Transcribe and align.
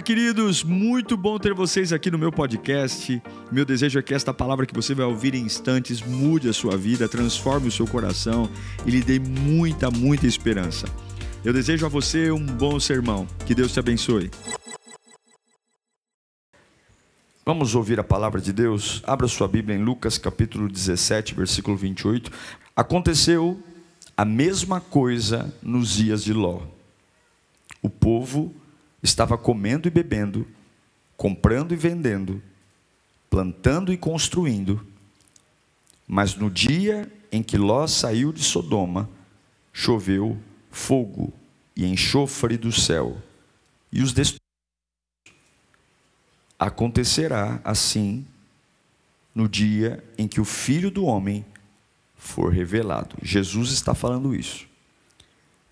Queridos, 0.00 0.62
muito 0.62 1.16
bom 1.16 1.38
ter 1.38 1.52
vocês 1.52 1.92
aqui 1.92 2.10
no 2.10 2.18
meu 2.18 2.30
podcast. 2.30 3.20
Meu 3.50 3.64
desejo 3.64 3.98
é 3.98 4.02
que 4.02 4.14
esta 4.14 4.32
palavra 4.32 4.64
que 4.64 4.74
você 4.74 4.94
vai 4.94 5.04
ouvir 5.04 5.34
em 5.34 5.42
instantes 5.42 6.00
mude 6.00 6.48
a 6.48 6.52
sua 6.52 6.76
vida, 6.76 7.08
transforme 7.08 7.68
o 7.68 7.72
seu 7.72 7.86
coração 7.86 8.48
e 8.86 8.90
lhe 8.90 9.02
dê 9.02 9.18
muita, 9.18 9.90
muita 9.90 10.26
esperança. 10.26 10.86
Eu 11.44 11.52
desejo 11.52 11.84
a 11.84 11.88
você 11.88 12.30
um 12.30 12.46
bom 12.46 12.78
sermão. 12.78 13.26
Que 13.44 13.54
Deus 13.54 13.72
te 13.72 13.80
abençoe. 13.80 14.30
Vamos 17.44 17.74
ouvir 17.74 17.98
a 17.98 18.04
palavra 18.04 18.40
de 18.40 18.52
Deus? 18.52 19.02
Abra 19.04 19.26
sua 19.26 19.48
Bíblia 19.48 19.76
em 19.76 19.82
Lucas 19.82 20.16
capítulo 20.16 20.68
17, 20.68 21.34
versículo 21.34 21.76
28. 21.76 22.30
Aconteceu 22.74 23.60
a 24.16 24.24
mesma 24.24 24.80
coisa 24.80 25.52
nos 25.62 25.96
dias 25.96 26.22
de 26.22 26.32
Ló. 26.32 26.62
O 27.82 27.90
povo 27.90 28.54
estava 29.02 29.38
comendo 29.38 29.88
e 29.88 29.90
bebendo, 29.90 30.46
comprando 31.16 31.72
e 31.72 31.76
vendendo, 31.76 32.42
plantando 33.30 33.92
e 33.92 33.96
construindo. 33.96 34.86
Mas 36.06 36.34
no 36.34 36.50
dia 36.50 37.10
em 37.30 37.42
que 37.42 37.56
Ló 37.58 37.86
saiu 37.86 38.32
de 38.32 38.42
Sodoma, 38.42 39.08
choveu 39.72 40.38
fogo 40.70 41.32
e 41.76 41.84
enxofre 41.86 42.56
do 42.56 42.72
céu, 42.72 43.16
e 43.92 44.02
os 44.02 44.12
destruiu. 44.12 44.38
Acontecerá 46.58 47.60
assim 47.62 48.26
no 49.34 49.48
dia 49.48 50.02
em 50.16 50.26
que 50.26 50.40
o 50.40 50.44
Filho 50.44 50.90
do 50.90 51.04
Homem 51.04 51.46
for 52.16 52.52
revelado. 52.52 53.16
Jesus 53.22 53.70
está 53.70 53.94
falando 53.94 54.34
isso. 54.34 54.66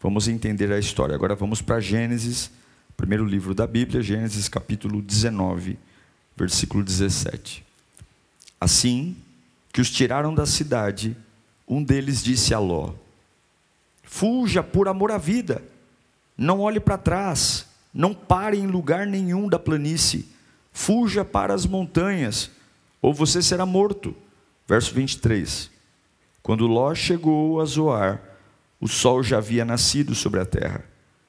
Vamos 0.00 0.28
entender 0.28 0.70
a 0.70 0.78
história. 0.78 1.16
Agora 1.16 1.34
vamos 1.34 1.61
para 1.61 1.80
Gênesis, 1.80 2.50
primeiro 2.96 3.24
livro 3.24 3.55
da 3.55 3.66
Bíblia, 3.66 4.02
Gênesis 4.02 4.48
capítulo 4.48 5.02
19, 5.02 5.78
versículo 6.36 6.82
17. 6.82 7.64
Assim 8.61 9.16
que 9.72 9.80
os 9.80 9.91
tiraram 9.91 10.34
da 10.34 10.47
cidade, 10.47 11.17
um 11.69 11.83
deles 11.83 12.22
disse 12.22 12.55
a 12.55 12.58
Ló: 12.58 12.94
Fuja 14.02 14.62
por 14.62 14.89
amor 14.89 15.11
à 15.11 15.19
vida, 15.19 15.62
não 16.36 16.61
olhe 16.61 16.80
para 16.80 16.97
trás, 16.97 17.67
não 17.92 18.14
pare 18.14 18.56
em 18.56 18.67
lugar 18.67 19.06
nenhum 19.06 19.48
da 19.48 19.58
planície 19.58 20.36
fuja 20.77 21.24
para 21.24 21.55
as 21.55 21.64
montanhas, 21.64 22.50
ou 23.00 23.14
você 23.14 23.41
será 23.41 23.64
morto. 23.64 24.14
Verso 24.69 24.92
23. 24.94 25.70
Quando 26.42 26.67
Ló 26.67 26.94
chegou 26.94 27.62
a 27.62 27.64
Zoar, 27.64 28.20
o 28.78 28.86
sol 28.86 29.22
já 29.22 29.39
havia 29.39 29.64
nascido 29.64 30.14
sobre 30.14 30.39
a 30.39 30.44
terra. 30.44 30.84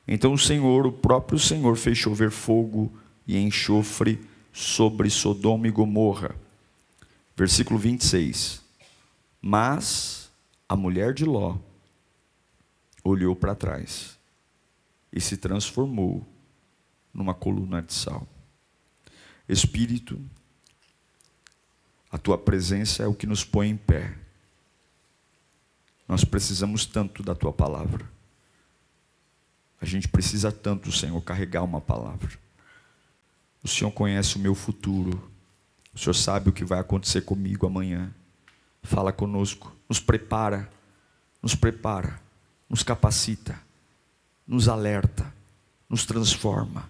Então 0.07 0.33
o 0.33 0.37
Senhor, 0.37 0.87
o 0.87 0.91
próprio 0.91 1.37
Senhor, 1.37 1.75
fez 1.75 1.97
chover 1.97 2.31
fogo 2.31 2.91
e 3.27 3.37
enxofre 3.37 4.25
sobre 4.53 5.09
Sodoma 5.09 5.67
e 5.67 5.71
Gomorra. 5.71 6.33
Versículo 7.35 7.77
26. 7.77 8.63
Mas 9.41 10.31
a 10.67 10.75
mulher 10.75 11.13
de 11.13 11.25
Ló 11.25 11.57
olhou 13.03 13.35
para 13.35 13.53
trás 13.53 14.17
e 15.11 15.19
se 15.19 15.37
transformou 15.37 16.25
numa 17.13 17.33
coluna 17.33 17.81
de 17.81 17.93
sal. 17.93 18.27
Espírito, 19.47 20.19
a 22.11 22.17
tua 22.17 22.37
presença 22.37 23.03
é 23.03 23.07
o 23.07 23.13
que 23.13 23.27
nos 23.27 23.43
põe 23.43 23.69
em 23.69 23.77
pé. 23.77 24.17
Nós 26.07 26.23
precisamos 26.23 26.85
tanto 26.85 27.21
da 27.21 27.35
tua 27.35 27.51
palavra. 27.51 28.16
A 29.79 29.85
gente 29.85 30.07
precisa 30.07 30.51
tanto, 30.51 30.91
Senhor, 30.91 31.21
carregar 31.21 31.63
uma 31.63 31.79
palavra. 31.79 32.31
O 33.63 33.67
Senhor 33.67 33.91
conhece 33.91 34.35
o 34.35 34.39
meu 34.39 34.55
futuro. 34.55 35.31
O 35.93 35.99
Senhor 35.99 36.13
sabe 36.13 36.49
o 36.49 36.53
que 36.53 36.65
vai 36.65 36.79
acontecer 36.79 37.21
comigo 37.21 37.65
amanhã. 37.65 38.13
Fala 38.83 39.11
conosco, 39.11 39.75
nos 39.89 39.99
prepara, 39.99 40.69
nos 41.41 41.53
prepara, 41.55 42.19
nos 42.69 42.83
capacita, 42.83 43.59
nos 44.47 44.69
alerta, 44.69 45.33
nos 45.89 46.05
transforma, 46.05 46.89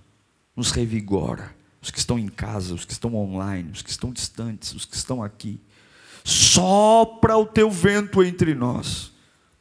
nos 0.56 0.72
revigora 0.72 1.56
os 1.82 1.92
que 1.92 2.00
estão 2.00 2.20
em 2.20 2.28
casa, 2.28 2.74
os 2.74 2.86
que 2.86 2.92
estão 2.92 3.16
online, 3.16 3.72
os 3.72 3.82
que 3.82 3.90
estão 3.90 4.12
distantes, 4.12 4.74
os 4.74 4.86
que 4.86 4.96
estão 4.96 5.24
aqui. 5.24 5.60
Sopra 6.24 7.38
o 7.38 7.46
teu 7.46 7.72
vento 7.72 8.24
entre 8.24 8.54
nós. 8.54 9.12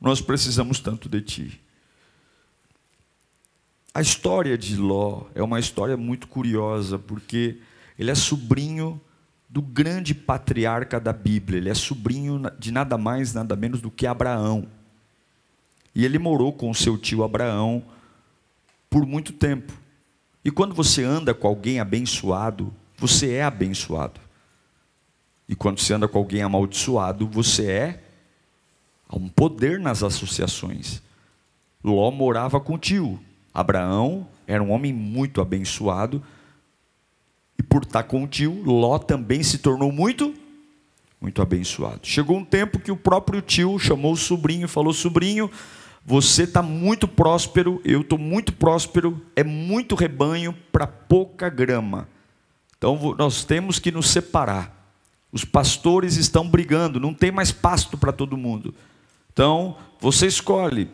Nós 0.00 0.20
precisamos 0.20 0.80
tanto 0.80 1.08
de 1.08 1.20
ti. 1.20 1.60
A 3.96 4.02
história 4.02 4.58
de 4.58 4.76
Ló 4.76 5.22
é 5.34 5.42
uma 5.42 5.58
história 5.58 5.96
muito 5.96 6.28
curiosa, 6.28 6.98
porque 6.98 7.56
ele 7.98 8.10
é 8.10 8.14
sobrinho 8.14 9.00
do 9.48 9.62
grande 9.62 10.14
patriarca 10.14 11.00
da 11.00 11.14
Bíblia, 11.14 11.56
ele 11.56 11.70
é 11.70 11.74
sobrinho 11.74 12.42
de 12.58 12.70
nada 12.70 12.98
mais, 12.98 13.32
nada 13.32 13.56
menos 13.56 13.80
do 13.80 13.90
que 13.90 14.06
Abraão. 14.06 14.68
E 15.94 16.04
ele 16.04 16.18
morou 16.18 16.52
com 16.52 16.74
seu 16.74 16.98
tio 16.98 17.24
Abraão 17.24 17.82
por 18.90 19.06
muito 19.06 19.32
tempo. 19.32 19.72
E 20.44 20.50
quando 20.50 20.74
você 20.74 21.02
anda 21.02 21.32
com 21.32 21.48
alguém 21.48 21.80
abençoado, 21.80 22.74
você 22.98 23.32
é 23.32 23.44
abençoado. 23.44 24.20
E 25.48 25.56
quando 25.56 25.80
você 25.80 25.94
anda 25.94 26.06
com 26.06 26.18
alguém 26.18 26.42
amaldiçoado, 26.42 27.26
você 27.26 27.70
é. 27.70 28.04
Há 29.08 29.16
um 29.16 29.26
poder 29.26 29.80
nas 29.80 30.02
associações. 30.02 31.00
Ló 31.82 32.10
morava 32.10 32.60
com 32.60 32.74
o 32.74 32.78
tio. 32.78 33.18
Abraão 33.56 34.28
era 34.46 34.62
um 34.62 34.70
homem 34.70 34.92
muito 34.92 35.40
abençoado. 35.40 36.22
E 37.58 37.62
por 37.62 37.84
estar 37.84 38.02
com 38.02 38.22
o 38.22 38.28
tio, 38.28 38.62
Ló 38.62 38.98
também 38.98 39.42
se 39.42 39.56
tornou 39.56 39.90
muito, 39.90 40.34
muito 41.18 41.40
abençoado. 41.40 42.00
Chegou 42.02 42.36
um 42.36 42.44
tempo 42.44 42.78
que 42.78 42.92
o 42.92 42.96
próprio 42.96 43.40
tio 43.40 43.78
chamou 43.78 44.12
o 44.12 44.16
sobrinho 44.16 44.66
e 44.66 44.68
falou: 44.68 44.92
Sobrinho, 44.92 45.50
você 46.04 46.42
está 46.42 46.60
muito 46.60 47.08
próspero, 47.08 47.80
eu 47.82 48.02
estou 48.02 48.18
muito 48.18 48.52
próspero, 48.52 49.22
é 49.34 49.42
muito 49.42 49.94
rebanho 49.94 50.54
para 50.70 50.86
pouca 50.86 51.48
grama. 51.48 52.06
Então 52.76 53.14
nós 53.16 53.42
temos 53.42 53.78
que 53.78 53.90
nos 53.90 54.10
separar. 54.10 54.70
Os 55.32 55.46
pastores 55.46 56.16
estão 56.16 56.46
brigando, 56.46 57.00
não 57.00 57.14
tem 57.14 57.30
mais 57.30 57.52
pasto 57.52 57.96
para 57.96 58.12
todo 58.12 58.36
mundo. 58.36 58.74
Então 59.32 59.78
você 59.98 60.26
escolhe. 60.26 60.90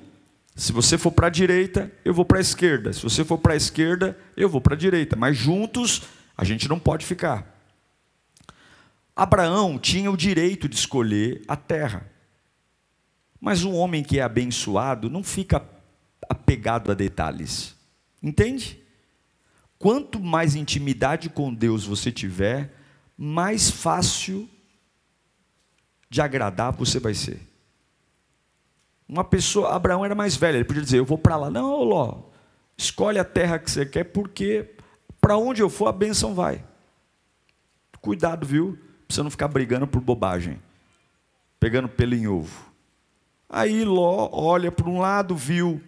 Se 0.54 0.72
você 0.72 0.98
for 0.98 1.10
para 1.10 1.28
a 1.28 1.30
direita, 1.30 1.90
eu 2.04 2.12
vou 2.12 2.24
para 2.24 2.38
a 2.38 2.40
esquerda. 2.40 2.92
Se 2.92 3.02
você 3.02 3.24
for 3.24 3.38
para 3.38 3.54
a 3.54 3.56
esquerda, 3.56 4.18
eu 4.36 4.48
vou 4.48 4.60
para 4.60 4.74
a 4.74 4.78
direita. 4.78 5.16
Mas 5.16 5.36
juntos 5.36 6.02
a 6.36 6.44
gente 6.44 6.68
não 6.68 6.78
pode 6.78 7.06
ficar. 7.06 7.52
Abraão 9.14 9.78
tinha 9.78 10.10
o 10.10 10.16
direito 10.16 10.68
de 10.68 10.76
escolher 10.76 11.42
a 11.48 11.56
terra. 11.56 12.10
Mas 13.40 13.64
um 13.64 13.74
homem 13.74 14.02
que 14.02 14.18
é 14.18 14.22
abençoado 14.22 15.10
não 15.10 15.22
fica 15.22 15.66
apegado 16.28 16.90
a 16.90 16.94
detalhes. 16.94 17.74
Entende? 18.22 18.80
Quanto 19.78 20.20
mais 20.20 20.54
intimidade 20.54 21.28
com 21.28 21.52
Deus 21.52 21.84
você 21.84 22.12
tiver, 22.12 22.72
mais 23.16 23.70
fácil 23.70 24.48
de 26.08 26.20
agradar 26.20 26.72
você 26.72 27.00
vai 27.00 27.14
ser. 27.14 27.51
Uma 29.12 29.24
pessoa, 29.24 29.74
Abraão 29.74 30.02
era 30.02 30.14
mais 30.14 30.36
velho, 30.36 30.56
ele 30.56 30.64
podia 30.64 30.80
dizer: 30.80 30.96
Eu 30.96 31.04
vou 31.04 31.18
para 31.18 31.36
lá. 31.36 31.50
Não, 31.50 31.84
Ló, 31.84 32.22
escolhe 32.78 33.18
a 33.18 33.24
terra 33.24 33.58
que 33.58 33.70
você 33.70 33.84
quer, 33.84 34.04
porque 34.04 34.70
para 35.20 35.36
onde 35.36 35.60
eu 35.60 35.68
for 35.68 35.88
a 35.88 35.92
bênção 35.92 36.34
vai. 36.34 36.64
Cuidado, 38.00 38.46
viu? 38.46 38.78
Pra 39.06 39.14
você 39.14 39.22
não 39.22 39.30
ficar 39.30 39.48
brigando 39.48 39.86
por 39.86 40.00
bobagem, 40.00 40.58
pegando 41.60 41.90
pelo 41.90 42.14
em 42.14 42.26
ovo. 42.26 42.72
Aí 43.50 43.84
Ló 43.84 44.30
olha 44.32 44.72
para 44.72 44.88
um 44.88 44.98
lado, 44.98 45.36
viu 45.36 45.78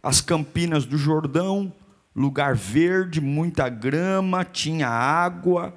as 0.00 0.20
campinas 0.20 0.86
do 0.86 0.96
Jordão, 0.96 1.72
lugar 2.14 2.54
verde, 2.54 3.20
muita 3.20 3.68
grama, 3.68 4.44
tinha 4.44 4.88
água. 4.88 5.74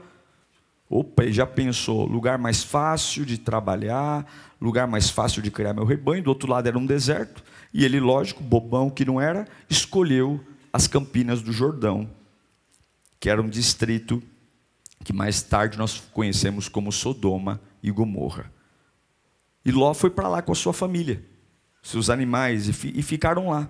Opa, 0.91 1.23
ele 1.23 1.31
já 1.31 1.45
pensou, 1.45 2.05
lugar 2.05 2.37
mais 2.37 2.63
fácil 2.63 3.25
de 3.25 3.37
trabalhar, 3.37 4.25
lugar 4.59 4.87
mais 4.87 5.09
fácil 5.09 5.41
de 5.41 5.49
criar 5.49 5.73
meu 5.73 5.85
rebanho. 5.85 6.23
Do 6.23 6.29
outro 6.29 6.49
lado 6.49 6.67
era 6.67 6.77
um 6.77 6.85
deserto. 6.85 7.43
E 7.73 7.85
ele, 7.85 7.99
lógico, 7.99 8.43
bobão 8.43 8.89
que 8.89 9.05
não 9.05 9.19
era, 9.19 9.47
escolheu 9.69 10.39
as 10.73 10.87
campinas 10.87 11.41
do 11.41 11.53
Jordão, 11.53 12.09
que 13.19 13.29
era 13.29 13.41
um 13.41 13.49
distrito 13.49 14.21
que 15.03 15.13
mais 15.13 15.41
tarde 15.41 15.77
nós 15.77 16.03
conhecemos 16.11 16.67
como 16.67 16.91
Sodoma 16.91 17.59
e 17.81 17.89
Gomorra. 17.89 18.51
E 19.63 19.71
Ló 19.71 19.93
foi 19.93 20.09
para 20.09 20.27
lá 20.27 20.41
com 20.41 20.51
a 20.51 20.55
sua 20.55 20.73
família 20.73 21.31
seus 21.81 22.09
animais, 22.09 22.67
e, 22.67 22.73
fi, 22.73 23.01
ficaram 23.01 23.49
lá. 23.49 23.69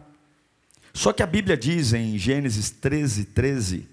Só 0.94 1.14
que 1.14 1.24
a 1.24 1.28
Bíblia 1.28 1.56
diz 1.56 1.94
em 1.94 2.18
Gênesis 2.18 2.70
13, 2.70 3.26
13: 3.26 3.90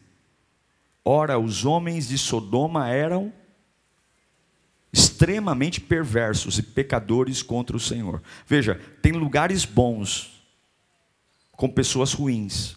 Ora, 1.11 1.39
os 1.39 1.65
homens 1.65 2.09
de 2.09 2.19
Sodoma 2.19 2.91
eram 2.91 3.33
extremamente 4.93 5.81
perversos 5.81 6.59
e 6.59 6.63
pecadores 6.63 7.43
contra 7.43 7.75
o 7.75 7.81
Senhor. 7.81 8.23
Veja, 8.47 8.79
tem 9.01 9.13
lugares 9.13 9.65
bons 9.65 10.45
com 11.53 11.67
pessoas 11.67 12.13
ruins. 12.13 12.77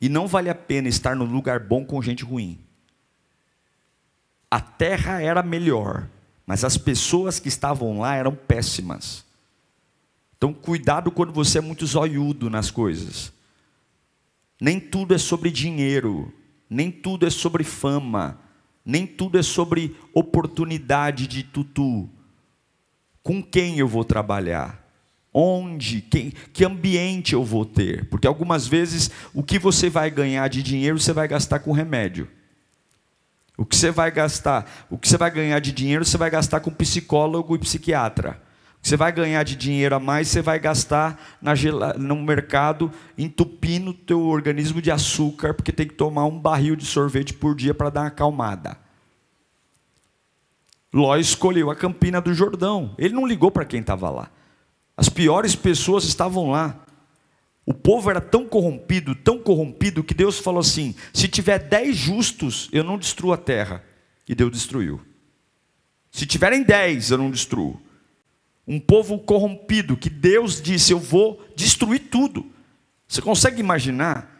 E 0.00 0.08
não 0.08 0.28
vale 0.28 0.48
a 0.48 0.54
pena 0.54 0.86
estar 0.86 1.16
no 1.16 1.24
lugar 1.24 1.58
bom 1.58 1.84
com 1.84 2.00
gente 2.00 2.22
ruim. 2.22 2.60
A 4.48 4.60
terra 4.60 5.20
era 5.20 5.42
melhor, 5.42 6.08
mas 6.46 6.62
as 6.62 6.78
pessoas 6.78 7.40
que 7.40 7.48
estavam 7.48 7.98
lá 7.98 8.14
eram 8.14 8.36
péssimas. 8.36 9.24
Então, 10.36 10.54
cuidado 10.54 11.10
quando 11.10 11.32
você 11.32 11.58
é 11.58 11.60
muito 11.60 11.84
zoiudo 11.88 12.48
nas 12.48 12.70
coisas. 12.70 13.32
Nem 14.60 14.78
tudo 14.78 15.12
é 15.12 15.18
sobre 15.18 15.50
dinheiro, 15.50 16.32
nem 16.68 16.90
tudo 16.90 17.26
é 17.26 17.30
sobre 17.30 17.64
fama, 17.64 18.38
nem 18.84 19.06
tudo 19.06 19.38
é 19.38 19.42
sobre 19.42 19.96
oportunidade 20.14 21.26
de 21.26 21.42
tutu. 21.42 22.08
Com 23.22 23.42
quem 23.42 23.78
eu 23.78 23.88
vou 23.88 24.04
trabalhar? 24.04 24.84
Onde? 25.32 26.00
Quem, 26.00 26.32
que 26.52 26.64
ambiente 26.64 27.34
eu 27.34 27.44
vou 27.44 27.64
ter? 27.64 28.08
Porque 28.08 28.26
algumas 28.26 28.66
vezes 28.66 29.10
o 29.34 29.42
que 29.42 29.58
você 29.58 29.90
vai 29.90 30.10
ganhar 30.10 30.48
de 30.48 30.62
dinheiro 30.62 30.98
você 30.98 31.12
vai 31.12 31.28
gastar 31.28 31.58
com 31.58 31.72
remédio. 31.72 32.28
O 33.58 33.64
que 33.64 33.76
você 33.76 33.90
vai 33.90 34.10
gastar, 34.10 34.86
o 34.90 34.96
que 34.98 35.08
você 35.08 35.16
vai 35.16 35.30
ganhar 35.30 35.58
de 35.60 35.72
dinheiro 35.72 36.04
você 36.04 36.16
vai 36.16 36.30
gastar 36.30 36.60
com 36.60 36.70
psicólogo 36.70 37.54
e 37.54 37.58
psiquiatra. 37.58 38.40
Você 38.86 38.96
vai 38.96 39.10
ganhar 39.10 39.42
de 39.42 39.56
dinheiro 39.56 39.96
a 39.96 39.98
mais 39.98 40.28
você 40.28 40.40
vai 40.40 40.60
gastar 40.60 41.20
na, 41.42 41.54
no 41.98 42.14
mercado 42.22 42.88
entupindo 43.18 43.90
o 43.90 43.92
teu 43.92 44.22
organismo 44.22 44.80
de 44.80 44.92
açúcar 44.92 45.54
porque 45.54 45.72
tem 45.72 45.88
que 45.88 45.94
tomar 45.94 46.24
um 46.26 46.38
barril 46.38 46.76
de 46.76 46.86
sorvete 46.86 47.34
por 47.34 47.56
dia 47.56 47.74
para 47.74 47.90
dar 47.90 48.02
uma 48.02 48.06
acalmada. 48.06 48.78
Ló 50.94 51.16
escolheu 51.16 51.68
a 51.68 51.74
Campina 51.74 52.20
do 52.20 52.32
Jordão. 52.32 52.94
Ele 52.96 53.12
não 53.12 53.26
ligou 53.26 53.50
para 53.50 53.64
quem 53.64 53.80
estava 53.80 54.08
lá. 54.08 54.30
As 54.96 55.08
piores 55.08 55.56
pessoas 55.56 56.04
estavam 56.04 56.52
lá. 56.52 56.78
O 57.66 57.74
povo 57.74 58.08
era 58.08 58.20
tão 58.20 58.46
corrompido, 58.46 59.16
tão 59.16 59.40
corrompido, 59.40 60.04
que 60.04 60.14
Deus 60.14 60.38
falou 60.38 60.60
assim: 60.60 60.94
se 61.12 61.26
tiver 61.26 61.58
dez 61.58 61.96
justos, 61.96 62.68
eu 62.70 62.84
não 62.84 62.96
destruo 62.96 63.32
a 63.32 63.36
terra. 63.36 63.82
E 64.28 64.32
Deus 64.32 64.52
destruiu. 64.52 65.00
Se 66.12 66.24
tiverem 66.24 66.62
dez, 66.62 67.10
eu 67.10 67.18
não 67.18 67.32
destruo. 67.32 67.84
Um 68.66 68.80
povo 68.80 69.18
corrompido, 69.18 69.96
que 69.96 70.10
Deus 70.10 70.60
disse: 70.60 70.92
eu 70.92 70.98
vou 70.98 71.44
destruir 71.54 72.08
tudo. 72.10 72.46
Você 73.06 73.22
consegue 73.22 73.60
imaginar? 73.60 74.34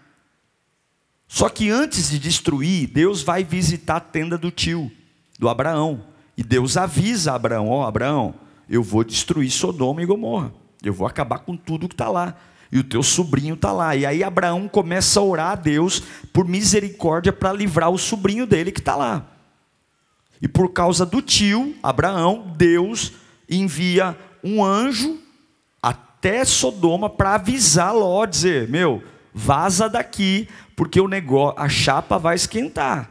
Só 1.29 1.49
que 1.49 1.71
antes 1.71 2.11
de 2.11 2.19
destruir, 2.19 2.89
Deus 2.89 3.23
vai 3.23 3.45
visitar 3.45 3.97
a 3.97 4.01
tenda 4.01 4.37
do 4.37 4.51
tio, 4.51 4.91
do 5.39 5.49
Abraão. 5.49 6.05
E 6.37 6.43
Deus 6.43 6.77
avisa 6.77 7.35
Abraão: 7.35 7.69
Ó, 7.69 7.83
oh, 7.83 7.87
Abraão, 7.87 8.35
eu 8.69 8.83
vou 8.83 9.05
destruir 9.05 9.51
Sodoma 9.51 10.03
e 10.03 10.07
Gomorra. 10.07 10.53
Eu 10.83 10.93
vou 10.93 11.07
acabar 11.07 11.39
com 11.41 11.57
tudo 11.57 11.89
que 11.89 11.95
está 11.95 12.09
lá. 12.09 12.37
E 12.71 12.79
o 12.79 12.85
teu 12.85 13.03
sobrinho 13.03 13.55
está 13.55 13.73
lá. 13.73 13.95
E 13.95 14.05
aí 14.05 14.25
Abraão 14.25 14.69
começa 14.69 15.21
a 15.21 15.23
orar 15.23 15.53
a 15.53 15.55
Deus 15.55 16.03
por 16.33 16.47
misericórdia 16.47 17.33
para 17.33 17.53
livrar 17.53 17.91
o 17.91 17.99
sobrinho 17.99 18.47
dele 18.47 18.73
que 18.73 18.81
está 18.81 18.97
lá. 18.97 19.27
E 20.43 20.49
por 20.49 20.73
causa 20.73 21.07
do 21.07 21.23
tio, 21.23 21.75
Abraão, 21.83 22.53
Deus 22.57 23.13
envia 23.49 24.17
um 24.43 24.65
anjo 24.65 25.19
até 25.83 26.45
Sodoma 26.45 27.09
para 27.09 27.35
avisar 27.35 27.95
Ló, 27.95 28.25
dizer: 28.27 28.69
Meu, 28.69 29.03
vaza 29.33 29.89
daqui, 29.89 30.49
porque 30.75 31.01
o 31.01 31.09
negócio, 31.09 31.61
a 31.61 31.69
chapa 31.69 32.19
vai 32.19 32.37
esquentar. 32.37 33.11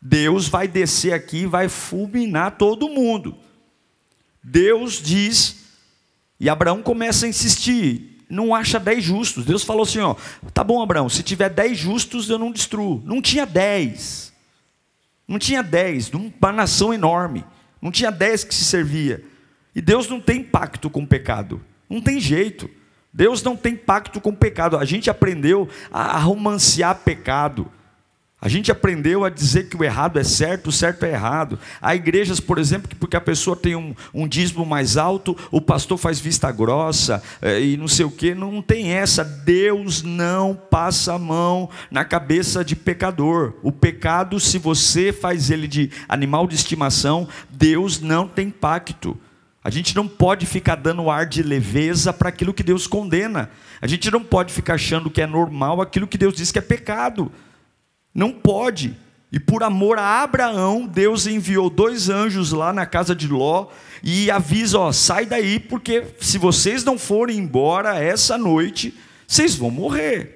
Deus 0.00 0.48
vai 0.48 0.68
descer 0.68 1.12
aqui 1.12 1.38
e 1.38 1.46
vai 1.46 1.68
fulminar 1.68 2.52
todo 2.52 2.88
mundo. 2.88 3.36
Deus 4.42 5.02
diz, 5.02 5.64
e 6.38 6.48
Abraão 6.48 6.82
começa 6.82 7.26
a 7.26 7.28
insistir, 7.28 8.24
não 8.28 8.54
acha 8.54 8.78
dez 8.78 9.02
justos. 9.02 9.44
Deus 9.44 9.64
falou 9.64 9.82
assim: 9.82 9.98
ó, 10.00 10.14
tá 10.52 10.62
bom, 10.62 10.82
Abraão, 10.82 11.08
se 11.08 11.22
tiver 11.22 11.48
dez 11.48 11.78
justos, 11.78 12.28
eu 12.28 12.38
não 12.38 12.52
destruo. 12.52 13.02
Não 13.04 13.20
tinha 13.20 13.46
dez. 13.46 14.32
Não 15.26 15.38
tinha 15.38 15.62
dez, 15.62 16.10
uma 16.12 16.52
nação 16.52 16.94
enorme. 16.94 17.44
Não 17.82 17.90
tinha 17.90 18.12
dez 18.12 18.44
que 18.44 18.54
se 18.54 18.64
servia. 18.64 19.24
E 19.76 19.82
Deus 19.82 20.08
não 20.08 20.18
tem 20.18 20.42
pacto 20.42 20.88
com 20.88 21.02
o 21.02 21.06
pecado. 21.06 21.60
Não 21.88 22.00
tem 22.00 22.18
jeito. 22.18 22.70
Deus 23.12 23.42
não 23.42 23.54
tem 23.54 23.76
pacto 23.76 24.22
com 24.22 24.30
o 24.30 24.36
pecado. 24.36 24.78
A 24.78 24.86
gente 24.86 25.10
aprendeu 25.10 25.68
a 25.92 26.18
romancear 26.18 26.94
pecado. 27.04 27.70
A 28.40 28.48
gente 28.48 28.72
aprendeu 28.72 29.22
a 29.22 29.28
dizer 29.28 29.68
que 29.68 29.76
o 29.76 29.84
errado 29.84 30.18
é 30.18 30.24
certo, 30.24 30.68
o 30.68 30.72
certo 30.72 31.04
é 31.04 31.12
errado. 31.12 31.58
Há 31.80 31.94
igrejas, 31.94 32.40
por 32.40 32.58
exemplo, 32.58 32.88
que 32.88 32.94
porque 32.94 33.16
a 33.16 33.20
pessoa 33.20 33.54
tem 33.54 33.76
um, 33.76 33.94
um 34.14 34.26
dízimo 34.26 34.64
mais 34.64 34.96
alto, 34.96 35.36
o 35.50 35.60
pastor 35.60 35.98
faz 35.98 36.18
vista 36.18 36.50
grossa 36.50 37.22
é, 37.42 37.60
e 37.60 37.76
não 37.76 37.88
sei 37.88 38.06
o 38.06 38.10
que. 38.10 38.34
Não 38.34 38.62
tem 38.62 38.92
essa. 38.92 39.22
Deus 39.24 40.02
não 40.02 40.54
passa 40.54 41.14
a 41.14 41.18
mão 41.18 41.68
na 41.90 42.04
cabeça 42.04 42.64
de 42.64 42.74
pecador. 42.74 43.54
O 43.62 43.72
pecado, 43.72 44.40
se 44.40 44.58
você 44.58 45.12
faz 45.12 45.50
ele 45.50 45.68
de 45.68 45.90
animal 46.08 46.46
de 46.46 46.54
estimação, 46.54 47.28
Deus 47.50 48.00
não 48.00 48.26
tem 48.26 48.48
pacto. 48.48 49.18
A 49.66 49.70
gente 49.70 49.96
não 49.96 50.06
pode 50.06 50.46
ficar 50.46 50.76
dando 50.76 51.10
ar 51.10 51.26
de 51.26 51.42
leveza 51.42 52.12
para 52.12 52.28
aquilo 52.28 52.54
que 52.54 52.62
Deus 52.62 52.86
condena. 52.86 53.50
A 53.82 53.86
gente 53.88 54.08
não 54.12 54.22
pode 54.22 54.52
ficar 54.52 54.74
achando 54.74 55.10
que 55.10 55.20
é 55.20 55.26
normal 55.26 55.80
aquilo 55.80 56.06
que 56.06 56.16
Deus 56.16 56.34
diz 56.34 56.52
que 56.52 56.60
é 56.60 56.62
pecado. 56.62 57.32
Não 58.14 58.30
pode. 58.30 58.96
E 59.32 59.40
por 59.40 59.64
amor 59.64 59.98
a 59.98 60.22
Abraão, 60.22 60.86
Deus 60.86 61.26
enviou 61.26 61.68
dois 61.68 62.08
anjos 62.08 62.52
lá 62.52 62.72
na 62.72 62.86
casa 62.86 63.12
de 63.12 63.26
Ló 63.26 63.66
e 64.04 64.30
avisa: 64.30 64.78
ó, 64.78 64.92
sai 64.92 65.26
daí, 65.26 65.58
porque 65.58 66.14
se 66.20 66.38
vocês 66.38 66.84
não 66.84 66.96
forem 66.96 67.36
embora 67.36 67.98
essa 67.98 68.38
noite, 68.38 68.94
vocês 69.26 69.56
vão 69.56 69.72
morrer. 69.72 70.35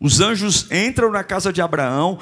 Os 0.00 0.20
anjos 0.20 0.70
entram 0.70 1.10
na 1.10 1.24
casa 1.24 1.52
de 1.52 1.62
Abraão, 1.62 2.18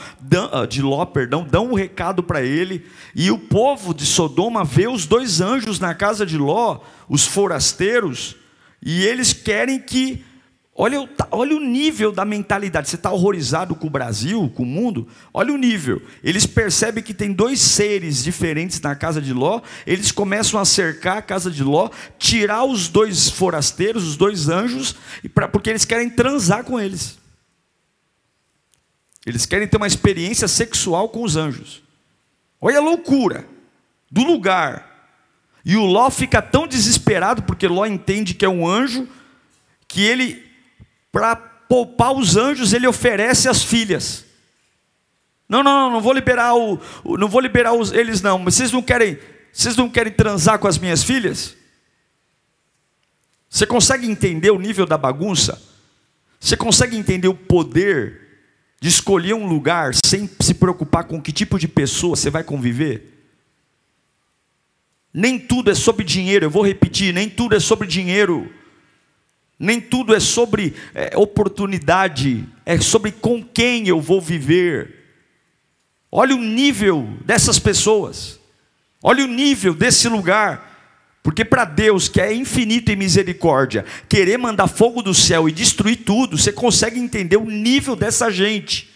ah, 0.53 0.67
de 0.67 0.81
Ló, 0.81 1.05
perdão, 1.05 1.44
dão 1.49 1.71
um 1.71 1.75
recado 1.75 2.23
para 2.23 2.43
ele, 2.43 2.87
e 3.15 3.31
o 3.31 3.38
povo 3.38 3.93
de 3.93 4.06
Sodoma 4.06 4.65
vê 4.65 4.87
os 4.87 5.06
dois 5.06 5.41
anjos 5.41 5.81
na 5.81 5.94
casa 5.94 6.25
de 6.25 6.38
Ló, 6.38 6.81
os 7.09 7.26
forasteiros, 7.26 8.37
e 8.81 9.05
eles 9.05 9.32
querem 9.32 9.81
que 9.81 10.25
Olha 10.76 11.00
o, 11.00 11.09
olha 11.31 11.56
o 11.56 11.61
nível 11.61 12.11
da 12.11 12.25
mentalidade. 12.25 12.88
Você 12.88 12.97
está 12.97 13.12
horrorizado 13.12 13.76
com 13.76 13.87
o 13.87 13.91
Brasil, 13.91 14.50
com 14.56 14.65
o 14.65 14.67
mundo? 14.67 15.06
Olha 15.32 15.53
o 15.53 15.56
nível. 15.56 16.03
Eles 16.23 16.47
percebem 16.47 17.03
que 17.03 17.15
tem 17.15 17.32
dois 17.32 17.61
seres 17.61 18.25
diferentes 18.25 18.81
na 18.81 18.97
casa 18.97 19.23
de 19.23 19.32
Ló. 19.32 19.61
Eles 19.87 20.11
começam 20.11 20.59
a 20.59 20.65
cercar 20.65 21.19
a 21.19 21.23
casa 21.23 21.49
de 21.49 21.62
Ló, 21.62 21.91
tirar 22.19 22.65
os 22.65 22.88
dois 22.88 23.31
forasteiros, 23.31 24.05
os 24.05 24.17
dois 24.17 24.49
anjos, 24.49 24.97
porque 25.53 25.71
eles 25.71 25.85
querem 25.85 26.11
transar 26.11 26.65
com 26.65 26.81
eles. 26.81 27.24
Eles 29.26 29.47
querem 29.47 29.67
ter 29.67 29.76
uma 29.76 29.87
experiência 29.87 30.47
sexual 30.47 31.09
com 31.09 31.23
os 31.23 31.37
anjos. 31.37 31.83
Olha 32.61 32.78
a 32.78 32.83
loucura 32.83 33.47
do 34.11 34.23
lugar. 34.23 34.93
E 35.64 35.76
o 35.76 35.85
Ló 35.85 36.11
fica 36.11 36.43
tão 36.43 36.66
desesperado, 36.66 37.43
porque 37.43 37.66
Ló 37.66 37.87
entende 37.87 38.35
que 38.35 38.45
é 38.45 38.49
um 38.49 38.66
anjo, 38.66 39.09
que 39.88 40.02
ele 40.02 40.45
para 41.11 41.37
poupar 41.37 42.12
os 42.12 42.37
anjos, 42.37 42.73
ele 42.73 42.87
oferece 42.87 43.49
as 43.49 43.62
filhas. 43.62 44.25
Não, 45.49 45.62
não, 45.62 45.73
não, 45.73 45.90
não 45.93 46.00
vou 46.00 46.12
liberar 46.12 46.54
o, 46.54 46.81
não 47.04 47.28
vou 47.28 47.40
liberar 47.40 47.73
os, 47.73 47.93
eles 47.93 48.21
não. 48.21 48.38
Mas 48.38 48.57
vocês 48.57 48.73
não 48.73 48.83
querem, 48.83 49.19
vocês 49.52 49.76
não 49.76 49.88
querem 49.88 50.12
transar 50.12 50.59
com 50.59 50.66
as 50.66 50.76
minhas 50.76 51.02
filhas? 51.02 51.57
Você 53.49 53.66
consegue 53.66 54.07
entender 54.07 54.50
o 54.50 54.59
nível 54.59 54.85
da 54.85 54.99
bagunça? 54.99 55.62
Você 56.40 56.57
consegue 56.57 56.97
entender 56.97 57.28
o 57.28 57.35
poder 57.35 58.24
de 58.85 58.91
escolher 58.91 59.33
um 59.33 59.47
lugar 59.47 59.95
sem 60.05 60.29
se 60.41 60.53
preocupar 60.53 61.05
com 61.05 61.19
que 61.19 61.33
tipo 61.33 61.59
de 61.59 61.67
pessoa 61.67 62.14
você 62.14 62.29
vai 62.29 62.45
conviver? 62.45 63.25
Nem 65.11 65.38
tudo 65.38 65.71
é 65.71 65.75
sobre 65.75 66.05
dinheiro, 66.05 66.45
eu 66.45 66.50
vou 66.50 66.62
repetir, 66.62 67.14
nem 67.14 67.31
tudo 67.31 67.57
é 67.57 67.61
sobre 67.61 67.88
dinheiro. 67.88 68.53
Nem 69.59 69.81
tudo 69.81 70.14
é 70.14 70.21
sobre 70.21 70.75
é, 70.95 71.17
oportunidade, 71.17 72.47
é 72.67 72.79
sobre 72.79 73.11
com 73.11 73.43
quem 73.43 73.88
eu 73.88 74.03
vou 74.03 74.21
viver. 74.21 74.97
Olha 76.12 76.37
o 76.37 76.43
nível 76.43 77.09
dessas 77.25 77.59
pessoas, 77.59 78.38
olha 79.03 79.25
o 79.25 79.29
nível 79.29 79.73
desse 79.73 80.11
lugar. 80.11 80.74
Porque 81.25 81.43
para 81.43 81.64
Deus, 81.64 82.07
que 82.07 82.21
é 82.21 82.35
infinito 82.35 82.93
em 82.93 82.97
misericórdia, 82.97 83.87
querer 84.11 84.37
mandar 84.37 84.69
fogo 84.69 85.00
do 85.00 85.14
céu 85.14 85.49
e 85.49 85.52
destruir 85.52 86.04
tudo, 86.04 86.37
você 86.37 86.52
consegue 86.52 87.00
entender 87.00 87.38
o 87.38 87.49
nível 87.49 87.97
dessa 87.97 88.31
gente. 88.31 88.90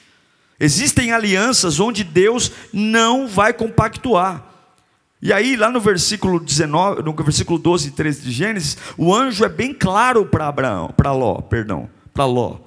Existem 0.61 1.11
alianças 1.11 1.81
onde 1.81 2.05
Deus 2.05 2.53
não 2.71 3.27
vai 3.27 3.55
compactuar. 3.55 4.45
E 5.23 5.33
aí, 5.33 5.57
lá 5.57 5.71
no 5.71 5.81
versículo 5.81 6.39
19, 6.39 7.03
no 7.03 7.15
versículo 7.15 7.59
12 7.59 7.89
e 7.89 7.91
13 7.93 8.21
de 8.21 8.31
Gênesis, 8.31 8.77
o 8.99 9.15
anjo 9.15 9.43
é 9.43 9.49
bem 9.49 9.73
claro 9.73 10.27
para 10.27 10.49
Abraão, 10.49 10.93
para 10.95 11.13
Ló, 11.13 11.41
perdão, 11.41 11.89
para 12.13 12.27
Ló. 12.27 12.59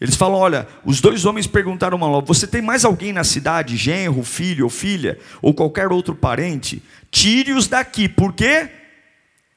Eles 0.00 0.14
falam: 0.14 0.38
olha, 0.38 0.68
os 0.84 1.00
dois 1.00 1.24
homens 1.24 1.46
perguntaram 1.46 2.02
a 2.04 2.08
Ló: 2.08 2.20
você 2.20 2.46
tem 2.46 2.62
mais 2.62 2.84
alguém 2.84 3.12
na 3.12 3.24
cidade, 3.24 3.76
genro, 3.76 4.22
filho 4.22 4.64
ou 4.64 4.70
filha, 4.70 5.18
ou 5.42 5.52
qualquer 5.52 5.90
outro 5.90 6.14
parente? 6.14 6.82
Tire-os 7.10 7.66
daqui, 7.68 8.08
porque 8.08 8.70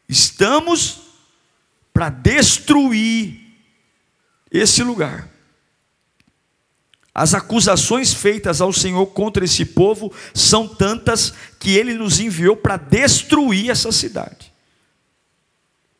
estamos 0.07 1.01
para 1.93 2.09
destruir 2.09 3.39
esse 4.51 4.83
lugar. 4.83 5.29
As 7.13 7.33
acusações 7.33 8.13
feitas 8.13 8.61
ao 8.61 8.71
Senhor 8.71 9.05
contra 9.07 9.43
esse 9.43 9.65
povo 9.65 10.13
são 10.33 10.67
tantas 10.67 11.33
que 11.59 11.71
ele 11.71 11.93
nos 11.93 12.19
enviou 12.19 12.55
para 12.55 12.77
destruir 12.77 13.69
essa 13.69 13.91
cidade. 13.91 14.51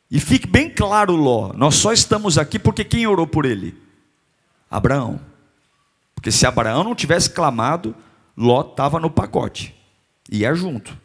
E 0.10 0.20
fique 0.20 0.48
bem 0.48 0.70
claro, 0.70 1.16
Ló, 1.16 1.54
nós 1.54 1.76
só 1.76 1.92
estamos 1.92 2.38
aqui 2.38 2.58
porque 2.58 2.84
quem 2.84 3.08
orou 3.08 3.28
por 3.28 3.46
ele? 3.46 3.76
Abraão. 4.70 5.20
Porque 6.16 6.32
se 6.32 6.46
Abraão 6.46 6.84
não 6.84 6.96
tivesse 6.96 7.30
clamado, 7.30 7.96
Ló 8.36 8.62
estava 8.62 9.00
no 9.00 9.10
pacote, 9.10 9.76
ia 10.30 10.54
junto. 10.54 10.98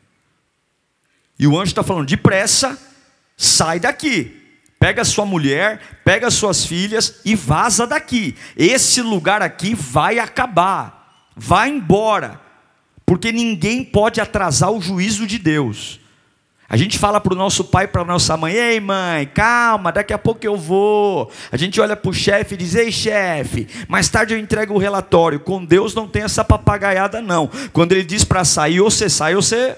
E 1.39 1.47
o 1.47 1.57
anjo 1.57 1.71
está 1.71 1.83
falando: 1.83 2.07
depressa, 2.07 2.79
sai 3.37 3.81
daqui. 3.81 4.43
Pega 4.79 5.05
sua 5.05 5.25
mulher, 5.25 5.81
pega 6.05 6.31
suas 6.31 6.67
filhas 6.67 7.21
e 7.25 7.35
vaza 7.35 7.87
daqui. 7.87 8.37
Esse 8.57 9.01
lugar 9.01 9.41
aqui 9.41 9.75
vai 9.75 10.19
acabar, 10.19 11.31
vai 11.35 11.71
embora, 11.71 12.39
porque 13.07 13.33
ninguém 13.33 13.83
pode 13.83 14.21
atrasar 14.21 14.71
o 14.71 14.81
juízo 14.81 15.27
de 15.27 15.39
Deus. 15.39 15.99
A 16.69 16.77
gente 16.77 16.99
fala 16.99 17.21
para 17.21 17.33
o 17.33 17.37
nosso 17.37 17.65
pai, 17.65 17.87
para 17.87 18.05
nossa 18.05 18.37
mãe: 18.37 18.53
Ei, 18.53 18.81
mãe, 18.81 19.27
calma, 19.27 19.93
daqui 19.93 20.13
a 20.13 20.19
pouco 20.19 20.45
eu 20.45 20.57
vou. 20.57 21.31
A 21.51 21.57
gente 21.57 21.81
olha 21.81 21.97
para 21.97 22.11
o 22.11 22.15
chefe 22.15 22.55
e 22.55 22.59
diz: 22.59 22.75
Ei, 22.75 22.93
chefe, 22.93 23.67
mais 23.89 24.09
tarde 24.09 24.35
eu 24.35 24.39
entrego 24.39 24.75
o 24.75 24.79
relatório. 24.79 25.41
Com 25.41 25.65
Deus 25.65 25.95
não 25.95 26.07
tem 26.07 26.23
essa 26.23 26.45
papagaiada, 26.45 27.23
não. 27.23 27.49
Quando 27.73 27.93
ele 27.93 28.05
diz 28.05 28.25
para 28.25 28.45
sair, 28.45 28.81
ou 28.81 28.91
você 28.91 29.09
sai, 29.09 29.37
ou 29.37 29.43
você 29.43 29.77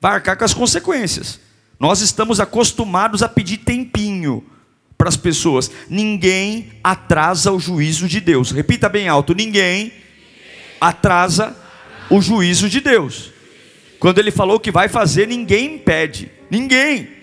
vai 0.00 0.14
arcar 0.14 0.36
com 0.36 0.44
as 0.44 0.54
consequências. 0.54 1.38
Nós 1.78 2.00
estamos 2.00 2.40
acostumados 2.40 3.22
a 3.22 3.28
pedir 3.28 3.58
tempinho 3.58 4.44
para 4.96 5.08
as 5.08 5.16
pessoas. 5.16 5.70
Ninguém 5.88 6.72
atrasa 6.82 7.52
o 7.52 7.60
juízo 7.60 8.08
de 8.08 8.20
Deus. 8.20 8.50
Repita 8.50 8.88
bem 8.88 9.08
alto: 9.08 9.34
ninguém 9.34 9.92
atrasa 10.80 11.56
o 12.08 12.20
juízo 12.20 12.68
de 12.68 12.80
Deus. 12.80 13.30
Quando 13.98 14.18
ele 14.18 14.30
falou 14.30 14.58
que 14.58 14.70
vai 14.70 14.88
fazer, 14.88 15.28
ninguém 15.28 15.76
impede. 15.76 16.30
Ninguém. 16.50 17.19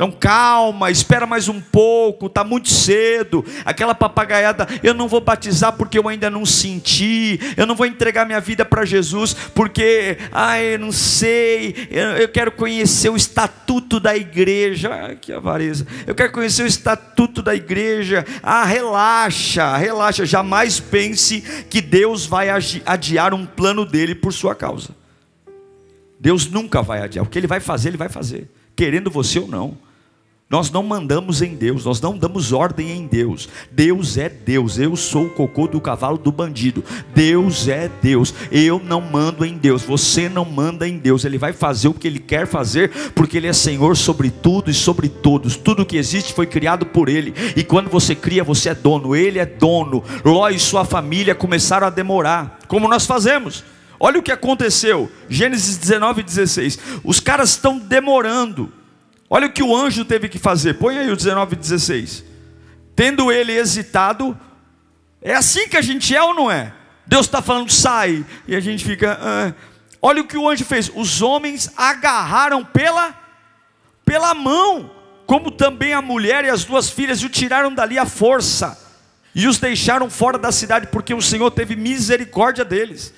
Então 0.00 0.10
calma, 0.10 0.90
espera 0.90 1.26
mais 1.26 1.46
um 1.46 1.60
pouco, 1.60 2.24
está 2.24 2.42
muito 2.42 2.70
cedo. 2.70 3.44
Aquela 3.66 3.94
papagaiada, 3.94 4.66
eu 4.82 4.94
não 4.94 5.06
vou 5.06 5.20
batizar 5.20 5.74
porque 5.74 5.98
eu 5.98 6.08
ainda 6.08 6.30
não 6.30 6.46
senti, 6.46 7.38
eu 7.54 7.66
não 7.66 7.74
vou 7.74 7.84
entregar 7.84 8.24
minha 8.24 8.40
vida 8.40 8.64
para 8.64 8.86
Jesus 8.86 9.34
porque, 9.54 10.16
ai, 10.32 10.76
eu 10.76 10.78
não 10.78 10.90
sei, 10.90 11.86
eu, 11.90 12.12
eu, 12.12 12.28
quero 12.30 12.50
conhecer 12.50 13.10
o 13.10 13.16
estatuto 13.16 14.00
da 14.00 14.16
igreja. 14.16 14.88
Ai, 14.90 15.16
que 15.16 15.34
avareza. 15.34 15.86
Eu 16.06 16.14
quero 16.14 16.32
conhecer 16.32 16.62
o 16.62 16.66
estatuto 16.66 17.42
da 17.42 17.54
igreja. 17.54 18.24
Ah, 18.42 18.64
relaxa, 18.64 19.76
relaxa. 19.76 20.24
Jamais 20.24 20.80
pense 20.80 21.42
que 21.68 21.82
Deus 21.82 22.24
vai 22.24 22.48
adiar 22.86 23.34
um 23.34 23.44
plano 23.44 23.84
dele 23.84 24.14
por 24.14 24.32
sua 24.32 24.54
causa. 24.54 24.96
Deus 26.18 26.50
nunca 26.50 26.80
vai 26.80 27.02
adiar. 27.02 27.22
O 27.22 27.28
que 27.28 27.38
ele 27.38 27.46
vai 27.46 27.60
fazer, 27.60 27.90
ele 27.90 27.98
vai 27.98 28.08
fazer, 28.08 28.50
querendo 28.74 29.10
você 29.10 29.38
ou 29.38 29.46
não. 29.46 29.89
Nós 30.50 30.68
não 30.68 30.82
mandamos 30.82 31.42
em 31.42 31.54
Deus, 31.54 31.84
nós 31.84 32.00
não 32.00 32.18
damos 32.18 32.52
ordem 32.52 32.90
em 32.90 33.06
Deus. 33.06 33.48
Deus 33.70 34.18
é 34.18 34.28
Deus. 34.28 34.80
Eu 34.80 34.96
sou 34.96 35.26
o 35.26 35.30
cocô 35.30 35.68
do 35.68 35.80
cavalo 35.80 36.18
do 36.18 36.32
bandido. 36.32 36.82
Deus 37.14 37.68
é 37.68 37.88
Deus. 38.02 38.34
Eu 38.50 38.82
não 38.84 39.00
mando 39.00 39.44
em 39.44 39.56
Deus. 39.56 39.82
Você 39.82 40.28
não 40.28 40.44
manda 40.44 40.88
em 40.88 40.98
Deus. 40.98 41.24
Ele 41.24 41.38
vai 41.38 41.52
fazer 41.52 41.86
o 41.86 41.94
que 41.94 42.08
ele 42.08 42.18
quer 42.18 42.48
fazer, 42.48 42.90
porque 43.14 43.36
ele 43.36 43.46
é 43.46 43.52
Senhor 43.52 43.96
sobre 43.96 44.28
tudo 44.28 44.72
e 44.72 44.74
sobre 44.74 45.08
todos. 45.08 45.56
Tudo 45.56 45.86
que 45.86 45.96
existe 45.96 46.32
foi 46.32 46.46
criado 46.46 46.84
por 46.84 47.08
ele. 47.08 47.32
E 47.54 47.62
quando 47.62 47.88
você 47.88 48.16
cria, 48.16 48.42
você 48.42 48.70
é 48.70 48.74
dono. 48.74 49.14
Ele 49.14 49.38
é 49.38 49.46
dono. 49.46 50.02
Ló 50.24 50.48
e 50.48 50.58
sua 50.58 50.84
família 50.84 51.32
começaram 51.32 51.86
a 51.86 51.90
demorar. 51.90 52.58
Como 52.66 52.88
nós 52.88 53.06
fazemos? 53.06 53.62
Olha 54.00 54.18
o 54.18 54.22
que 54.22 54.32
aconteceu. 54.32 55.08
Gênesis 55.28 55.76
19, 55.76 56.24
16. 56.24 56.76
Os 57.04 57.20
caras 57.20 57.50
estão 57.50 57.78
demorando. 57.78 58.79
Olha 59.32 59.46
o 59.46 59.52
que 59.52 59.62
o 59.62 59.76
anjo 59.76 60.04
teve 60.04 60.28
que 60.28 60.40
fazer. 60.40 60.74
Põe 60.74 60.98
aí 60.98 61.08
o 61.08 61.16
19 61.16 61.54
e 61.54 61.58
16. 61.58 62.24
Tendo 62.96 63.30
ele 63.30 63.52
hesitado, 63.52 64.36
é 65.22 65.34
assim 65.34 65.68
que 65.68 65.76
a 65.76 65.80
gente 65.80 66.14
é 66.14 66.20
ou 66.20 66.34
não 66.34 66.50
é? 66.50 66.74
Deus 67.06 67.26
está 67.26 67.40
falando, 67.40 67.70
sai, 67.70 68.26
e 68.48 68.56
a 68.56 68.60
gente 68.60 68.84
fica. 68.84 69.18
Ah. 69.20 69.54
Olha 70.02 70.20
o 70.20 70.26
que 70.26 70.36
o 70.36 70.48
anjo 70.48 70.64
fez. 70.64 70.90
Os 70.92 71.22
homens 71.22 71.70
agarraram 71.76 72.64
pela, 72.64 73.14
pela 74.04 74.34
mão, 74.34 74.90
como 75.26 75.50
também 75.52 75.92
a 75.92 76.02
mulher 76.02 76.44
e 76.44 76.50
as 76.50 76.64
duas 76.64 76.90
filhas, 76.90 77.20
e 77.20 77.26
o 77.26 77.28
tiraram 77.28 77.72
dali 77.72 77.98
à 77.98 78.06
força, 78.06 78.76
e 79.32 79.46
os 79.46 79.58
deixaram 79.58 80.10
fora 80.10 80.38
da 80.38 80.50
cidade, 80.50 80.88
porque 80.88 81.14
o 81.14 81.22
Senhor 81.22 81.50
teve 81.52 81.76
misericórdia 81.76 82.64
deles. 82.64 83.14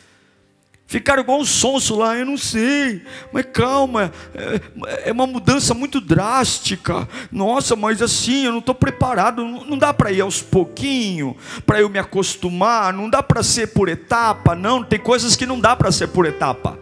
Ficaram 0.92 1.22
igual 1.22 1.40
um 1.40 1.44
sonso 1.46 1.96
lá, 1.96 2.14
eu 2.18 2.26
não 2.26 2.36
sei, 2.36 3.00
mas 3.32 3.46
calma, 3.50 4.12
é, 4.34 5.08
é 5.08 5.12
uma 5.12 5.26
mudança 5.26 5.72
muito 5.72 6.02
drástica. 6.02 7.08
Nossa, 7.30 7.74
mas 7.74 8.02
assim, 8.02 8.44
eu 8.44 8.52
não 8.52 8.58
estou 8.58 8.74
preparado, 8.74 9.42
não 9.42 9.78
dá 9.78 9.94
para 9.94 10.12
ir 10.12 10.20
aos 10.20 10.42
pouquinhos, 10.42 11.34
para 11.64 11.80
eu 11.80 11.88
me 11.88 11.98
acostumar, 11.98 12.92
não 12.92 13.08
dá 13.08 13.22
para 13.22 13.42
ser 13.42 13.68
por 13.68 13.88
etapa, 13.88 14.54
não, 14.54 14.84
tem 14.84 14.98
coisas 14.98 15.34
que 15.34 15.46
não 15.46 15.58
dá 15.58 15.74
para 15.74 15.90
ser 15.90 16.08
por 16.08 16.26
etapa. 16.26 16.78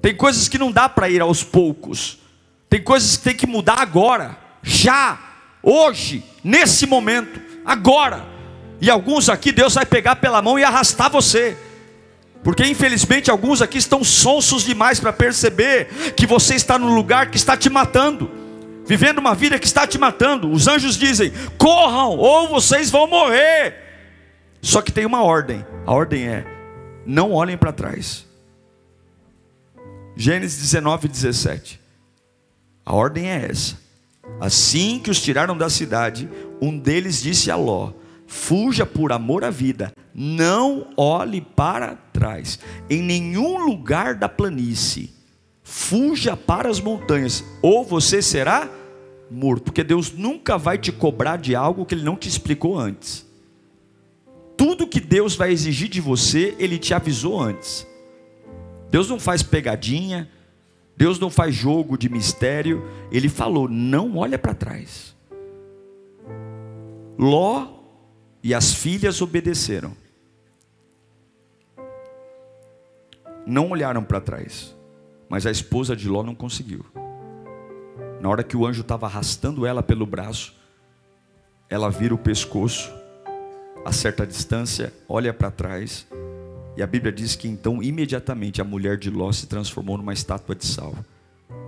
Tem 0.00 0.14
coisas 0.14 0.46
que 0.46 0.56
não 0.56 0.70
dá 0.70 0.88
para 0.88 1.10
ir 1.10 1.20
aos 1.20 1.42
poucos. 1.42 2.20
Tem 2.70 2.80
coisas 2.80 3.16
que 3.16 3.24
tem 3.24 3.34
que 3.34 3.48
mudar 3.48 3.80
agora, 3.80 4.38
já, 4.62 5.18
hoje, 5.60 6.22
nesse 6.44 6.86
momento, 6.86 7.40
agora. 7.64 8.24
E 8.80 8.88
alguns 8.88 9.28
aqui 9.28 9.50
Deus 9.50 9.74
vai 9.74 9.84
pegar 9.84 10.14
pela 10.14 10.40
mão 10.40 10.56
e 10.56 10.62
arrastar 10.62 11.10
você. 11.10 11.58
Porque 12.42 12.64
infelizmente 12.64 13.30
alguns 13.30 13.62
aqui 13.62 13.78
estão 13.78 14.02
sonsos 14.02 14.64
demais 14.64 14.98
para 14.98 15.12
perceber 15.12 16.12
que 16.16 16.26
você 16.26 16.54
está 16.54 16.78
no 16.78 16.92
lugar 16.92 17.30
que 17.30 17.36
está 17.36 17.56
te 17.56 17.70
matando, 17.70 18.30
vivendo 18.84 19.18
uma 19.18 19.34
vida 19.34 19.58
que 19.58 19.66
está 19.66 19.86
te 19.86 19.96
matando. 19.96 20.50
Os 20.50 20.66
anjos 20.66 20.96
dizem: 20.96 21.32
corram 21.56 22.16
ou 22.16 22.48
vocês 22.48 22.90
vão 22.90 23.06
morrer. 23.06 23.74
Só 24.60 24.82
que 24.82 24.90
tem 24.90 25.06
uma 25.06 25.22
ordem: 25.22 25.64
a 25.86 25.92
ordem 25.92 26.26
é: 26.28 26.44
não 27.06 27.32
olhem 27.32 27.56
para 27.56 27.72
trás. 27.72 28.26
Gênesis 30.16 30.60
19, 30.60 31.08
17. 31.08 31.80
A 32.84 32.94
ordem 32.94 33.30
é 33.30 33.46
essa. 33.48 33.80
Assim 34.40 34.98
que 34.98 35.10
os 35.10 35.20
tiraram 35.20 35.56
da 35.56 35.70
cidade, 35.70 36.28
um 36.60 36.76
deles 36.76 37.22
disse 37.22 37.50
a 37.50 37.56
Ló: 37.56 37.92
Fuja 38.26 38.84
por 38.84 39.12
amor 39.12 39.44
à 39.44 39.50
vida, 39.50 39.92
não 40.14 40.88
olhe 40.96 41.40
para 41.40 41.96
trás, 42.12 42.58
em 42.90 43.02
nenhum 43.02 43.64
lugar 43.64 44.14
da 44.14 44.28
planície. 44.28 45.10
Fuja 45.62 46.36
para 46.36 46.68
as 46.68 46.80
montanhas, 46.80 47.44
ou 47.62 47.84
você 47.84 48.20
será 48.20 48.68
morto, 49.30 49.64
porque 49.64 49.82
Deus 49.82 50.12
nunca 50.12 50.58
vai 50.58 50.76
te 50.76 50.92
cobrar 50.92 51.38
de 51.38 51.54
algo 51.54 51.86
que 51.86 51.94
Ele 51.94 52.04
não 52.04 52.16
te 52.16 52.28
explicou 52.28 52.78
antes. 52.78 53.26
Tudo 54.56 54.86
que 54.86 55.00
Deus 55.00 55.34
vai 55.34 55.50
exigir 55.50 55.88
de 55.88 56.00
você, 56.00 56.54
Ele 56.58 56.78
te 56.78 56.92
avisou 56.92 57.40
antes. 57.40 57.86
Deus 58.90 59.08
não 59.08 59.18
faz 59.18 59.42
pegadinha, 59.42 60.30
Deus 60.96 61.18
não 61.18 61.30
faz 61.30 61.54
jogo 61.54 61.96
de 61.96 62.08
mistério, 62.08 62.84
Ele 63.10 63.28
falou: 63.28 63.68
não 63.68 64.18
olha 64.18 64.38
para 64.38 64.54
trás. 64.54 65.16
Ló 67.18 67.68
e 68.42 68.52
as 68.52 68.74
filhas 68.74 69.22
obedeceram. 69.22 70.01
Não 73.46 73.70
olharam 73.70 74.04
para 74.04 74.20
trás. 74.20 74.74
Mas 75.28 75.46
a 75.46 75.50
esposa 75.50 75.96
de 75.96 76.08
Ló 76.08 76.22
não 76.22 76.34
conseguiu. 76.34 76.84
Na 78.20 78.28
hora 78.28 78.44
que 78.44 78.56
o 78.56 78.66
anjo 78.66 78.82
estava 78.82 79.06
arrastando 79.06 79.66
ela 79.66 79.82
pelo 79.82 80.06
braço, 80.06 80.54
ela 81.68 81.90
vira 81.90 82.14
o 82.14 82.18
pescoço, 82.18 82.92
a 83.84 83.90
certa 83.90 84.26
distância, 84.26 84.92
olha 85.08 85.32
para 85.32 85.50
trás, 85.50 86.06
e 86.76 86.82
a 86.82 86.86
Bíblia 86.86 87.12
diz 87.12 87.34
que 87.34 87.48
então 87.48 87.82
imediatamente 87.82 88.60
a 88.60 88.64
mulher 88.64 88.96
de 88.96 89.10
Ló 89.10 89.32
se 89.32 89.46
transformou 89.46 89.98
numa 89.98 90.12
estátua 90.12 90.54
de 90.54 90.64
sal. 90.64 90.94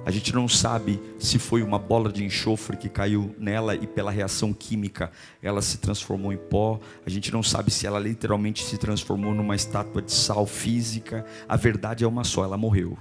A 0.06 0.11
gente 0.11 0.34
não 0.34 0.46
sabe 0.46 1.00
se 1.18 1.38
foi 1.38 1.62
uma 1.62 1.78
bola 1.78 2.12
de 2.12 2.23
enxofre 2.23 2.76
que 2.76 2.90
caiu 2.90 3.34
nela 3.38 3.75
e 3.75 3.87
pela 3.87 4.11
reação 4.11 4.52
química 4.52 5.11
ela 5.42 5.62
se 5.62 5.78
transformou 5.78 6.30
em 6.30 6.37
pó. 6.37 6.78
A 7.06 7.11
gente 7.11 7.32
não 7.32 7.42
sabe 7.42 7.70
se 7.70 7.87
ela 7.87 7.99
literalmente 7.99 8.62
se 8.64 8.76
transformou 8.76 9.34
numa 9.34 9.56
estátua 9.56 10.02
de 10.02 10.12
sal 10.12 10.46
física. 10.46 11.25
A 11.49 11.56
verdade 11.56 12.04
é 12.04 12.06
uma 12.06 12.23
só: 12.23 12.44
ela 12.44 12.58
morreu. 12.58 12.99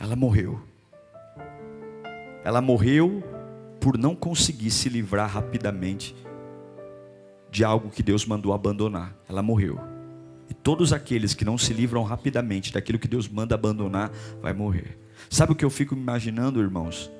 Ela 0.00 0.16
morreu. 0.16 0.58
Ela 2.44 2.62
morreu 2.62 3.22
por 3.78 3.98
não 3.98 4.16
conseguir 4.16 4.70
se 4.70 4.88
livrar 4.88 5.28
rapidamente 5.28 6.16
de 7.50 7.62
algo 7.62 7.90
que 7.90 8.02
Deus 8.02 8.24
mandou 8.24 8.54
abandonar. 8.54 9.14
Ela 9.28 9.42
morreu. 9.42 9.91
E 10.52 10.54
todos 10.54 10.92
aqueles 10.92 11.32
que 11.32 11.46
não 11.46 11.56
se 11.56 11.72
livram 11.72 12.02
rapidamente 12.02 12.74
daquilo 12.74 12.98
que 12.98 13.08
Deus 13.08 13.26
manda 13.26 13.54
abandonar, 13.54 14.12
vai 14.42 14.52
morrer. 14.52 14.98
Sabe 15.30 15.52
o 15.52 15.54
que 15.54 15.64
eu 15.64 15.70
fico 15.70 15.94
imaginando, 15.94 16.60
irmãos? 16.60 17.10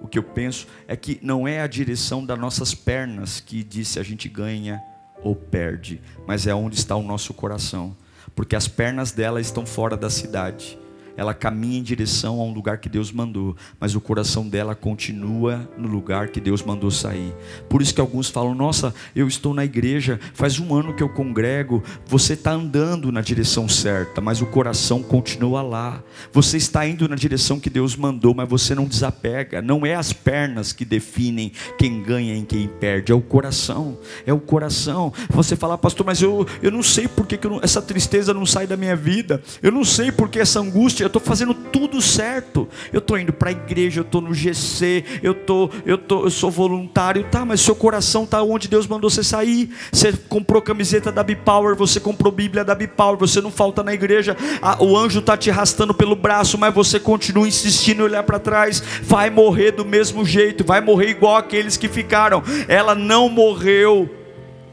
o 0.00 0.06
que 0.08 0.18
eu 0.18 0.22
penso 0.22 0.68
é 0.86 0.96
que 0.96 1.18
não 1.20 1.48
é 1.48 1.60
a 1.60 1.66
direção 1.66 2.24
das 2.24 2.38
nossas 2.38 2.74
pernas 2.74 3.40
que 3.40 3.64
diz 3.64 3.88
se 3.88 3.98
a 3.98 4.02
gente 4.02 4.28
ganha 4.28 4.80
ou 5.20 5.34
perde, 5.34 6.00
mas 6.28 6.46
é 6.46 6.54
onde 6.54 6.76
está 6.76 6.94
o 6.94 7.02
nosso 7.02 7.34
coração, 7.34 7.96
porque 8.34 8.54
as 8.54 8.68
pernas 8.68 9.10
dela 9.10 9.40
estão 9.40 9.66
fora 9.66 9.96
da 9.96 10.08
cidade 10.08 10.78
ela 11.16 11.34
caminha 11.34 11.78
em 11.78 11.82
direção 11.82 12.40
a 12.40 12.44
um 12.44 12.52
lugar 12.52 12.78
que 12.78 12.88
Deus 12.88 13.10
mandou, 13.10 13.56
mas 13.80 13.94
o 13.94 14.00
coração 14.00 14.48
dela 14.48 14.74
continua 14.74 15.68
no 15.76 15.88
lugar 15.88 16.28
que 16.28 16.40
Deus 16.40 16.62
mandou 16.62 16.90
sair. 16.90 17.34
Por 17.68 17.80
isso 17.80 17.94
que 17.94 18.00
alguns 18.00 18.28
falam: 18.28 18.54
Nossa, 18.54 18.94
eu 19.14 19.26
estou 19.26 19.54
na 19.54 19.64
igreja, 19.64 20.20
faz 20.34 20.58
um 20.58 20.74
ano 20.74 20.94
que 20.94 21.02
eu 21.02 21.08
congrego. 21.08 21.82
Você 22.06 22.34
está 22.34 22.52
andando 22.52 23.10
na 23.10 23.20
direção 23.20 23.68
certa, 23.68 24.20
mas 24.20 24.42
o 24.42 24.46
coração 24.46 25.02
continua 25.02 25.62
lá. 25.62 26.02
Você 26.32 26.56
está 26.56 26.86
indo 26.86 27.08
na 27.08 27.16
direção 27.16 27.58
que 27.58 27.70
Deus 27.70 27.96
mandou, 27.96 28.34
mas 28.34 28.48
você 28.48 28.74
não 28.74 28.84
desapega. 28.84 29.62
Não 29.62 29.86
é 29.86 29.94
as 29.94 30.12
pernas 30.12 30.72
que 30.72 30.84
definem 30.84 31.52
quem 31.78 32.02
ganha 32.02 32.36
e 32.36 32.42
quem 32.42 32.68
perde, 32.68 33.12
é 33.12 33.14
o 33.14 33.20
coração. 33.20 33.98
É 34.26 34.32
o 34.32 34.40
coração. 34.40 35.12
Você 35.30 35.56
fala, 35.56 35.78
pastor, 35.78 36.04
mas 36.04 36.20
eu, 36.20 36.46
eu 36.62 36.70
não 36.70 36.82
sei 36.82 37.08
por 37.08 37.26
que, 37.26 37.38
eu, 37.46 37.60
essa 37.62 37.80
tristeza 37.80 38.34
não 38.34 38.44
sai 38.44 38.66
da 38.66 38.76
minha 38.76 38.96
vida. 38.96 39.42
Eu 39.62 39.72
não 39.72 39.84
sei 39.84 40.12
por 40.12 40.28
que 40.28 40.38
essa 40.38 40.60
angústia 40.60 41.05
eu 41.06 41.08
estou 41.08 41.22
fazendo 41.22 41.54
tudo 41.54 42.02
certo. 42.02 42.68
Eu 42.92 42.98
estou 42.98 43.18
indo 43.18 43.32
para 43.32 43.50
a 43.50 43.52
igreja, 43.52 44.00
eu 44.00 44.04
estou 44.04 44.20
no 44.20 44.34
GC, 44.34 45.04
eu, 45.22 45.34
tô, 45.34 45.70
eu, 45.84 45.96
tô, 45.96 46.24
eu 46.24 46.30
sou 46.30 46.50
voluntário, 46.50 47.24
tá, 47.30 47.44
mas 47.44 47.60
seu 47.60 47.74
coração 47.74 48.24
está 48.24 48.42
onde 48.42 48.68
Deus 48.68 48.86
mandou 48.86 49.08
você 49.08 49.22
sair. 49.22 49.70
Você 49.92 50.12
comprou 50.12 50.60
camiseta 50.60 51.10
da 51.10 51.22
Bipower, 51.22 51.76
você 51.76 52.00
comprou 52.00 52.32
Bíblia 52.32 52.64
da 52.64 52.74
Bipower, 52.74 53.16
você 53.16 53.40
não 53.40 53.50
falta 53.50 53.82
na 53.82 53.94
igreja, 53.94 54.36
o 54.80 54.96
anjo 54.96 55.20
está 55.20 55.36
te 55.36 55.50
arrastando 55.50 55.94
pelo 55.94 56.16
braço, 56.16 56.58
mas 56.58 56.74
você 56.74 56.98
continua 56.98 57.46
insistindo 57.46 58.00
em 58.00 58.04
olhar 58.04 58.22
para 58.24 58.38
trás, 58.38 58.82
vai 59.02 59.30
morrer 59.30 59.72
do 59.72 59.84
mesmo 59.84 60.24
jeito, 60.24 60.64
vai 60.64 60.80
morrer 60.80 61.10
igual 61.10 61.36
aqueles 61.36 61.76
que 61.76 61.88
ficaram. 61.88 62.42
Ela 62.68 62.94
não 62.94 63.28
morreu 63.28 64.10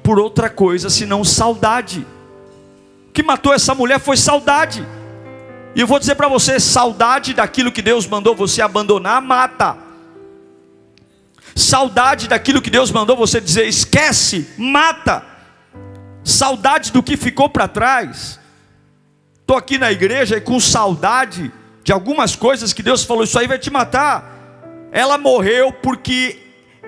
por 0.02 0.20
outra 0.20 0.50
coisa 0.50 0.90
senão 0.90 1.24
saudade. 1.24 2.06
O 3.10 3.14
que 3.14 3.24
matou 3.24 3.54
essa 3.54 3.76
mulher 3.76 4.00
foi 4.00 4.18
saudade. 4.18 4.86
E 5.76 5.82
eu 5.82 5.88
vou 5.88 6.00
dizer 6.00 6.16
para 6.16 6.28
você: 6.28 6.60
saudade 6.60 7.34
daquilo 7.34 7.72
que 7.72 7.82
Deus 7.82 8.06
mandou 8.08 8.36
você 8.36 8.62
abandonar, 8.62 9.22
mata. 9.22 9.78
Saudade 11.56 12.28
daquilo 12.28 12.62
que 12.62 12.70
Deus 12.70 12.92
mandou 12.92 13.16
você 13.16 13.40
dizer, 13.40 13.68
esquece, 13.68 14.50
mata. 14.58 15.24
Saudade 16.24 16.92
do 16.92 17.04
que 17.04 17.16
ficou 17.16 17.50
para 17.50 17.68
trás. 17.68 18.40
Estou 19.42 19.58
aqui 19.58 19.78
na 19.78 19.92
igreja 19.92 20.38
e 20.38 20.42
com 20.42 20.60
saudade 20.60 21.52
de 21.84 21.92
algumas 21.92 22.36
coisas 22.36 22.72
que 22.72 22.82
Deus 22.82 23.04
falou: 23.04 23.24
Isso 23.24 23.38
aí 23.38 23.48
vai 23.48 23.60
te 23.60 23.70
matar. 23.70 24.32
Ela 24.92 25.18
morreu 25.18 25.72
porque 25.74 26.40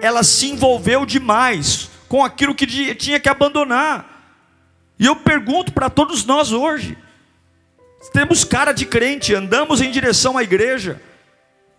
ela 0.01 0.23
se 0.23 0.47
envolveu 0.47 1.05
demais 1.05 1.89
com 2.07 2.23
aquilo 2.23 2.55
que 2.55 2.95
tinha 2.95 3.19
que 3.19 3.29
abandonar. 3.29 4.13
E 4.97 5.05
eu 5.05 5.15
pergunto 5.17 5.73
para 5.73 5.89
todos 5.89 6.25
nós 6.25 6.51
hoje: 6.51 6.97
temos 8.11 8.43
cara 8.43 8.71
de 8.71 8.85
crente, 8.85 9.33
andamos 9.33 9.81
em 9.81 9.91
direção 9.91 10.37
à 10.37 10.43
igreja, 10.43 11.01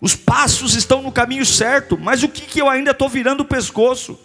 os 0.00 0.14
passos 0.14 0.74
estão 0.74 1.02
no 1.02 1.12
caminho 1.12 1.44
certo, 1.46 1.98
mas 1.98 2.22
o 2.22 2.28
que, 2.28 2.42
que 2.42 2.60
eu 2.60 2.68
ainda 2.68 2.90
estou 2.90 3.08
virando 3.08 3.40
o 3.40 3.46
pescoço? 3.46 4.18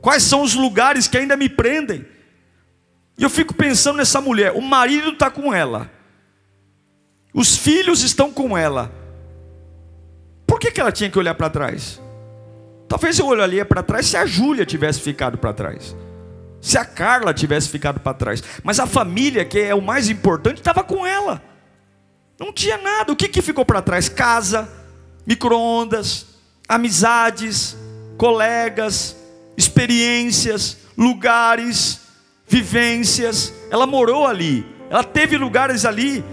Quais 0.00 0.22
são 0.22 0.42
os 0.42 0.54
lugares 0.54 1.08
que 1.08 1.16
ainda 1.16 1.36
me 1.36 1.48
prendem? 1.48 2.06
E 3.18 3.22
eu 3.22 3.30
fico 3.30 3.54
pensando 3.54 3.96
nessa 3.96 4.20
mulher: 4.20 4.52
o 4.52 4.60
marido 4.60 5.10
está 5.10 5.30
com 5.30 5.52
ela, 5.52 5.90
os 7.32 7.56
filhos 7.56 8.02
estão 8.02 8.32
com 8.32 8.56
ela, 8.56 8.92
por 10.46 10.60
que, 10.60 10.70
que 10.70 10.80
ela 10.80 10.92
tinha 10.92 11.10
que 11.10 11.18
olhar 11.18 11.34
para 11.34 11.50
trás? 11.50 12.00
Talvez 12.88 13.18
eu 13.18 13.26
olharia 13.26 13.64
para 13.64 13.82
trás 13.82 14.06
se 14.06 14.16
a 14.16 14.24
Júlia 14.24 14.64
tivesse 14.64 15.00
ficado 15.00 15.36
para 15.36 15.52
trás 15.52 15.96
se 16.66 16.76
a 16.76 16.84
Carla 16.84 17.32
tivesse 17.32 17.68
ficado 17.68 18.00
para 18.00 18.12
trás. 18.12 18.42
Mas 18.64 18.80
a 18.80 18.88
família, 18.88 19.44
que 19.44 19.56
é 19.56 19.72
o 19.72 19.80
mais 19.80 20.10
importante, 20.10 20.58
estava 20.58 20.82
com 20.82 21.06
ela. 21.06 21.40
Não 22.40 22.52
tinha 22.52 22.76
nada. 22.76 23.12
O 23.12 23.14
que, 23.14 23.28
que 23.28 23.40
ficou 23.40 23.64
para 23.64 23.80
trás? 23.80 24.08
Casa, 24.08 24.68
micro-ondas, 25.24 26.26
amizades, 26.68 27.76
colegas, 28.18 29.16
experiências, 29.56 30.78
lugares, 30.98 32.00
vivências. 32.48 33.54
Ela 33.70 33.86
morou 33.86 34.26
ali. 34.26 34.66
Ela 34.90 35.04
teve 35.04 35.38
lugares 35.38 35.84
ali. 35.84 36.24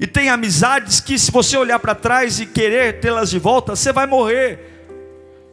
E 0.00 0.08
tem 0.08 0.28
amizades 0.28 0.98
que, 0.98 1.16
se 1.16 1.30
você 1.30 1.56
olhar 1.56 1.78
para 1.78 1.94
trás 1.94 2.40
e 2.40 2.46
querer 2.46 2.98
tê-las 2.98 3.30
de 3.30 3.38
volta, 3.38 3.76
você 3.76 3.92
vai 3.92 4.08
morrer. 4.08 4.58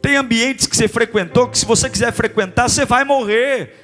Tem 0.02 0.16
ambientes 0.16 0.66
que 0.66 0.76
você 0.76 0.88
frequentou 0.88 1.46
que, 1.46 1.56
se 1.56 1.64
você 1.64 1.88
quiser 1.88 2.12
frequentar, 2.12 2.68
você 2.68 2.84
vai 2.84 3.04
morrer. 3.04 3.83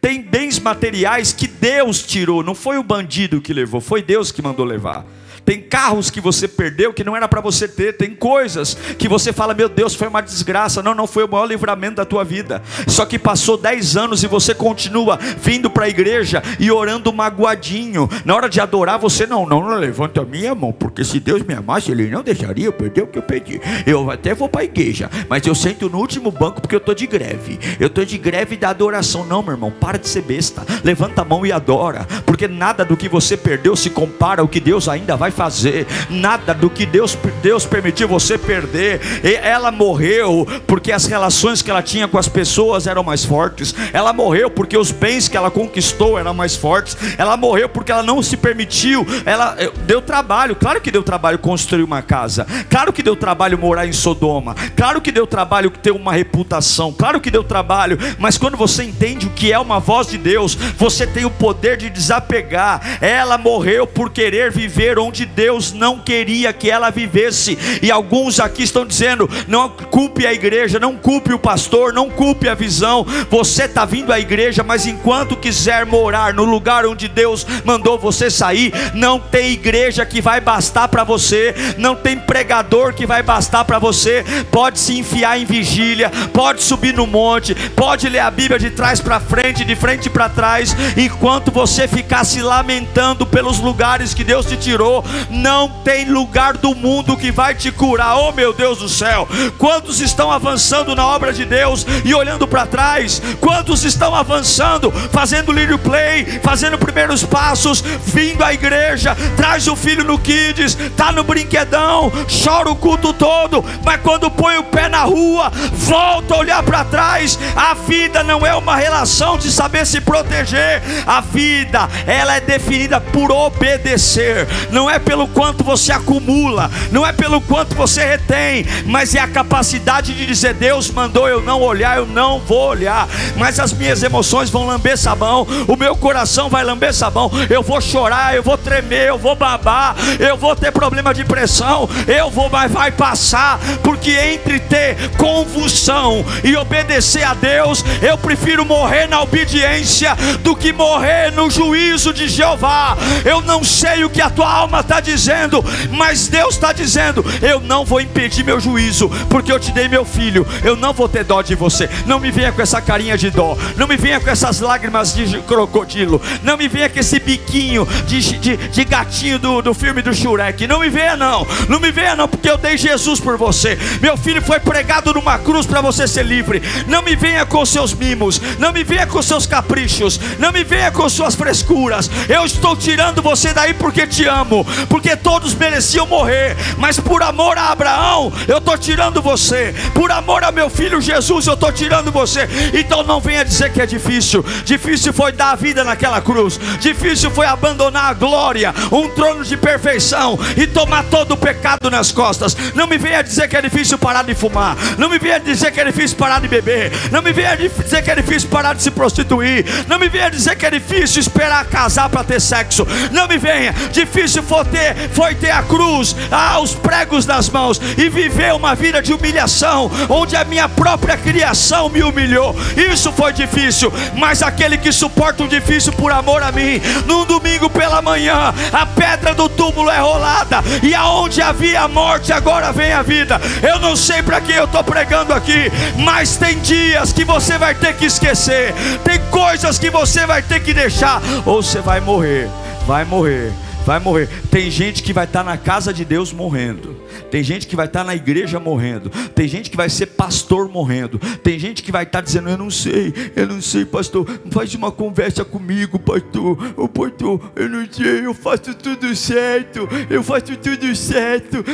Tem 0.00 0.22
bens 0.22 0.58
materiais 0.58 1.32
que 1.32 1.46
Deus 1.46 2.02
tirou, 2.02 2.42
não 2.42 2.54
foi 2.54 2.78
o 2.78 2.82
bandido 2.82 3.40
que 3.40 3.52
levou, 3.52 3.80
foi 3.80 4.02
Deus 4.02 4.32
que 4.32 4.40
mandou 4.40 4.64
levar. 4.64 5.04
Tem 5.50 5.60
carros 5.60 6.10
que 6.10 6.20
você 6.20 6.46
perdeu 6.46 6.94
que 6.94 7.02
não 7.02 7.16
era 7.16 7.26
para 7.26 7.40
você 7.40 7.66
ter. 7.66 7.96
Tem 7.96 8.14
coisas 8.14 8.74
que 8.96 9.08
você 9.08 9.32
fala, 9.32 9.52
meu 9.52 9.68
Deus, 9.68 9.96
foi 9.96 10.06
uma 10.06 10.20
desgraça. 10.20 10.80
Não, 10.80 10.94
não 10.94 11.08
foi 11.08 11.24
o 11.24 11.28
maior 11.28 11.46
livramento 11.46 11.96
da 11.96 12.04
tua 12.04 12.22
vida. 12.22 12.62
Só 12.86 13.04
que 13.04 13.18
passou 13.18 13.56
10 13.56 13.96
anos 13.96 14.22
e 14.22 14.28
você 14.28 14.54
continua 14.54 15.18
vindo 15.42 15.68
para 15.68 15.86
a 15.86 15.88
igreja 15.88 16.40
e 16.60 16.70
orando 16.70 17.12
magoadinho. 17.12 18.08
Na 18.24 18.36
hora 18.36 18.48
de 18.48 18.60
adorar, 18.60 18.96
você 19.00 19.26
não, 19.26 19.44
não, 19.44 19.60
não 19.60 19.74
levanta 19.74 20.20
a 20.20 20.24
minha 20.24 20.54
mão, 20.54 20.70
porque 20.70 21.02
se 21.02 21.18
Deus 21.18 21.42
me 21.42 21.52
amasse, 21.52 21.90
Ele 21.90 22.06
não 22.06 22.22
deixaria 22.22 22.66
eu 22.66 22.72
perder 22.72 23.02
o 23.02 23.08
que 23.08 23.18
eu 23.18 23.22
pedi. 23.22 23.60
Eu 23.84 24.08
até 24.08 24.32
vou 24.32 24.48
para 24.48 24.60
a 24.60 24.64
igreja, 24.64 25.10
mas 25.28 25.44
eu 25.44 25.54
sento 25.56 25.90
no 25.90 25.98
último 25.98 26.30
banco 26.30 26.60
porque 26.60 26.76
eu 26.76 26.78
estou 26.78 26.94
de 26.94 27.08
greve. 27.08 27.58
Eu 27.80 27.88
estou 27.88 28.04
de 28.04 28.16
greve 28.18 28.56
da 28.56 28.68
adoração. 28.68 29.26
Não, 29.26 29.42
meu 29.42 29.54
irmão, 29.54 29.72
para 29.72 29.98
de 29.98 30.08
ser 30.08 30.22
besta. 30.22 30.64
Levanta 30.84 31.22
a 31.22 31.24
mão 31.24 31.44
e 31.44 31.50
adora, 31.50 32.06
porque 32.24 32.46
nada 32.46 32.84
do 32.84 32.96
que 32.96 33.08
você 33.08 33.36
perdeu 33.36 33.74
se 33.74 33.90
compara 33.90 34.42
ao 34.42 34.46
que 34.46 34.60
Deus 34.60 34.88
ainda 34.88 35.16
vai 35.16 35.32
fazer 35.32 35.39
fazer, 35.40 35.86
nada 36.10 36.52
do 36.52 36.68
que 36.68 36.84
Deus, 36.84 37.16
Deus 37.42 37.64
permitiu 37.64 38.06
você 38.06 38.36
perder. 38.36 39.00
E 39.24 39.36
ela 39.36 39.72
morreu 39.72 40.46
porque 40.66 40.92
as 40.92 41.06
relações 41.06 41.62
que 41.62 41.70
ela 41.70 41.82
tinha 41.82 42.06
com 42.06 42.18
as 42.18 42.28
pessoas 42.28 42.86
eram 42.86 43.02
mais 43.02 43.24
fortes. 43.24 43.74
Ela 43.90 44.12
morreu 44.12 44.50
porque 44.50 44.76
os 44.76 44.90
bens 44.90 45.28
que 45.28 45.38
ela 45.38 45.50
conquistou 45.50 46.18
eram 46.18 46.34
mais 46.34 46.54
fortes. 46.54 46.94
Ela 47.16 47.38
morreu 47.38 47.70
porque 47.70 47.90
ela 47.90 48.02
não 48.02 48.22
se 48.22 48.36
permitiu. 48.36 49.06
Ela 49.24 49.56
eh, 49.58 49.72
deu 49.86 50.02
trabalho, 50.02 50.54
claro 50.54 50.78
que 50.78 50.90
deu 50.90 51.02
trabalho 51.02 51.38
construir 51.38 51.84
uma 51.84 52.02
casa. 52.02 52.46
Claro 52.68 52.92
que 52.92 53.02
deu 53.02 53.16
trabalho 53.16 53.56
morar 53.56 53.86
em 53.86 53.94
Sodoma. 53.94 54.54
Claro 54.76 55.00
que 55.00 55.10
deu 55.10 55.26
trabalho 55.26 55.70
ter 55.70 55.90
uma 55.90 56.12
reputação. 56.12 56.92
Claro 56.92 57.18
que 57.18 57.30
deu 57.30 57.42
trabalho, 57.42 57.96
mas 58.18 58.36
quando 58.36 58.58
você 58.58 58.82
entende 58.84 59.26
o 59.26 59.30
que 59.30 59.50
é 59.50 59.58
uma 59.58 59.80
voz 59.80 60.06
de 60.06 60.18
Deus, 60.18 60.54
você 60.54 61.06
tem 61.06 61.24
o 61.24 61.30
poder 61.30 61.78
de 61.78 61.88
desapegar. 61.88 62.98
Ela 63.00 63.38
morreu 63.38 63.86
por 63.86 64.10
querer 64.10 64.50
viver 64.50 64.98
onde 64.98 65.29
Deus 65.34 65.72
não 65.72 65.98
queria 65.98 66.52
que 66.52 66.70
ela 66.70 66.90
vivesse. 66.90 67.58
E 67.82 67.90
alguns 67.90 68.40
aqui 68.40 68.62
estão 68.62 68.84
dizendo: 68.84 69.28
não 69.46 69.68
culpe 69.68 70.26
a 70.26 70.32
igreja, 70.32 70.78
não 70.78 70.96
culpe 70.96 71.32
o 71.32 71.38
pastor, 71.38 71.92
não 71.92 72.10
culpe 72.10 72.48
a 72.48 72.54
visão. 72.54 73.06
Você 73.30 73.64
está 73.64 73.84
vindo 73.84 74.12
à 74.12 74.20
igreja, 74.20 74.62
mas 74.62 74.86
enquanto 74.86 75.36
quiser 75.36 75.86
morar 75.86 76.34
no 76.34 76.44
lugar 76.44 76.86
onde 76.86 77.08
Deus 77.08 77.46
mandou 77.64 77.98
você 77.98 78.30
sair, 78.30 78.72
não 78.94 79.18
tem 79.18 79.52
igreja 79.52 80.04
que 80.04 80.20
vai 80.20 80.40
bastar 80.40 80.88
para 80.88 81.04
você, 81.04 81.54
não 81.78 81.94
tem 81.94 82.18
pregador 82.18 82.94
que 82.94 83.06
vai 83.06 83.22
bastar 83.22 83.64
para 83.64 83.78
você. 83.78 84.24
Pode 84.50 84.78
se 84.78 84.98
enfiar 84.98 85.38
em 85.38 85.44
vigília, 85.44 86.10
pode 86.32 86.62
subir 86.62 86.94
no 86.94 87.06
monte, 87.06 87.54
pode 87.54 88.08
ler 88.08 88.20
a 88.20 88.30
Bíblia 88.30 88.58
de 88.58 88.70
trás 88.70 89.00
para 89.00 89.20
frente, 89.20 89.64
de 89.64 89.76
frente 89.76 90.10
para 90.10 90.28
trás, 90.28 90.76
enquanto 90.96 91.50
você 91.50 91.86
ficar 91.86 92.24
se 92.24 92.42
lamentando 92.42 93.26
pelos 93.26 93.58
lugares 93.58 94.14
que 94.14 94.24
Deus 94.24 94.46
te 94.46 94.56
tirou, 94.56 95.04
não 95.28 95.68
tem 95.68 96.04
lugar 96.10 96.56
do 96.56 96.74
mundo 96.74 97.16
que 97.16 97.30
vai 97.30 97.54
te 97.54 97.70
curar. 97.70 98.16
Oh 98.16 98.32
meu 98.32 98.52
Deus 98.52 98.78
do 98.78 98.88
céu! 98.88 99.28
Quantos 99.58 100.00
estão 100.00 100.30
avançando 100.30 100.94
na 100.94 101.06
obra 101.06 101.32
de 101.32 101.44
Deus 101.44 101.86
e 102.04 102.14
olhando 102.14 102.46
para 102.46 102.66
trás? 102.66 103.20
Quantos 103.40 103.84
estão 103.84 104.14
avançando, 104.14 104.90
fazendo 104.90 105.52
lírio 105.52 105.78
play, 105.78 106.40
fazendo 106.42 106.78
primeiros 106.78 107.24
passos, 107.24 107.80
vindo 107.80 108.44
à 108.44 108.52
igreja, 108.52 109.16
traz 109.36 109.66
o 109.68 109.76
filho 109.76 110.04
no 110.04 110.18
kids, 110.18 110.76
tá 110.96 111.12
no 111.12 111.24
brinquedão, 111.24 112.12
chora 112.44 112.70
o 112.70 112.76
culto 112.76 113.12
todo, 113.12 113.64
mas 113.84 114.00
quando 114.00 114.30
põe 114.30 114.58
o 114.58 114.64
pé 114.64 114.88
na 114.88 115.02
rua, 115.02 115.50
volta 115.72 116.34
a 116.34 116.38
olhar 116.38 116.62
para 116.62 116.84
trás. 116.84 117.38
A 117.56 117.74
vida 117.74 118.22
não 118.22 118.46
é 118.46 118.54
uma 118.54 118.76
relação 118.76 119.38
de 119.38 119.50
saber 119.50 119.86
se 119.86 120.00
proteger. 120.00 120.82
A 121.06 121.20
vida, 121.20 121.88
ela 122.06 122.36
é 122.36 122.40
definida 122.40 123.00
por 123.00 123.30
obedecer. 123.32 124.46
Não 124.70 124.88
é 124.88 124.98
pelo 125.00 125.26
quanto 125.28 125.64
você 125.64 125.92
acumula, 125.92 126.70
não 126.90 127.06
é 127.06 127.12
pelo 127.12 127.40
quanto 127.40 127.74
você 127.74 128.04
retém, 128.04 128.64
mas 128.86 129.14
é 129.14 129.20
a 129.20 129.28
capacidade 129.28 130.14
de 130.14 130.26
dizer: 130.26 130.54
Deus 130.54 130.90
mandou 130.90 131.28
eu 131.28 131.42
não 131.42 131.60
olhar, 131.60 131.96
eu 131.96 132.06
não 132.06 132.38
vou 132.38 132.68
olhar, 132.68 133.08
mas 133.36 133.58
as 133.58 133.72
minhas 133.72 134.02
emoções 134.02 134.50
vão 134.50 134.66
lamber 134.66 134.96
sabão, 134.96 135.46
o 135.66 135.76
meu 135.76 135.96
coração 135.96 136.48
vai 136.48 136.64
lamber 136.64 136.94
sabão, 136.94 137.30
eu 137.48 137.62
vou 137.62 137.80
chorar, 137.80 138.34
eu 138.34 138.42
vou 138.42 138.56
tremer, 138.56 139.08
eu 139.08 139.18
vou 139.18 139.34
babar, 139.34 139.96
eu 140.18 140.36
vou 140.36 140.54
ter 140.54 140.70
problema 140.70 141.12
de 141.12 141.24
pressão, 141.24 141.88
eu 142.06 142.30
vou, 142.30 142.48
mas 142.48 142.70
vai 142.70 142.90
passar, 142.90 143.58
porque 143.82 144.10
entre 144.12 144.60
ter 144.60 145.10
convulsão 145.16 146.24
e 146.44 146.56
obedecer 146.56 147.24
a 147.24 147.34
Deus, 147.34 147.84
eu 148.02 148.16
prefiro 148.18 148.64
morrer 148.64 149.06
na 149.06 149.22
obediência 149.22 150.16
do 150.42 150.54
que 150.54 150.72
morrer 150.72 151.30
no 151.32 151.50
juízo 151.50 152.12
de 152.12 152.28
Jeová. 152.28 152.96
Eu 153.24 153.40
não 153.40 153.62
sei 153.64 154.04
o 154.04 154.10
que 154.10 154.20
a 154.20 154.30
tua 154.30 154.50
alma 154.50 154.82
está 154.90 154.98
dizendo, 154.98 155.64
mas 155.92 156.26
Deus 156.26 156.54
está 156.54 156.72
dizendo: 156.72 157.24
eu 157.40 157.60
não 157.60 157.84
vou 157.84 158.00
impedir 158.00 158.44
meu 158.44 158.58
juízo, 158.58 159.08
porque 159.28 159.52
eu 159.52 159.60
te 159.60 159.70
dei 159.70 159.86
meu 159.86 160.04
filho, 160.04 160.44
eu 160.64 160.74
não 160.74 160.92
vou 160.92 161.08
ter 161.08 161.22
dó 161.22 161.40
de 161.40 161.54
você. 161.54 161.88
Não 162.06 162.18
me 162.18 162.32
venha 162.32 162.50
com 162.50 162.60
essa 162.60 162.80
carinha 162.80 163.16
de 163.16 163.30
dó, 163.30 163.56
não 163.76 163.86
me 163.86 163.96
venha 163.96 164.20
com 164.20 164.28
essas 164.28 164.58
lágrimas 164.58 165.14
de 165.14 165.40
crocodilo, 165.42 166.20
não 166.42 166.56
me 166.56 166.66
venha 166.66 166.88
com 166.88 166.98
esse 166.98 167.20
biquinho 167.20 167.86
de, 168.06 168.20
de, 168.38 168.56
de 168.56 168.84
gatinho 168.84 169.38
do, 169.38 169.62
do 169.62 169.72
filme 169.72 170.02
do 170.02 170.12
Shurek. 170.12 170.66
Não 170.66 170.80
me 170.80 170.90
venha, 170.90 171.16
não, 171.16 171.46
não 171.68 171.78
me 171.78 171.92
venha, 171.92 172.16
não, 172.16 172.26
porque 172.26 172.50
eu 172.50 172.58
dei 172.58 172.76
Jesus 172.76 173.20
por 173.20 173.36
você. 173.36 173.78
Meu 174.00 174.16
filho 174.16 174.42
foi 174.42 174.58
pregado 174.58 175.14
numa 175.14 175.38
cruz 175.38 175.66
para 175.66 175.80
você 175.80 176.08
ser 176.08 176.24
livre. 176.24 176.60
Não 176.88 177.00
me 177.00 177.14
venha 177.14 177.46
com 177.46 177.64
seus 177.64 177.94
mimos, 177.94 178.40
não 178.58 178.72
me 178.72 178.82
venha 178.82 179.06
com 179.06 179.22
seus 179.22 179.46
caprichos, 179.46 180.18
não 180.40 180.50
me 180.50 180.64
venha 180.64 180.90
com 180.90 181.08
suas 181.08 181.36
frescuras. 181.36 182.10
Eu 182.28 182.44
estou 182.44 182.76
tirando 182.76 183.22
você 183.22 183.54
daí 183.54 183.72
porque 183.72 184.04
te 184.06 184.26
amo, 184.26 184.66
porque 184.88 185.16
todos 185.16 185.54
mereciam 185.54 186.06
morrer, 186.06 186.56
mas 186.78 186.98
por 186.98 187.22
amor 187.22 187.58
a 187.58 187.70
Abraão, 187.70 188.32
eu 188.46 188.58
estou 188.58 188.76
tirando 188.78 189.20
você, 189.20 189.74
por 189.94 190.10
amor 190.10 190.44
a 190.44 190.52
meu 190.52 190.70
filho 190.70 191.00
Jesus, 191.00 191.46
eu 191.46 191.54
estou 191.54 191.72
tirando 191.72 192.12
você. 192.12 192.48
Então 192.72 193.02
não 193.02 193.20
venha 193.20 193.44
dizer 193.44 193.72
que 193.72 193.80
é 193.80 193.86
difícil. 193.86 194.44
Difícil 194.64 195.12
foi 195.12 195.32
dar 195.32 195.50
a 195.52 195.56
vida 195.56 195.84
naquela 195.84 196.20
cruz, 196.20 196.58
difícil 196.78 197.30
foi 197.30 197.46
abandonar 197.46 198.10
a 198.10 198.14
glória, 198.14 198.74
um 198.92 199.08
trono 199.08 199.44
de 199.44 199.56
perfeição 199.56 200.38
e 200.56 200.66
tomar 200.66 201.04
todo 201.04 201.32
o 201.32 201.36
pecado 201.36 201.90
nas 201.90 202.12
costas. 202.12 202.56
Não 202.74 202.86
me 202.86 202.98
venha 202.98 203.22
dizer 203.22 203.48
que 203.48 203.56
é 203.56 203.62
difícil 203.62 203.98
parar 203.98 204.22
de 204.22 204.34
fumar, 204.34 204.76
não 204.96 205.08
me 205.08 205.18
venha 205.18 205.40
dizer 205.40 205.72
que 205.72 205.80
é 205.80 205.84
difícil 205.84 206.16
parar 206.16 206.40
de 206.40 206.48
beber, 206.48 206.92
não 207.10 207.22
me 207.22 207.32
venha 207.32 207.56
dizer 207.56 208.02
que 208.02 208.10
é 208.10 208.14
difícil 208.14 208.48
parar 208.48 208.74
de 208.74 208.82
se 208.82 208.90
prostituir, 208.90 209.64
não 209.88 209.98
me 209.98 210.08
venha 210.08 210.30
dizer 210.30 210.56
que 210.56 210.66
é 210.66 210.70
difícil 210.70 211.20
esperar 211.20 211.64
casar 211.66 212.08
para 212.08 212.24
ter 212.24 212.40
sexo, 212.40 212.86
não 213.10 213.26
me 213.26 213.38
venha, 213.38 213.74
difícil 213.92 214.42
foi 214.42 214.60
ter, 214.70 215.10
foi 215.12 215.34
ter 215.34 215.50
a 215.50 215.62
cruz, 215.62 216.14
ah, 216.30 216.60
os 216.60 216.74
pregos 216.74 217.26
nas 217.26 217.48
mãos 217.48 217.80
e 217.98 218.08
viver 218.08 218.54
uma 218.54 218.74
vida 218.74 219.02
de 219.02 219.12
humilhação, 219.12 219.90
onde 220.08 220.36
a 220.36 220.44
minha 220.44 220.68
própria 220.68 221.16
criação 221.16 221.88
me 221.88 222.02
humilhou. 222.02 222.54
Isso 222.76 223.12
foi 223.12 223.32
difícil, 223.32 223.92
mas 224.16 224.42
aquele 224.42 224.78
que 224.78 224.92
suporta 224.92 225.44
o 225.44 225.48
difícil 225.48 225.92
por 225.92 226.12
amor 226.12 226.42
a 226.42 226.52
mim, 226.52 226.80
num 227.06 227.24
domingo 227.24 227.68
pela 227.68 228.00
manhã, 228.00 228.54
a 228.72 228.86
pedra 228.86 229.34
do 229.34 229.48
túmulo 229.48 229.90
é 229.90 229.98
rolada, 229.98 230.62
e 230.82 230.94
aonde 230.94 231.42
havia 231.42 231.82
a 231.82 231.88
morte, 231.88 232.32
agora 232.32 232.72
vem 232.72 232.92
a 232.92 233.02
vida. 233.02 233.40
Eu 233.62 233.78
não 233.80 233.96
sei 233.96 234.22
para 234.22 234.40
quem 234.40 234.56
eu 234.56 234.64
estou 234.64 234.84
pregando 234.84 235.32
aqui, 235.32 235.70
mas 235.96 236.36
tem 236.36 236.58
dias 236.60 237.12
que 237.12 237.24
você 237.24 237.58
vai 237.58 237.74
ter 237.74 237.94
que 237.94 238.06
esquecer, 238.06 238.74
tem 239.04 239.18
coisas 239.30 239.78
que 239.78 239.90
você 239.90 240.26
vai 240.26 240.42
ter 240.42 240.60
que 240.60 240.72
deixar, 240.72 241.20
ou 241.44 241.62
você 241.62 241.80
vai 241.80 242.00
morrer, 242.00 242.48
vai 242.86 243.04
morrer 243.04 243.52
vai 243.90 243.98
morrer. 243.98 244.28
Tem 244.52 244.70
gente 244.70 245.02
que 245.02 245.12
vai 245.12 245.24
estar 245.24 245.42
na 245.42 245.56
casa 245.56 245.92
de 245.92 246.04
Deus 246.04 246.32
morrendo. 246.32 246.94
Tem 247.28 247.42
gente 247.42 247.66
que 247.66 247.74
vai 247.74 247.86
estar 247.86 248.04
na 248.04 248.14
igreja 248.14 248.60
morrendo. 248.60 249.10
Tem 249.34 249.48
gente 249.48 249.68
que 249.68 249.76
vai 249.76 249.88
ser 249.88 250.06
pastor 250.06 250.68
morrendo. 250.68 251.18
Tem 251.42 251.58
gente 251.58 251.82
que 251.82 251.90
vai 251.90 252.04
estar 252.04 252.20
dizendo: 252.20 252.48
Eu 252.48 252.56
não 252.56 252.70
sei, 252.70 253.12
eu 253.34 253.48
não 253.48 253.60
sei, 253.60 253.84
pastor. 253.84 254.28
Faz 254.52 254.72
uma 254.76 254.92
conversa 254.92 255.44
comigo, 255.44 255.98
pastor. 255.98 256.56
Ô, 256.76 256.86
pastor, 256.86 257.52
eu 257.56 257.68
não 257.68 257.84
sei, 257.90 258.26
eu 258.26 258.32
faço 258.32 258.72
tudo 258.74 259.12
certo. 259.16 259.88
Eu 260.08 260.22
faço 260.22 260.56
tudo 260.56 260.94
certo. 260.94 261.64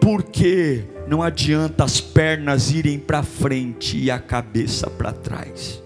Porque 0.00 0.82
não 1.06 1.22
adianta 1.22 1.84
as 1.84 2.00
pernas 2.00 2.72
irem 2.72 2.98
para 2.98 3.22
frente 3.22 3.96
e 3.96 4.10
a 4.10 4.18
cabeça 4.18 4.90
para 4.90 5.12
trás. 5.12 5.81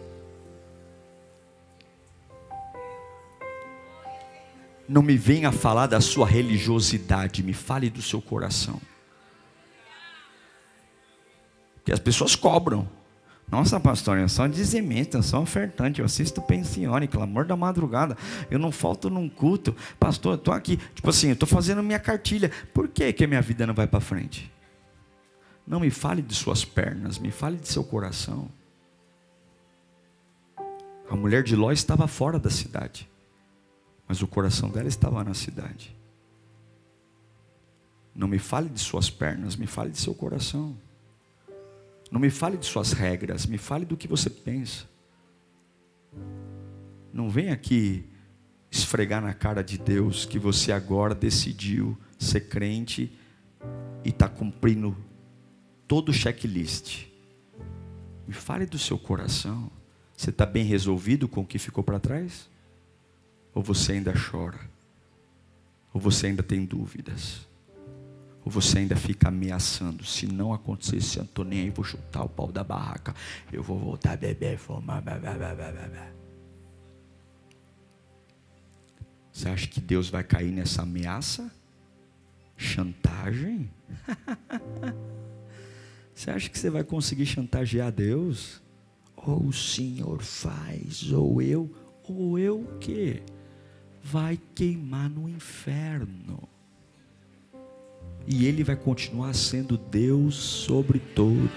Não 4.89 5.03
me 5.03 5.17
venha 5.17 5.51
falar 5.51 5.87
da 5.87 6.01
sua 6.01 6.27
religiosidade, 6.27 7.43
me 7.43 7.53
fale 7.53 7.91
do 7.91 8.01
seu 8.01 8.23
coração. 8.23 8.81
Que 11.85 11.93
as 11.93 11.99
pessoas 11.99 12.37
cobram. 12.37 12.89
Nossa, 13.49 13.79
pastor, 13.79 14.19
eu 14.19 14.29
sou 14.29 14.49
dizimista, 14.49 15.19
eu 15.19 15.23
sou 15.23 15.43
ofertante, 15.43 16.01
eu 16.01 16.07
assisto 16.07 16.43
pensione, 16.43 17.07
clamor 17.07 17.45
da 17.45 17.57
madrugada, 17.57 18.17
eu 18.51 18.59
não 18.59 18.73
falto 18.73 19.09
num 19.09 19.29
culto. 19.29 19.75
Pastor, 19.99 20.33
eu 20.33 20.37
estou 20.37 20.53
aqui, 20.53 20.77
tipo 20.95 21.09
assim, 21.11 21.29
eu 21.29 21.35
estou 21.35 21.49
fazendo 21.49 21.83
minha 21.83 21.99
cartilha. 21.99 22.51
Por 22.75 22.89
que, 22.89 23.13
que 23.13 23.27
minha 23.27 23.43
vida 23.43 23.67
não 23.67 23.75
vai 23.75 23.87
para 23.87 24.01
frente? 24.01 24.53
Não 25.67 25.81
me 25.81 25.91
fale 25.91 26.23
de 26.23 26.35
suas 26.35 26.65
pernas, 26.65 27.19
me 27.19 27.31
fale 27.31 27.57
de 27.57 27.69
seu 27.69 27.83
coração. 27.83 28.49
A 31.09 31.15
mulher 31.15 31.43
de 31.43 31.55
Ló 31.55 31.71
estava 31.71 32.09
fora 32.09 32.39
da 32.39 32.51
cidade 32.51 33.09
mas 34.07 34.23
o 34.23 34.27
coração 34.27 34.71
dela 34.71 34.89
estava 34.89 35.23
na 35.25 35.35
cidade. 35.35 35.97
Não 38.15 38.29
me 38.29 38.39
fale 38.39 38.69
de 38.69 38.81
suas 38.81 39.11
pernas, 39.11 39.57
me 39.57 39.67
fale 39.67 39.91
de 39.91 39.99
seu 39.99 40.15
coração. 40.15 40.77
Não 42.11 42.21
me 42.21 42.31
fale 42.31 42.57
de 42.57 42.65
suas 42.65 42.93
regras, 42.93 43.47
me 43.47 43.59
fale 43.59 43.85
do 43.85 43.97
que 43.97 44.09
você 44.09 44.31
pensa. 44.31 44.87
Não 47.13 47.29
vem 47.29 47.51
aqui 47.51 48.05
esfregar 48.71 49.23
na 49.23 49.35
cara 49.35 49.63
de 49.63 49.77
Deus 49.77 50.25
que 50.25 50.39
você 50.39 50.73
agora 50.73 51.15
decidiu 51.15 51.99
ser 52.19 52.49
crente 52.49 53.13
e 54.05 54.11
está 54.11 54.29
cumprindo 54.29 54.97
todo 55.87 56.11
o 56.11 56.13
checklist. 56.13 57.07
Me 58.27 58.35
fale 58.35 58.67
do 58.67 58.79
seu 58.79 58.99
coração. 58.99 59.71
Você 60.17 60.31
está 60.31 60.47
bem 60.47 60.65
resolvido 60.65 61.29
com 61.29 61.43
o 61.43 61.47
que 61.47 61.59
ficou 61.59 61.85
para 61.85 61.99
trás? 62.01 62.49
Ou 63.57 63.63
você 63.63 63.93
ainda 63.93 64.13
chora? 64.13 64.61
Ou 65.95 65.99
você 65.99 66.27
ainda 66.27 66.43
tem 66.43 66.63
dúvidas? 66.63 67.49
Ou 68.45 68.53
você 68.53 68.81
ainda 68.81 68.95
fica 68.95 69.29
ameaçando? 69.29 70.05
Se 70.05 70.27
não 70.27 70.53
acontecer 70.53 70.99
esse 70.99 71.19
nem 71.43 71.63
aí, 71.63 71.71
vou 71.71 71.83
chutar 71.83 72.23
o 72.23 72.29
pau 72.29 72.53
da 72.53 72.63
barraca. 72.63 73.15
Eu 73.51 73.63
vou 73.63 73.79
voltar 73.79 74.13
a 74.13 74.17
beber, 74.19 74.59
fumar. 74.59 75.01
Blá, 75.01 75.19
blá, 75.19 75.33
blá, 75.33 75.55
blá, 75.55 76.13
Você 79.33 79.49
acha 79.49 79.67
que 79.67 79.81
Deus 79.81 80.11
vai 80.11 80.23
cair 80.23 80.53
nessa 80.53 80.83
ameaça? 80.83 81.51
Chantagem? 82.59 83.71
Você 86.15 86.31
acha 86.31 86.51
que 86.51 86.59
você 86.59 86.69
vai 86.71 86.85
conseguir 86.85 87.27
chantagear 87.27 87.93
Deus? 87.93 88.63
Ou 89.17 89.49
o 89.49 89.53
Senhor 89.53 90.23
faz, 90.23 91.13
ou 91.13 91.43
eu, 91.43 91.71
ou 92.05 92.39
eu 92.39 92.61
o 92.61 92.79
quê? 92.79 93.23
Vai 94.11 94.39
queimar 94.55 95.11
no 95.11 95.29
inferno. 95.29 96.49
E 98.27 98.47
ele 98.47 98.63
vai 98.63 98.77
continuar 98.77 99.35
sendo 99.35 99.77
Deus 99.77 100.37
sobre 100.37 100.99
todos. 100.99 101.51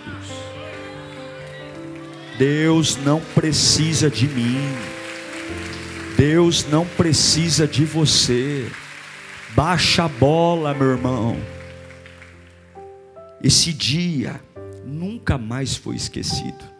Deus 2.37 2.95
não 2.97 3.21
precisa 3.35 4.09
de 4.09 4.27
mim. 4.27 4.57
Deus 6.17 6.65
não 6.69 6.85
precisa 6.85 7.67
de 7.67 7.85
você. 7.85 8.69
Baixa 9.55 10.05
a 10.05 10.07
bola, 10.07 10.73
meu 10.73 10.91
irmão. 10.91 11.37
Esse 13.43 13.71
dia 13.71 14.41
nunca 14.85 15.37
mais 15.37 15.75
foi 15.75 15.95
esquecido. 15.95 16.79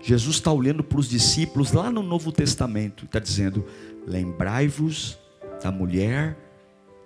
Jesus 0.00 0.36
está 0.36 0.52
olhando 0.52 0.82
para 0.82 0.98
os 0.98 1.08
discípulos 1.08 1.72
lá 1.72 1.90
no 1.90 2.02
Novo 2.02 2.32
Testamento, 2.32 3.04
está 3.04 3.18
dizendo: 3.18 3.66
Lembrai-vos 4.08 5.18
da 5.62 5.70
mulher 5.70 6.34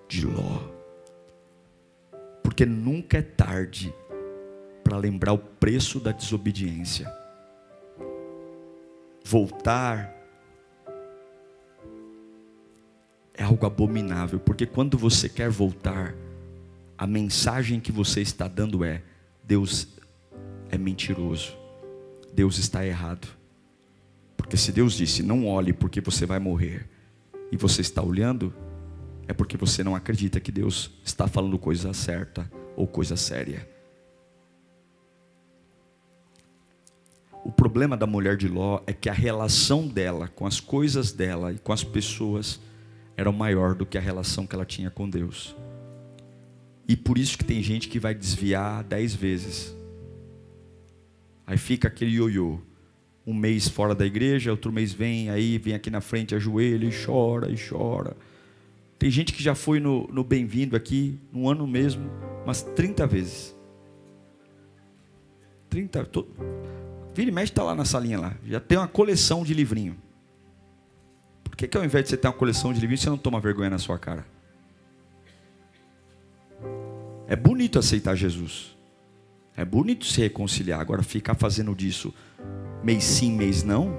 de 0.07 0.25
Ló, 0.25 0.61
porque 2.45 2.65
nunca 2.65 3.19
é 3.19 3.23
tarde 3.23 3.93
para 4.85 4.97
lembrar 4.97 5.33
o 5.33 5.39
preço 5.39 5.99
da 5.99 6.13
desobediência. 6.13 7.13
Voltar 9.25 10.15
é 13.35 13.43
algo 13.43 13.67
abominável, 13.67 14.39
porque 14.39 14.65
quando 14.65 14.97
você 14.97 15.29
quer 15.29 15.51
voltar, 15.51 16.15
a 16.97 17.05
mensagem 17.05 17.81
que 17.81 17.91
você 17.91 18.21
está 18.21 18.47
dando 18.47 18.85
é: 18.85 19.03
Deus 19.43 19.89
é 20.71 20.79
mentiroso, 20.79 21.57
Deus 22.33 22.59
está 22.59 22.87
errado. 22.87 23.27
Porque 24.37 24.57
se 24.57 24.71
Deus 24.71 24.95
disse, 24.95 25.21
não 25.21 25.49
olhe 25.49 25.73
porque 25.73 26.01
você 26.01 26.25
vai 26.27 26.39
morrer, 26.39 26.92
e 27.53 27.57
você 27.57 27.83
está 27.83 28.03
olhando, 28.03 28.53
é 29.29 29.35
porque 29.35 29.59
você 29.59 29.85
não 29.85 29.95
acredita 29.95 30.41
que 30.41 30.51
Deus 30.51 30.91
está 31.05 31.29
falando 31.29 31.59
coisa 31.59 31.93
certa 31.93 32.51
ou 32.75 32.87
coisa 32.87 33.15
séria. 33.15 33.69
O 37.45 37.53
problema 37.53 37.95
da 37.95 38.07
mulher 38.07 38.39
de 38.39 38.49
Ló 38.49 38.81
é 38.87 38.93
que 38.95 39.11
a 39.11 39.13
relação 39.13 39.87
dela 39.87 40.29
com 40.29 40.47
as 40.47 40.61
coisas 40.61 41.13
dela 41.13 41.53
e 41.53 41.59
com 41.59 41.73
as 41.73 41.85
pessoas 41.85 42.59
era 43.17 43.31
maior 43.31 43.75
do 43.75 43.85
que 43.85 43.99
a 43.99 44.01
relação 44.01 44.47
que 44.47 44.55
ela 44.55 44.65
tinha 44.65 44.91
com 44.91 45.11
Deus. 45.11 45.55
E 46.89 46.97
por 46.97 47.19
isso 47.19 47.37
que 47.37 47.45
tem 47.45 47.63
gente 47.63 47.89
que 47.89 47.99
vai 47.99 48.15
desviar 48.15 48.83
dez 48.83 49.15
vezes. 49.15 49.75
Aí 51.47 51.59
fica 51.59 51.89
aquele 51.89 52.13
ioiô. 52.13 52.61
Um 53.27 53.35
mês 53.35 53.69
fora 53.69 53.95
da 53.95 54.05
igreja, 54.05 54.51
outro 54.51 54.73
mês 54.73 54.93
vem, 54.93 55.31
aí 55.31 55.59
vem 55.59 55.75
aqui 55.75 55.91
na 55.91 56.01
frente, 56.01 56.35
ajoelha 56.35 56.87
e 56.87 57.05
chora 57.05 57.51
e 57.51 57.57
chora. 57.57 58.17
Tem 58.99 59.11
gente 59.11 59.33
que 59.33 59.43
já 59.43 59.55
foi 59.55 59.81
no, 59.81 60.07
no 60.09 60.23
bem-vindo 60.23 60.77
aqui, 60.77 61.19
no 61.33 61.49
ano 61.49 61.67
mesmo, 61.67 62.11
umas 62.45 62.63
30 62.63 63.07
vezes. 63.07 63.57
30. 65.69 66.05
Tô, 66.05 66.27
vira 67.15 67.31
e 67.31 67.33
mexe 67.33 67.51
está 67.51 67.63
lá 67.63 67.75
na 67.75 67.85
salinha 67.85 68.21
lá. 68.21 68.37
Já 68.47 68.61
tem 68.61 68.79
uma 68.79 68.87
coleção 68.87 69.43
de 69.43 69.55
livrinho. 69.55 69.97
Por 71.43 71.57
que, 71.57 71.67
que 71.67 71.77
ao 71.77 71.85
invés 71.85 72.05
de 72.05 72.11
você 72.11 72.17
ter 72.17 72.29
uma 72.29 72.35
coleção 72.35 72.73
de 72.73 72.81
livrinhos, 72.81 73.01
você 73.01 73.11
não 73.11 73.19
toma 73.19 73.41
vergonha 73.41 73.71
na 73.71 73.79
sua 73.79 73.99
cara? 73.99 74.27
É 77.27 77.35
bonito 77.35 77.79
aceitar 77.79 78.15
Jesus. 78.15 78.77
É 79.57 79.65
bonito 79.65 80.05
se 80.05 80.21
reconciliar. 80.21 80.81
Agora, 80.81 81.03
ficar 81.03 81.35
fazendo 81.35 81.75
disso 81.75 82.13
mês 82.83 83.05
sim, 83.05 83.33
mês 83.33 83.63
não. 83.63 83.97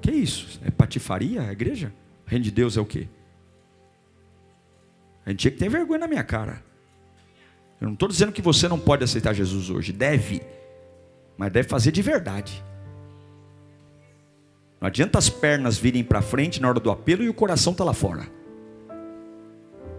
Que 0.00 0.10
isso? 0.10 0.60
É 0.64 0.70
patifaria 0.70 1.42
a 1.42 1.52
igreja? 1.52 1.92
O 2.26 2.30
reino 2.30 2.44
de 2.44 2.50
Deus 2.50 2.76
é 2.76 2.80
o 2.80 2.84
quê? 2.84 3.08
A 5.24 5.30
gente 5.30 5.40
tinha 5.40 5.50
que 5.50 5.58
ter 5.58 5.68
vergonha 5.68 6.00
na 6.00 6.08
minha 6.08 6.22
cara. 6.22 6.62
Eu 7.80 7.86
não 7.86 7.94
estou 7.94 8.08
dizendo 8.08 8.32
que 8.32 8.40
você 8.40 8.68
não 8.68 8.78
pode 8.78 9.04
aceitar 9.04 9.34
Jesus 9.34 9.70
hoje. 9.70 9.92
Deve. 9.92 10.42
Mas 11.36 11.52
deve 11.52 11.68
fazer 11.68 11.90
de 11.90 12.00
verdade. 12.00 12.64
Não 14.80 14.86
adianta 14.86 15.18
as 15.18 15.28
pernas 15.28 15.76
virem 15.76 16.04
para 16.04 16.22
frente 16.22 16.60
na 16.60 16.68
hora 16.68 16.80
do 16.80 16.90
apelo 16.90 17.22
e 17.22 17.28
o 17.28 17.34
coração 17.34 17.72
está 17.72 17.84
lá 17.84 17.92
fora. 17.92 18.26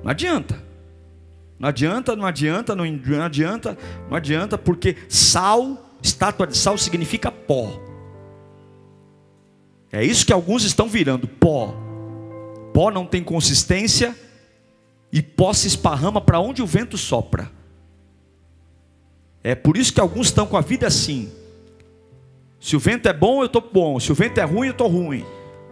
Não 0.03 0.11
adianta. 0.11 0.63
Não 1.59 1.67
adianta, 1.69 2.15
não 2.15 2.25
adianta, 2.25 2.75
não 2.75 2.85
adianta, 2.85 3.77
não 4.09 4.15
adianta, 4.15 4.57
porque 4.57 4.95
sal, 5.09 5.86
estátua 6.07 6.47
de 6.47 6.57
sal 6.57 6.77
significa 6.77 7.31
pó. 7.31 7.79
É 9.91 10.03
isso 10.03 10.25
que 10.25 10.33
alguns 10.33 10.63
estão 10.63 10.87
virando, 10.87 11.27
pó. 11.27 11.73
Pó 12.73 12.91
não 12.91 13.05
tem 13.05 13.23
consistência 13.23 14.15
e 15.11 15.21
pó 15.21 15.53
se 15.53 15.67
esparrama 15.67 16.19
para 16.19 16.39
onde 16.39 16.61
o 16.61 16.65
vento 16.65 16.97
sopra. 16.97 17.51
É 19.43 19.55
por 19.55 19.77
isso 19.77 19.93
que 19.93 20.01
alguns 20.01 20.27
estão 20.27 20.45
com 20.45 20.57
a 20.57 20.61
vida 20.61 20.87
assim. 20.87 21.31
Se 22.59 22.75
o 22.75 22.79
vento 22.79 23.07
é 23.07 23.13
bom, 23.13 23.41
eu 23.41 23.45
estou 23.45 23.61
bom. 23.61 23.99
Se 23.99 24.11
o 24.11 24.15
vento 24.15 24.39
é 24.39 24.43
ruim, 24.43 24.67
eu 24.67 24.71
estou 24.71 24.87
ruim. 24.87 25.25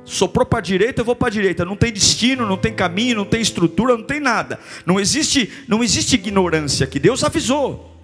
Soprou 0.06 0.46
para 0.46 0.60
a 0.60 0.62
direita, 0.62 1.02
eu 1.02 1.06
vou 1.06 1.16
para 1.16 1.28
a 1.28 1.32
direita. 1.32 1.66
Não 1.66 1.76
tem 1.76 1.92
destino, 1.92 2.46
não 2.46 2.58
tem 2.58 2.74
caminho, 2.74 3.18
não 3.18 3.26
tem 3.26 3.42
estrutura, 3.42 3.98
não 3.98 4.04
tem 4.04 4.20
nada. 4.20 4.60
Não 4.86 5.00
existe, 5.00 5.52
não 5.68 5.84
existe 5.84 6.16
ignorância 6.16 6.88
que 6.88 7.00
Deus 7.00 7.24
avisou. 7.24 7.95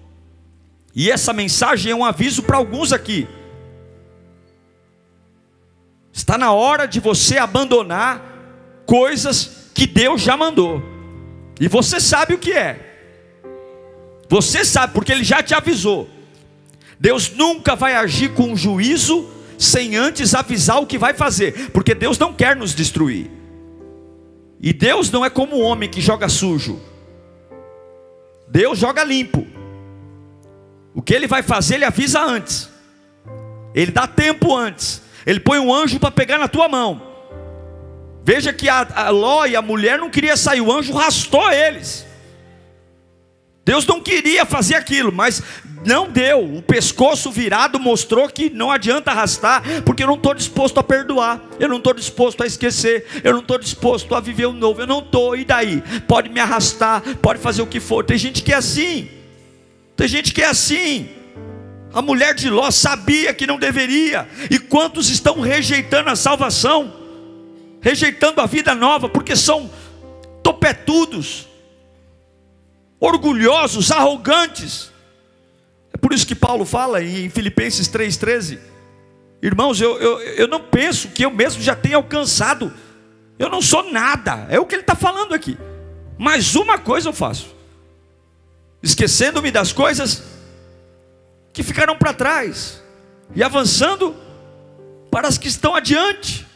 E 0.94 1.10
essa 1.10 1.32
mensagem 1.32 1.92
é 1.92 1.94
um 1.94 2.04
aviso 2.04 2.42
para 2.42 2.56
alguns 2.56 2.92
aqui. 2.92 3.26
Está 6.12 6.36
na 6.36 6.52
hora 6.52 6.86
de 6.86 7.00
você 7.00 7.38
abandonar 7.38 8.22
coisas 8.84 9.70
que 9.74 9.86
Deus 9.86 10.20
já 10.20 10.36
mandou. 10.36 10.82
E 11.58 11.66
você 11.68 11.98
sabe 11.98 12.34
o 12.34 12.38
que 12.38 12.52
é. 12.52 12.92
Você 14.28 14.64
sabe, 14.64 14.92
porque 14.92 15.12
Ele 15.12 15.24
já 15.24 15.42
te 15.42 15.54
avisou. 15.54 16.08
Deus 16.98 17.32
nunca 17.32 17.74
vai 17.74 17.94
agir 17.94 18.34
com 18.34 18.54
juízo 18.54 19.28
sem 19.58 19.96
antes 19.96 20.34
avisar 20.34 20.80
o 20.80 20.86
que 20.86 20.98
vai 20.98 21.14
fazer, 21.14 21.70
porque 21.70 21.94
Deus 21.94 22.18
não 22.18 22.32
quer 22.32 22.56
nos 22.56 22.74
destruir. 22.74 23.30
E 24.60 24.72
Deus 24.72 25.10
não 25.10 25.24
é 25.24 25.30
como 25.30 25.56
o 25.56 25.60
homem 25.60 25.88
que 25.88 26.00
joga 26.00 26.28
sujo. 26.28 26.80
Deus 28.48 28.78
joga 28.78 29.02
limpo. 29.02 29.46
O 30.94 31.00
que 31.00 31.14
ele 31.14 31.26
vai 31.26 31.42
fazer, 31.42 31.76
ele 31.76 31.84
avisa 31.84 32.20
antes. 32.20 32.68
Ele 33.74 33.90
dá 33.90 34.06
tempo 34.06 34.54
antes. 34.54 35.02
Ele 35.26 35.40
põe 35.40 35.58
um 35.58 35.72
anjo 35.72 35.98
para 35.98 36.10
pegar 36.10 36.38
na 36.38 36.48
tua 36.48 36.68
mão. 36.68 37.00
Veja 38.24 38.52
que 38.52 38.68
a, 38.68 38.86
a 38.94 39.10
Ló 39.10 39.46
e 39.46 39.56
a 39.56 39.62
mulher 39.62 39.98
não 39.98 40.10
queria 40.10 40.36
sair, 40.36 40.60
o 40.60 40.70
anjo 40.70 40.92
rastou 40.92 41.50
eles. 41.50 42.06
Deus 43.64 43.86
não 43.86 44.00
queria 44.00 44.44
fazer 44.44 44.74
aquilo, 44.74 45.12
mas 45.12 45.42
não 45.84 46.08
deu. 46.08 46.56
O 46.56 46.62
pescoço 46.62 47.30
virado 47.30 47.78
mostrou 47.78 48.28
que 48.28 48.50
não 48.50 48.70
adianta 48.70 49.10
arrastar, 49.10 49.62
porque 49.84 50.02
eu 50.02 50.06
não 50.06 50.16
estou 50.16 50.34
disposto 50.34 50.78
a 50.78 50.82
perdoar, 50.82 51.40
eu 51.60 51.68
não 51.68 51.78
estou 51.78 51.94
disposto 51.94 52.42
a 52.42 52.46
esquecer, 52.46 53.06
eu 53.22 53.32
não 53.32 53.40
estou 53.40 53.58
disposto 53.58 54.14
a 54.14 54.20
viver 54.20 54.46
o 54.46 54.52
novo, 54.52 54.80
eu 54.80 54.86
não 54.86 54.98
estou. 54.98 55.36
E 55.36 55.44
daí? 55.44 55.82
Pode 56.08 56.28
me 56.28 56.40
arrastar, 56.40 57.02
pode 57.20 57.38
fazer 57.40 57.62
o 57.62 57.66
que 57.66 57.78
for. 57.80 58.04
Tem 58.04 58.18
gente 58.18 58.42
que 58.42 58.52
é 58.52 58.56
assim, 58.56 59.08
tem 59.96 60.08
gente 60.08 60.32
que 60.32 60.42
é 60.42 60.46
assim. 60.46 61.08
A 61.92 62.00
mulher 62.00 62.34
de 62.34 62.48
Ló 62.48 62.70
sabia 62.70 63.34
que 63.34 63.46
não 63.46 63.58
deveria, 63.58 64.26
e 64.50 64.58
quantos 64.58 65.10
estão 65.10 65.40
rejeitando 65.40 66.08
a 66.08 66.16
salvação, 66.16 66.92
rejeitando 67.82 68.40
a 68.40 68.46
vida 68.46 68.74
nova, 68.74 69.10
porque 69.10 69.36
são 69.36 69.70
topetudos, 70.42 71.46
orgulhosos, 72.98 73.90
arrogantes. 73.90 74.90
Por 76.00 76.14
isso 76.14 76.26
que 76.26 76.34
Paulo 76.34 76.64
fala 76.64 77.02
em 77.02 77.28
Filipenses 77.28 77.88
3,13: 77.88 78.58
Irmãos, 79.42 79.80
eu, 79.80 79.98
eu, 80.00 80.18
eu 80.20 80.48
não 80.48 80.60
penso 80.60 81.08
que 81.08 81.24
eu 81.24 81.30
mesmo 81.30 81.60
já 81.60 81.76
tenha 81.76 81.96
alcançado, 81.96 82.72
eu 83.38 83.50
não 83.50 83.60
sou 83.60 83.92
nada, 83.92 84.46
é 84.48 84.58
o 84.58 84.64
que 84.64 84.74
ele 84.74 84.82
está 84.82 84.94
falando 84.94 85.34
aqui. 85.34 85.58
Mas 86.16 86.54
uma 86.54 86.78
coisa 86.78 87.08
eu 87.08 87.12
faço, 87.12 87.54
esquecendo-me 88.82 89.50
das 89.50 89.72
coisas 89.72 90.22
que 91.52 91.62
ficaram 91.62 91.96
para 91.96 92.12
trás, 92.12 92.82
e 93.34 93.42
avançando 93.42 94.14
para 95.10 95.28
as 95.28 95.38
que 95.38 95.48
estão 95.48 95.74
adiante 95.74 96.46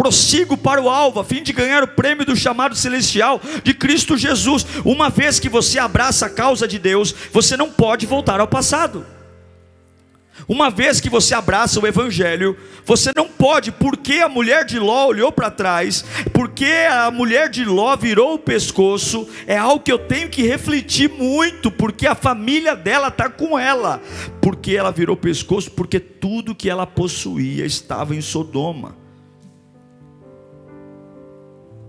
prossigo 0.00 0.56
para 0.56 0.80
o 0.80 0.88
alvo, 0.88 1.20
a 1.20 1.24
fim 1.24 1.42
de 1.42 1.52
ganhar 1.52 1.82
o 1.82 1.88
prêmio 1.88 2.24
do 2.24 2.34
chamado 2.34 2.74
celestial 2.74 3.38
de 3.62 3.74
Cristo 3.74 4.16
Jesus. 4.16 4.64
Uma 4.82 5.10
vez 5.10 5.38
que 5.38 5.46
você 5.46 5.78
abraça 5.78 6.24
a 6.24 6.30
causa 6.30 6.66
de 6.66 6.78
Deus, 6.78 7.14
você 7.30 7.54
não 7.54 7.70
pode 7.70 8.06
voltar 8.06 8.40
ao 8.40 8.48
passado. 8.48 9.04
Uma 10.48 10.70
vez 10.70 11.00
que 11.00 11.10
você 11.10 11.34
abraça 11.34 11.80
o 11.80 11.86
Evangelho, 11.86 12.56
você 12.84 13.12
não 13.14 13.28
pode, 13.28 13.70
porque 13.72 14.14
a 14.14 14.28
mulher 14.28 14.64
de 14.64 14.78
Ló 14.78 15.06
olhou 15.06 15.30
para 15.32 15.50
trás, 15.50 16.04
porque 16.32 16.66
a 16.90 17.10
mulher 17.10 17.48
de 17.48 17.64
Ló 17.64 17.96
virou 17.96 18.34
o 18.34 18.38
pescoço, 18.38 19.28
é 19.46 19.56
algo 19.56 19.82
que 19.82 19.92
eu 19.92 19.98
tenho 19.98 20.28
que 20.28 20.42
refletir 20.42 21.08
muito, 21.08 21.70
porque 21.70 22.06
a 22.06 22.14
família 22.14 22.74
dela 22.74 23.08
está 23.08 23.28
com 23.28 23.58
ela, 23.58 24.00
porque 24.40 24.76
ela 24.76 24.90
virou 24.90 25.14
o 25.14 25.20
pescoço, 25.20 25.70
porque 25.70 26.00
tudo 26.00 26.54
que 26.54 26.68
ela 26.68 26.86
possuía 26.86 27.64
estava 27.64 28.14
em 28.14 28.20
Sodoma. 28.20 28.99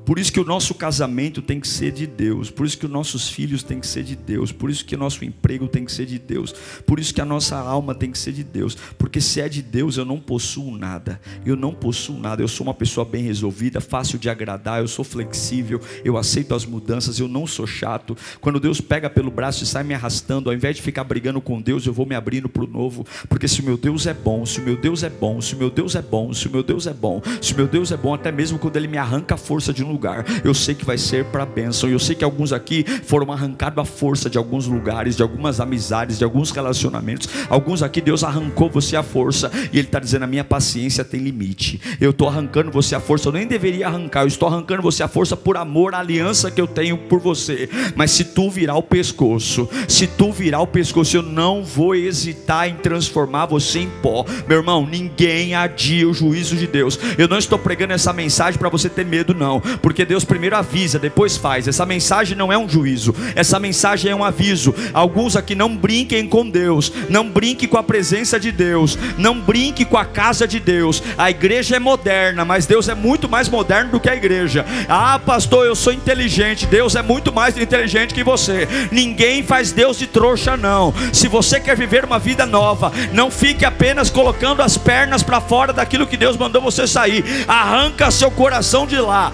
Por 0.05 0.17
isso 0.17 0.31
que 0.31 0.39
o 0.39 0.43
nosso 0.43 0.73
casamento 0.73 1.41
tem 1.41 1.59
que 1.59 1.67
ser 1.67 1.91
de 1.91 2.07
Deus, 2.07 2.49
por 2.49 2.65
isso 2.65 2.77
que 2.77 2.85
os 2.85 2.91
nossos 2.91 3.29
filhos 3.29 3.61
têm 3.63 3.79
que 3.79 3.87
ser 3.87 4.03
de 4.03 4.15
Deus, 4.15 4.51
por 4.51 4.69
isso 4.69 4.83
que 4.83 4.95
o 4.95 4.97
nosso 4.97 5.23
emprego 5.23 5.67
tem 5.67 5.85
que 5.85 5.91
ser 5.91 6.05
de 6.05 6.17
Deus, 6.17 6.53
por 6.85 6.99
isso 6.99 7.13
que 7.13 7.21
a 7.21 7.25
nossa 7.25 7.57
alma 7.57 7.93
tem 7.93 8.11
que 8.11 8.17
ser 8.17 8.31
de 8.31 8.43
Deus, 8.43 8.75
porque 8.97 9.21
se 9.21 9.39
é 9.39 9.47
de 9.47 9.61
Deus 9.61 9.97
eu 9.97 10.05
não 10.05 10.19
possuo 10.19 10.75
nada, 10.75 11.21
eu 11.45 11.55
não 11.55 11.73
possuo 11.73 12.19
nada, 12.19 12.41
eu 12.41 12.47
sou 12.47 12.65
uma 12.65 12.73
pessoa 12.73 13.05
bem 13.05 13.23
resolvida, 13.23 13.79
fácil 13.79 14.17
de 14.17 14.29
agradar, 14.29 14.81
eu 14.81 14.87
sou 14.87 15.05
flexível, 15.05 15.79
eu 16.03 16.17
aceito 16.17 16.55
as 16.55 16.65
mudanças, 16.65 17.19
eu 17.19 17.27
não 17.27 17.45
sou 17.45 17.67
chato. 17.67 18.17
Quando 18.39 18.59
Deus 18.59 18.81
pega 18.81 19.09
pelo 19.09 19.29
braço 19.29 19.63
e 19.63 19.67
sai 19.67 19.83
me 19.83 19.93
arrastando, 19.93 20.49
ao 20.49 20.55
invés 20.55 20.75
de 20.75 20.81
ficar 20.81 21.03
brigando 21.03 21.39
com 21.41 21.61
Deus, 21.61 21.85
eu 21.85 21.93
vou 21.93 22.05
me 22.05 22.15
abrindo 22.15 22.49
para 22.49 22.63
o 22.63 22.67
novo, 22.67 23.05
porque 23.29 23.47
se 23.47 23.61
o 23.61 23.63
meu 23.63 23.77
Deus 23.77 24.07
é 24.07 24.13
bom, 24.13 24.45
se 24.45 24.59
o 24.59 24.63
meu 24.63 24.75
Deus 24.75 25.03
é 25.03 25.09
bom, 25.09 25.39
se 25.41 25.53
o 25.53 25.57
meu 25.57 25.69
Deus 25.69 25.95
é 25.95 26.01
bom, 26.01 26.33
se 26.33 26.47
o 26.47 26.51
meu 26.51 26.63
Deus 26.63 26.87
é 26.87 26.93
bom, 26.93 27.21
se 27.41 27.53
o 27.53 27.55
meu 27.55 27.67
Deus 27.67 27.91
é 27.91 27.97
bom, 27.97 28.13
até 28.13 28.31
mesmo 28.31 28.57
quando 28.57 28.77
Ele 28.77 28.87
me 28.87 28.97
arranca 28.97 29.35
a 29.35 29.37
força 29.37 29.71
de 29.71 29.83
um 29.83 29.90
lugar, 29.91 30.25
eu 30.43 30.53
sei 30.53 30.73
que 30.73 30.85
vai 30.85 30.97
ser 30.97 31.25
para 31.25 31.45
bênção. 31.45 31.89
Eu 31.89 31.99
sei 31.99 32.15
que 32.15 32.23
alguns 32.23 32.53
aqui 32.53 32.85
foram 33.03 33.31
arrancados 33.31 33.77
à 33.77 33.85
força 33.85 34.29
de 34.29 34.37
alguns 34.37 34.67
lugares, 34.67 35.15
de 35.15 35.21
algumas 35.21 35.59
amizades, 35.59 36.17
de 36.17 36.23
alguns 36.23 36.51
relacionamentos. 36.51 37.27
Alguns 37.49 37.83
aqui 37.83 38.01
Deus 38.01 38.23
arrancou 38.23 38.69
você 38.69 38.95
à 38.95 39.03
força 39.03 39.51
e 39.71 39.77
Ele 39.77 39.87
está 39.87 39.99
dizendo: 39.99 40.23
a 40.23 40.27
minha 40.27 40.43
paciência 40.43 41.03
tem 41.03 41.19
limite. 41.19 41.79
Eu 41.99 42.11
estou 42.11 42.27
arrancando 42.27 42.71
você 42.71 42.95
à 42.95 42.99
força. 42.99 43.27
Eu 43.27 43.33
nem 43.33 43.47
deveria 43.47 43.87
arrancar. 43.87 44.21
Eu 44.21 44.27
estou 44.27 44.47
arrancando 44.47 44.81
você 44.81 45.03
à 45.03 45.07
força 45.07 45.35
por 45.35 45.57
amor 45.57 45.93
à 45.93 45.99
aliança 45.99 46.51
que 46.51 46.61
eu 46.61 46.67
tenho 46.67 46.97
por 46.97 47.19
você. 47.19 47.69
Mas 47.95 48.11
se 48.11 48.23
tu 48.23 48.49
virar 48.49 48.75
o 48.75 48.83
pescoço, 48.83 49.67
se 49.87 50.07
tu 50.07 50.31
virar 50.31 50.61
o 50.61 50.67
pescoço, 50.67 51.15
eu 51.15 51.23
não 51.23 51.63
vou 51.63 51.95
hesitar 51.95 52.67
em 52.67 52.75
transformar 52.75 53.45
você 53.45 53.79
em 53.79 53.89
pó. 54.01 54.25
Meu 54.47 54.59
irmão, 54.59 54.87
ninguém 54.89 55.53
adia 55.55 56.07
o 56.07 56.13
juízo 56.13 56.55
de 56.55 56.67
Deus. 56.67 56.99
Eu 57.17 57.27
não 57.27 57.37
estou 57.37 57.57
pregando 57.59 57.93
essa 57.93 58.13
mensagem 58.13 58.59
para 58.59 58.69
você 58.69 58.89
ter 58.89 59.05
medo, 59.05 59.33
não. 59.33 59.61
Porque 59.81 60.05
Deus 60.05 60.23
primeiro 60.23 60.55
avisa, 60.55 60.99
depois 60.99 61.37
faz. 61.37 61.67
Essa 61.67 61.85
mensagem 61.85 62.37
não 62.37 62.51
é 62.51 62.57
um 62.57 62.67
juízo, 62.67 63.13
essa 63.35 63.59
mensagem 63.59 64.11
é 64.11 64.15
um 64.15 64.23
aviso. 64.23 64.73
Alguns 64.93 65.35
aqui 65.35 65.55
não 65.55 65.75
brinquem 65.75 66.27
com 66.27 66.49
Deus, 66.49 66.91
não 67.09 67.29
brinque 67.29 67.67
com 67.67 67.77
a 67.77 67.83
presença 67.83 68.39
de 68.39 68.51
Deus, 68.51 68.97
não 69.17 69.39
brinque 69.39 69.85
com 69.85 69.97
a 69.97 70.05
casa 70.05 70.47
de 70.47 70.59
Deus. 70.59 71.01
A 71.17 71.29
igreja 71.29 71.75
é 71.75 71.79
moderna, 71.79 72.45
mas 72.45 72.65
Deus 72.65 72.87
é 72.89 72.95
muito 72.95 73.27
mais 73.27 73.49
moderno 73.49 73.91
do 73.91 73.99
que 73.99 74.09
a 74.09 74.15
igreja. 74.15 74.65
Ah, 74.87 75.19
pastor, 75.19 75.65
eu 75.65 75.75
sou 75.75 75.93
inteligente. 75.93 76.65
Deus 76.65 76.95
é 76.95 77.01
muito 77.01 77.33
mais 77.33 77.57
inteligente 77.57 78.13
que 78.13 78.23
você. 78.23 78.67
Ninguém 78.91 79.43
faz 79.43 79.71
Deus 79.71 79.97
de 79.97 80.07
trouxa, 80.07 80.55
não. 80.57 80.93
Se 81.13 81.27
você 81.27 81.59
quer 81.59 81.75
viver 81.75 82.05
uma 82.05 82.19
vida 82.19 82.45
nova, 82.45 82.91
não 83.13 83.31
fique 83.31 83.65
apenas 83.65 84.09
colocando 84.09 84.61
as 84.61 84.77
pernas 84.77 85.23
para 85.23 85.41
fora 85.41 85.73
daquilo 85.73 86.07
que 86.07 86.17
Deus 86.17 86.37
mandou 86.37 86.61
você 86.61 86.85
sair. 86.87 87.23
Arranca 87.47 88.11
seu 88.11 88.31
coração 88.31 88.85
de 88.85 88.97
lá, 88.97 89.31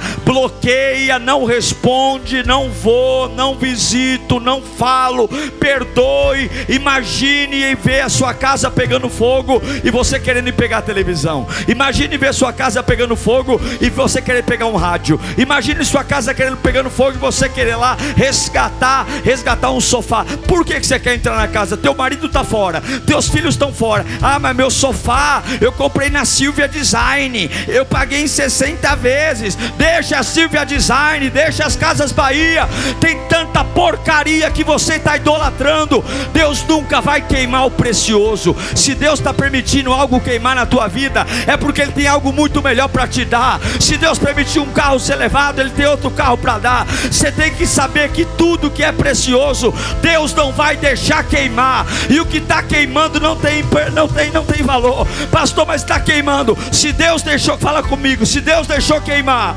não 1.19 1.45
responde, 1.45 2.41
não 2.43 2.69
vou, 2.69 3.29
não 3.29 3.55
visito, 3.55 4.39
não 4.39 4.61
falo, 4.61 5.27
perdoe. 5.59 6.49
Imagine 6.69 7.55
e 7.57 7.75
ver 7.75 8.01
a 8.01 8.09
sua 8.09 8.33
casa 8.33 8.71
pegando 8.71 9.09
fogo 9.09 9.61
e 9.83 9.91
você 9.91 10.19
querendo 10.19 10.51
pegar 10.53 10.77
a 10.77 10.81
televisão. 10.81 11.47
Imagine 11.67 12.17
ver 12.17 12.33
sua 12.33 12.53
casa 12.53 12.81
pegando 12.81 13.15
fogo 13.15 13.59
e 13.81 13.89
você 13.89 14.21
querer 14.21 14.43
pegar 14.43 14.67
um 14.67 14.75
rádio. 14.75 15.19
Imagine 15.37 15.83
sua 15.83 16.03
casa 16.03 16.33
querendo 16.33 16.57
pegando 16.57 16.89
fogo 16.89 17.17
e 17.17 17.19
você 17.19 17.49
querer 17.49 17.75
lá 17.75 17.97
resgatar, 18.15 19.05
resgatar 19.23 19.71
um 19.71 19.81
sofá. 19.81 20.25
Por 20.47 20.65
que, 20.65 20.79
que 20.79 20.87
você 20.87 20.99
quer 20.99 21.15
entrar 21.15 21.35
na 21.35 21.47
casa? 21.47 21.75
Teu 21.75 21.93
marido 21.93 22.27
está 22.27 22.43
fora, 22.43 22.81
teus 23.05 23.27
filhos 23.27 23.55
estão 23.55 23.73
fora. 23.73 24.05
Ah, 24.21 24.39
mas 24.39 24.55
meu 24.55 24.69
sofá 24.69 25.43
eu 25.59 25.71
comprei 25.71 26.09
na 26.09 26.25
Silvia 26.25 26.67
Design. 26.67 27.49
Eu 27.67 27.85
paguei 27.85 28.21
em 28.21 28.27
60 28.27 28.95
vezes. 28.95 29.55
Deixa 29.77 30.23
Silvia 30.27 30.65
Design, 30.65 31.29
deixa 31.29 31.65
as 31.65 31.75
Casas 31.75 32.11
Bahia. 32.11 32.67
Tem 32.99 33.17
tanta 33.27 33.63
porcaria 33.63 34.49
que 34.51 34.63
você 34.63 34.95
está 34.95 35.17
idolatrando. 35.17 36.03
Deus 36.33 36.63
nunca 36.67 37.01
vai 37.01 37.21
queimar 37.21 37.65
o 37.65 37.71
precioso. 37.71 38.55
Se 38.75 38.93
Deus 38.93 39.19
está 39.19 39.33
permitindo 39.33 39.93
algo 39.93 40.19
queimar 40.19 40.55
na 40.55 40.65
tua 40.65 40.87
vida, 40.87 41.25
é 41.45 41.55
porque 41.55 41.81
Ele 41.81 41.91
tem 41.91 42.07
algo 42.07 42.33
muito 42.33 42.61
melhor 42.61 42.89
para 42.89 43.07
te 43.07 43.23
dar. 43.23 43.59
Se 43.79 43.97
Deus 43.97 44.19
permitiu 44.19 44.63
um 44.63 44.71
carro 44.71 44.99
ser 44.99 45.15
levado, 45.15 45.59
Ele 45.59 45.69
tem 45.69 45.85
outro 45.85 46.11
carro 46.11 46.37
para 46.37 46.57
dar. 46.57 46.85
Você 46.85 47.31
tem 47.31 47.53
que 47.53 47.65
saber 47.65 48.09
que 48.09 48.25
tudo 48.37 48.69
que 48.69 48.83
é 48.83 48.91
precioso, 48.91 49.73
Deus 50.01 50.33
não 50.33 50.51
vai 50.51 50.75
deixar 50.75 51.23
queimar. 51.23 51.85
E 52.09 52.19
o 52.19 52.25
que 52.25 52.37
está 52.37 52.61
queimando 52.61 53.19
não 53.19 53.35
tem, 53.35 53.63
não 53.93 54.07
tem, 54.07 54.31
não 54.31 54.43
tem 54.43 54.63
valor. 54.63 55.07
Pastor, 55.31 55.65
mas 55.65 55.81
está 55.81 55.99
queimando. 55.99 56.57
Se 56.71 56.91
Deus 56.91 57.21
deixou, 57.21 57.57
fala 57.57 57.81
comigo. 57.83 58.25
Se 58.25 58.41
Deus 58.41 58.67
deixou 58.67 58.99
queimar, 59.01 59.55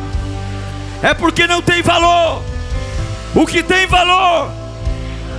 é 1.03 1.15
porque 1.15 1.47
não 1.47 1.63
tem 1.63 1.83
valor. 1.83 2.43
O 3.35 3.47
que 3.47 3.63
tem 3.63 3.87
valor 3.87 4.51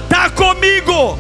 está 0.03 0.29
comigo. 0.29 1.17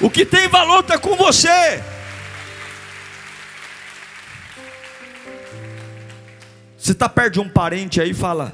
O 0.00 0.10
que 0.10 0.24
tem 0.24 0.48
valor 0.48 0.80
está 0.80 0.98
com 0.98 1.16
você. 1.16 1.82
Você 6.76 6.92
está 6.92 7.08
perto 7.08 7.34
de 7.34 7.40
um 7.40 7.48
parente 7.48 8.00
aí 8.00 8.10
e 8.10 8.14
fala: 8.14 8.52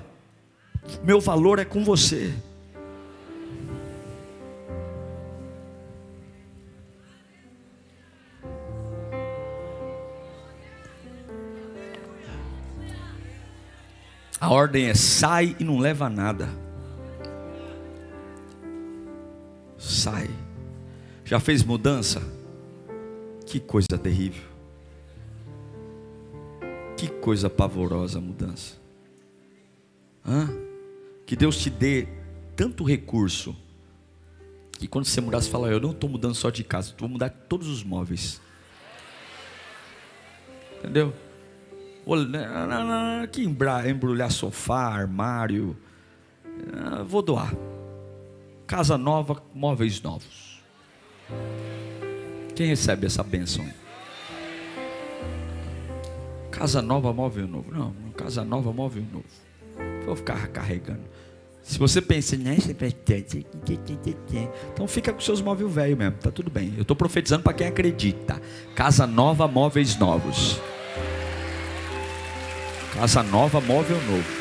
Meu 1.02 1.20
valor 1.20 1.58
é 1.58 1.64
com 1.64 1.84
você. 1.84 2.32
A 14.40 14.50
ordem 14.50 14.86
é 14.86 14.94
sai 14.94 15.54
e 15.60 15.64
não 15.64 15.78
leva 15.78 16.08
nada. 16.08 16.48
Sai. 19.76 20.30
Já 21.24 21.38
fez 21.38 21.62
mudança? 21.62 22.22
Que 23.46 23.60
coisa 23.60 23.98
terrível. 24.02 24.42
Que 26.96 27.08
coisa 27.08 27.50
pavorosa 27.50 28.18
a 28.18 28.22
mudança. 28.22 28.76
Hã? 30.26 30.48
Que 31.26 31.36
Deus 31.36 31.58
te 31.58 31.68
dê 31.68 32.08
tanto 32.56 32.82
recurso 32.82 33.54
que 34.78 34.88
quando 34.88 35.04
você 35.04 35.20
mudar, 35.20 35.42
você 35.42 35.50
fala: 35.50 35.68
Eu 35.68 35.78
não 35.78 35.90
estou 35.90 36.08
mudando 36.08 36.34
só 36.34 36.48
de 36.48 36.64
casa, 36.64 36.94
vou 36.98 37.08
mudar 37.08 37.28
todos 37.28 37.68
os 37.68 37.84
móveis. 37.84 38.40
Entendeu? 40.78 41.12
Né, 42.16 43.28
que 43.30 43.42
embrulhar 43.44 44.30
sofá, 44.30 44.92
armário. 44.92 45.76
Ah, 46.74 47.02
vou 47.02 47.22
doar. 47.22 47.54
Casa 48.66 48.98
nova, 48.98 49.42
móveis 49.54 50.02
novos. 50.02 50.60
Quem 52.54 52.66
recebe 52.66 53.06
essa 53.06 53.22
bênção? 53.22 53.66
Casa 56.50 56.82
nova, 56.82 57.12
móvel 57.12 57.46
novo. 57.46 57.72
Não, 57.72 57.94
casa 58.16 58.44
nova, 58.44 58.72
móvel 58.72 59.04
novo. 59.12 59.24
Vou 60.04 60.16
ficar 60.16 60.48
carregando. 60.48 61.02
Se 61.62 61.78
você 61.78 62.02
pensa, 62.02 62.36
né, 62.36 62.56
então 64.74 64.88
fica 64.88 65.12
com 65.12 65.20
seus 65.20 65.40
móveis 65.40 65.72
velhos 65.72 65.98
mesmo, 65.98 66.16
tá 66.18 66.30
tudo 66.30 66.50
bem. 66.50 66.72
Eu 66.76 66.82
estou 66.82 66.96
profetizando 66.96 67.42
para 67.42 67.52
quem 67.52 67.66
acredita. 67.66 68.40
Casa 68.74 69.06
nova, 69.06 69.46
móveis 69.46 69.96
novos. 69.96 70.60
Casa 72.94 73.22
nova, 73.22 73.60
móvel 73.60 74.00
novo. 74.02 74.40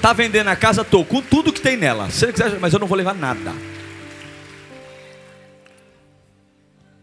Tá 0.00 0.12
vendendo 0.12 0.48
a 0.48 0.56
casa? 0.56 0.84
Tô 0.84 1.04
com 1.04 1.20
tudo 1.20 1.52
que 1.52 1.60
tem 1.60 1.76
nela. 1.76 2.08
Se 2.10 2.32
quiser, 2.32 2.60
mas 2.60 2.72
eu 2.72 2.78
não 2.78 2.86
vou 2.86 2.96
levar 2.96 3.14
nada. 3.14 3.52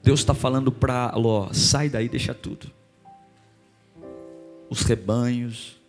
Deus 0.01 0.21
está 0.21 0.33
falando 0.33 0.71
para 0.71 1.13
Ló, 1.15 1.49
sai 1.51 1.89
daí, 1.89 2.07
deixa 2.07 2.33
tudo 2.33 2.71
os 4.73 4.81
rebanhos, 4.81 5.79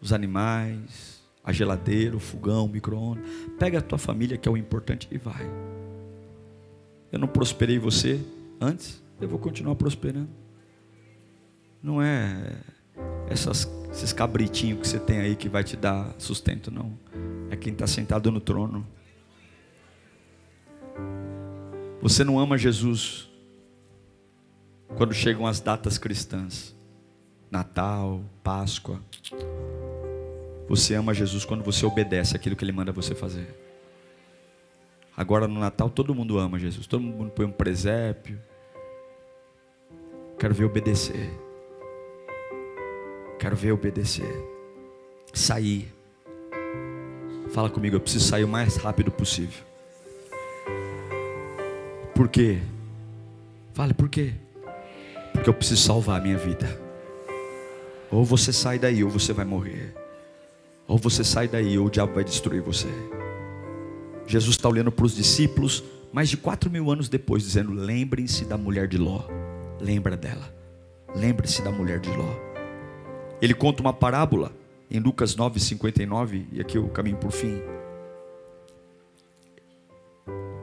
os 0.00 0.10
animais, 0.10 1.22
a 1.44 1.52
geladeira, 1.52 2.16
o 2.16 2.20
fogão, 2.20 2.64
o 2.64 2.68
micro-ondas. 2.68 3.22
Pega 3.58 3.78
a 3.78 3.82
tua 3.82 3.98
família, 3.98 4.38
que 4.38 4.48
é 4.48 4.52
o 4.52 4.56
importante, 4.56 5.06
e 5.10 5.18
vai. 5.18 5.46
Eu 7.12 7.18
não 7.18 7.28
prosperei 7.28 7.78
você 7.78 8.18
antes, 8.58 9.02
eu 9.20 9.28
vou 9.28 9.38
continuar 9.38 9.74
prosperando. 9.74 10.30
Não 11.82 12.00
é 12.00 12.56
essas, 13.28 13.70
esses 13.96 14.12
cabritinhos 14.12 14.80
que 14.80 14.88
você 14.88 15.00
tem 15.00 15.20
aí 15.20 15.34
que 15.34 15.48
vai 15.48 15.64
te 15.64 15.74
dar 15.74 16.14
sustento, 16.18 16.70
não. 16.70 16.92
É 17.50 17.56
quem 17.56 17.72
está 17.72 17.86
sentado 17.86 18.30
no 18.30 18.40
trono. 18.40 18.86
Você 22.02 22.22
não 22.22 22.38
ama 22.38 22.58
Jesus 22.58 23.30
quando 24.96 25.14
chegam 25.14 25.46
as 25.46 25.60
datas 25.60 25.96
cristãs. 25.96 26.76
Natal, 27.50 28.22
Páscoa. 28.44 29.00
Você 30.68 30.94
ama 30.94 31.14
Jesus 31.14 31.46
quando 31.46 31.64
você 31.64 31.86
obedece 31.86 32.36
aquilo 32.36 32.54
que 32.54 32.64
Ele 32.64 32.72
manda 32.72 32.92
você 32.92 33.14
fazer. 33.14 33.48
Agora 35.16 35.48
no 35.48 35.58
Natal 35.58 35.88
todo 35.88 36.14
mundo 36.14 36.38
ama 36.38 36.58
Jesus, 36.58 36.86
todo 36.86 37.00
mundo 37.00 37.30
põe 37.30 37.46
um 37.46 37.52
presépio. 37.52 38.38
Quero 40.38 40.54
ver 40.54 40.64
obedecer. 40.64 41.45
Quero 43.38 43.56
ver 43.56 43.72
obedecer. 43.72 44.32
Sair. 45.32 45.92
Fala 47.50 47.70
comigo, 47.70 47.96
eu 47.96 48.00
preciso 48.00 48.26
sair 48.26 48.44
o 48.44 48.48
mais 48.48 48.76
rápido 48.76 49.10
possível. 49.10 49.64
Por 52.14 52.28
quê? 52.28 52.58
Fale 53.74 53.92
por 53.92 54.08
quê? 54.08 54.32
Porque 55.32 55.50
eu 55.50 55.54
preciso 55.54 55.82
salvar 55.82 56.20
a 56.20 56.22
minha 56.22 56.38
vida. 56.38 56.66
Ou 58.10 58.24
você 58.24 58.52
sai 58.52 58.78
daí, 58.78 59.04
ou 59.04 59.10
você 59.10 59.32
vai 59.32 59.44
morrer. 59.44 59.94
Ou 60.88 60.96
você 60.96 61.22
sai 61.22 61.46
daí, 61.46 61.78
ou 61.78 61.86
o 61.86 61.90
diabo 61.90 62.14
vai 62.14 62.24
destruir 62.24 62.62
você. 62.62 62.88
Jesus 64.26 64.56
está 64.56 64.68
olhando 64.68 64.90
para 64.90 65.04
os 65.04 65.14
discípulos, 65.14 65.84
mais 66.12 66.28
de 66.28 66.36
quatro 66.36 66.70
mil 66.70 66.90
anos 66.90 67.08
depois, 67.08 67.42
dizendo: 67.42 67.72
Lembrem-se 67.72 68.44
da 68.44 68.56
mulher 68.56 68.88
de 68.88 68.96
Ló. 68.96 69.24
Lembra 69.80 70.16
dela. 70.16 70.54
Lembre-se 71.14 71.62
da 71.62 71.70
mulher 71.70 72.00
de 72.00 72.10
Ló. 72.10 72.55
Ele 73.40 73.54
conta 73.54 73.80
uma 73.80 73.92
parábola 73.92 74.52
em 74.90 74.98
Lucas 74.98 75.36
9,59, 75.36 76.46
e 76.52 76.60
aqui 76.60 76.78
eu 76.78 76.88
caminho 76.88 77.16
por 77.16 77.30
fim. 77.30 77.60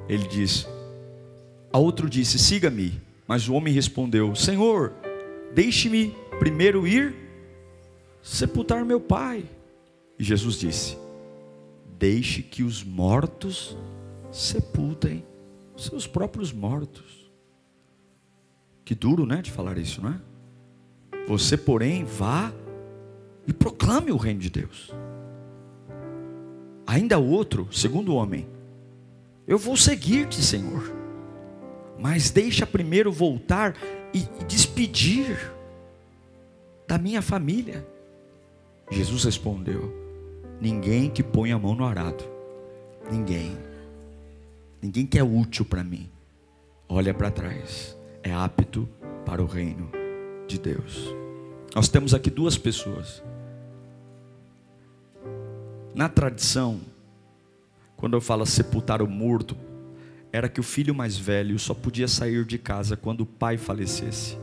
Ele 0.07 0.27
diz: 0.27 0.67
A 1.71 1.77
outro 1.77 2.09
disse: 2.09 2.39
Siga-me. 2.39 3.01
Mas 3.27 3.47
o 3.47 3.53
homem 3.53 3.73
respondeu: 3.73 4.35
Senhor, 4.35 4.93
deixe-me 5.53 6.15
primeiro 6.39 6.87
ir 6.87 7.15
sepultar 8.21 8.85
meu 8.85 8.99
pai. 8.99 9.45
E 10.17 10.23
Jesus 10.23 10.59
disse: 10.59 10.97
Deixe 11.97 12.41
que 12.41 12.63
os 12.63 12.83
mortos 12.83 13.77
sepultem 14.31 15.23
seus 15.77 16.05
próprios 16.07 16.51
mortos. 16.51 17.31
Que 18.85 18.93
duro, 18.93 19.25
né, 19.25 19.41
de 19.41 19.51
falar 19.51 19.77
isso, 19.77 20.01
não 20.01 20.09
é? 20.09 20.19
Você, 21.27 21.55
porém, 21.55 22.03
vá 22.03 22.51
e 23.47 23.53
proclame 23.53 24.11
o 24.11 24.17
reino 24.17 24.39
de 24.39 24.49
Deus. 24.49 24.91
Ainda 26.85 27.17
outro, 27.17 27.67
segundo 27.71 28.15
homem, 28.15 28.47
eu 29.47 29.57
vou 29.57 29.75
seguir-te, 29.75 30.41
Senhor, 30.41 30.91
mas 31.99 32.29
deixa 32.29 32.65
primeiro 32.65 33.11
voltar 33.11 33.75
e 34.13 34.19
despedir 34.45 35.51
da 36.87 36.97
minha 36.97 37.21
família. 37.21 37.85
Jesus 38.91 39.23
respondeu: 39.23 39.91
Ninguém 40.61 41.09
que 41.09 41.23
põe 41.23 41.51
a 41.51 41.59
mão 41.59 41.75
no 41.75 41.85
arado, 41.85 42.23
ninguém, 43.11 43.57
ninguém 44.81 45.05
que 45.05 45.17
é 45.17 45.23
útil 45.23 45.65
para 45.65 45.83
mim, 45.83 46.09
olha 46.87 47.13
para 47.13 47.31
trás, 47.31 47.97
é 48.21 48.31
apto 48.31 48.87
para 49.25 49.41
o 49.41 49.45
reino 49.45 49.89
de 50.47 50.59
Deus. 50.59 51.13
Nós 51.73 51.89
temos 51.89 52.13
aqui 52.13 52.29
duas 52.29 52.57
pessoas. 52.57 53.23
Na 55.95 56.09
tradição, 56.09 56.81
quando 57.95 58.15
eu 58.15 58.21
falo 58.21 58.45
sepultar 58.45 59.01
o 59.01 59.07
morto, 59.07 59.55
era 60.31 60.49
que 60.49 60.59
o 60.59 60.63
filho 60.63 60.95
mais 60.95 61.15
velho 61.15 61.59
só 61.59 61.75
podia 61.75 62.07
sair 62.07 62.43
de 62.43 62.57
casa 62.57 62.97
quando 62.97 63.21
o 63.21 63.25
pai 63.25 63.57
falecesse, 63.57 64.35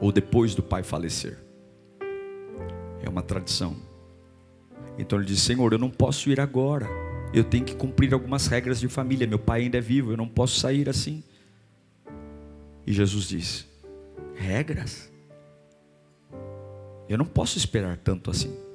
ou 0.00 0.10
depois 0.10 0.54
do 0.54 0.62
pai 0.62 0.82
falecer. 0.82 1.38
É 3.02 3.08
uma 3.08 3.22
tradição. 3.22 3.76
Então 4.98 5.18
ele 5.18 5.26
disse: 5.26 5.42
Senhor, 5.42 5.72
eu 5.72 5.78
não 5.78 5.90
posso 5.90 6.30
ir 6.30 6.40
agora. 6.40 6.88
Eu 7.32 7.44
tenho 7.44 7.64
que 7.64 7.76
cumprir 7.76 8.12
algumas 8.12 8.46
regras 8.46 8.80
de 8.80 8.88
família. 8.88 9.26
Meu 9.26 9.38
pai 9.38 9.62
ainda 9.62 9.78
é 9.78 9.80
vivo, 9.80 10.12
eu 10.12 10.16
não 10.16 10.26
posso 10.26 10.58
sair 10.58 10.88
assim. 10.88 11.22
E 12.86 12.92
Jesus 12.92 13.28
disse: 13.28 13.66
Regras? 14.34 15.10
Eu 17.08 17.18
não 17.18 17.26
posso 17.26 17.58
esperar 17.58 17.98
tanto 17.98 18.30
assim. 18.30 18.69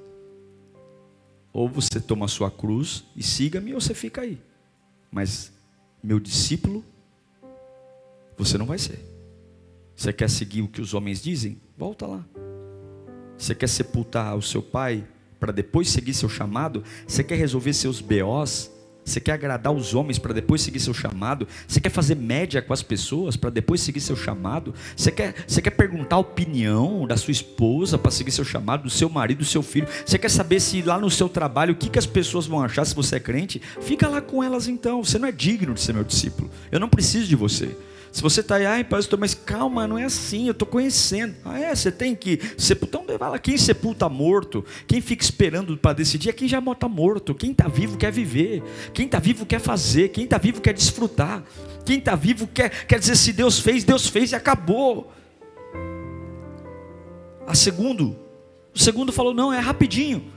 Ou 1.55 1.69
você 1.69 2.01
toma 2.01 2.25
a 2.25 2.27
sua 2.27 2.51
cruz 2.51 3.05
e 3.15 3.23
siga-me, 3.23 3.73
ou 3.73 3.79
você 3.79 3.93
fica 3.93 4.19
aí. 4.19 4.37
Mas 5.09 5.53
meu 6.03 6.19
discípulo, 6.19 6.83
você 8.37 8.57
não 8.57 8.65
vai 8.65 8.77
ser. 8.77 8.99
Você 9.95 10.11
quer 10.11 10.29
seguir 10.29 10.61
o 10.63 10.67
que 10.67 10.81
os 10.81 10.93
homens 10.93 11.23
dizem? 11.23 11.57
Volta 11.77 12.05
lá. 12.07 12.25
Você 13.37 13.55
quer 13.55 13.69
sepultar 13.69 14.35
o 14.35 14.41
seu 14.41 14.61
pai 14.61 15.07
para 15.39 15.53
depois 15.53 15.87
seguir 15.87 16.13
seu 16.13 16.27
chamado? 16.27 16.83
Você 17.07 17.23
quer 17.23 17.35
resolver 17.35 17.71
seus 17.71 18.01
BOs? 18.01 18.69
Você 19.05 19.19
quer 19.19 19.33
agradar 19.33 19.71
os 19.71 19.93
homens 19.93 20.17
para 20.17 20.33
depois 20.33 20.61
seguir 20.61 20.79
seu 20.79 20.93
chamado? 20.93 21.47
Você 21.67 21.79
quer 21.79 21.91
fazer 21.91 22.15
média 22.15 22.59
com 22.59 22.73
as 22.73 22.81
pessoas 22.81 23.37
para 23.37 23.51
depois 23.51 23.79
seguir 23.79 24.01
seu 24.01 24.15
chamado? 24.15 24.73
Você 24.97 25.11
quer, 25.11 25.35
você 25.47 25.61
quer 25.61 25.69
perguntar 25.69 26.15
a 26.15 26.19
opinião 26.19 27.05
da 27.05 27.15
sua 27.15 27.31
esposa 27.31 27.99
para 27.99 28.09
seguir 28.09 28.31
seu 28.31 28.43
chamado, 28.43 28.83
do 28.83 28.89
seu 28.89 29.07
marido, 29.07 29.39
do 29.39 29.45
seu 29.45 29.61
filho? 29.61 29.87
Você 30.03 30.17
quer 30.17 30.29
saber 30.29 30.59
se 30.59 30.81
lá 30.81 30.99
no 30.99 31.11
seu 31.11 31.29
trabalho 31.29 31.73
o 31.73 31.77
que, 31.77 31.87
que 31.87 31.99
as 31.99 32.07
pessoas 32.07 32.47
vão 32.47 32.63
achar 32.63 32.83
se 32.83 32.95
você 32.95 33.17
é 33.17 33.19
crente? 33.19 33.61
Fica 33.79 34.07
lá 34.07 34.21
com 34.21 34.43
elas 34.43 34.67
então. 34.67 35.03
Você 35.03 35.19
não 35.19 35.27
é 35.27 35.31
digno 35.31 35.75
de 35.75 35.81
ser 35.81 35.93
meu 35.93 36.03
discípulo. 36.03 36.49
Eu 36.71 36.79
não 36.79 36.89
preciso 36.89 37.27
de 37.27 37.35
você. 37.35 37.77
Se 38.15 38.21
você 38.21 38.39
está 38.39 38.55
aí, 38.55 38.65
ai, 38.65 38.81
pastor, 38.81 39.19
mas 39.19 39.33
calma, 39.35 39.85
não 39.85 39.97
é 39.97 40.05
assim, 40.05 40.45
eu 40.45 40.53
estou 40.53 40.65
conhecendo. 40.65 41.35
Ah, 41.43 41.59
é? 41.59 41.75
Você 41.75 41.91
tem 41.91 42.15
que 42.15 42.39
sepultar. 42.57 43.01
Então, 43.03 43.17
vai 43.17 43.29
lá, 43.29 43.37
quem 43.37 43.57
sepulta 43.57 44.07
morto, 44.07 44.63
quem 44.87 45.01
fica 45.01 45.21
esperando 45.21 45.75
para 45.75 45.91
decidir 45.91 46.29
é 46.29 46.31
quem 46.31 46.47
já 46.47 46.59
está 46.59 46.87
morto. 46.87 47.35
Quem 47.35 47.51
está 47.51 47.67
vivo 47.67 47.97
quer 47.97 48.13
viver. 48.13 48.63
Quem 48.93 49.05
está 49.05 49.19
vivo 49.19 49.45
quer 49.45 49.59
fazer. 49.59 50.07
Quem 50.13 50.23
está 50.23 50.37
vivo 50.37 50.61
quer 50.61 50.71
desfrutar. 50.71 51.43
Quem 51.85 51.97
está 51.99 52.15
vivo 52.15 52.47
quer, 52.47 52.85
quer 52.85 52.99
dizer: 52.99 53.17
se 53.17 53.33
Deus 53.33 53.59
fez, 53.59 53.83
Deus 53.83 54.07
fez 54.07 54.31
e 54.31 54.35
acabou. 54.35 55.11
A 57.45 57.53
segundo, 57.53 58.15
o 58.73 58.79
segundo 58.79 59.11
falou: 59.11 59.33
não, 59.33 59.51
é 59.51 59.59
rapidinho. 59.59 60.31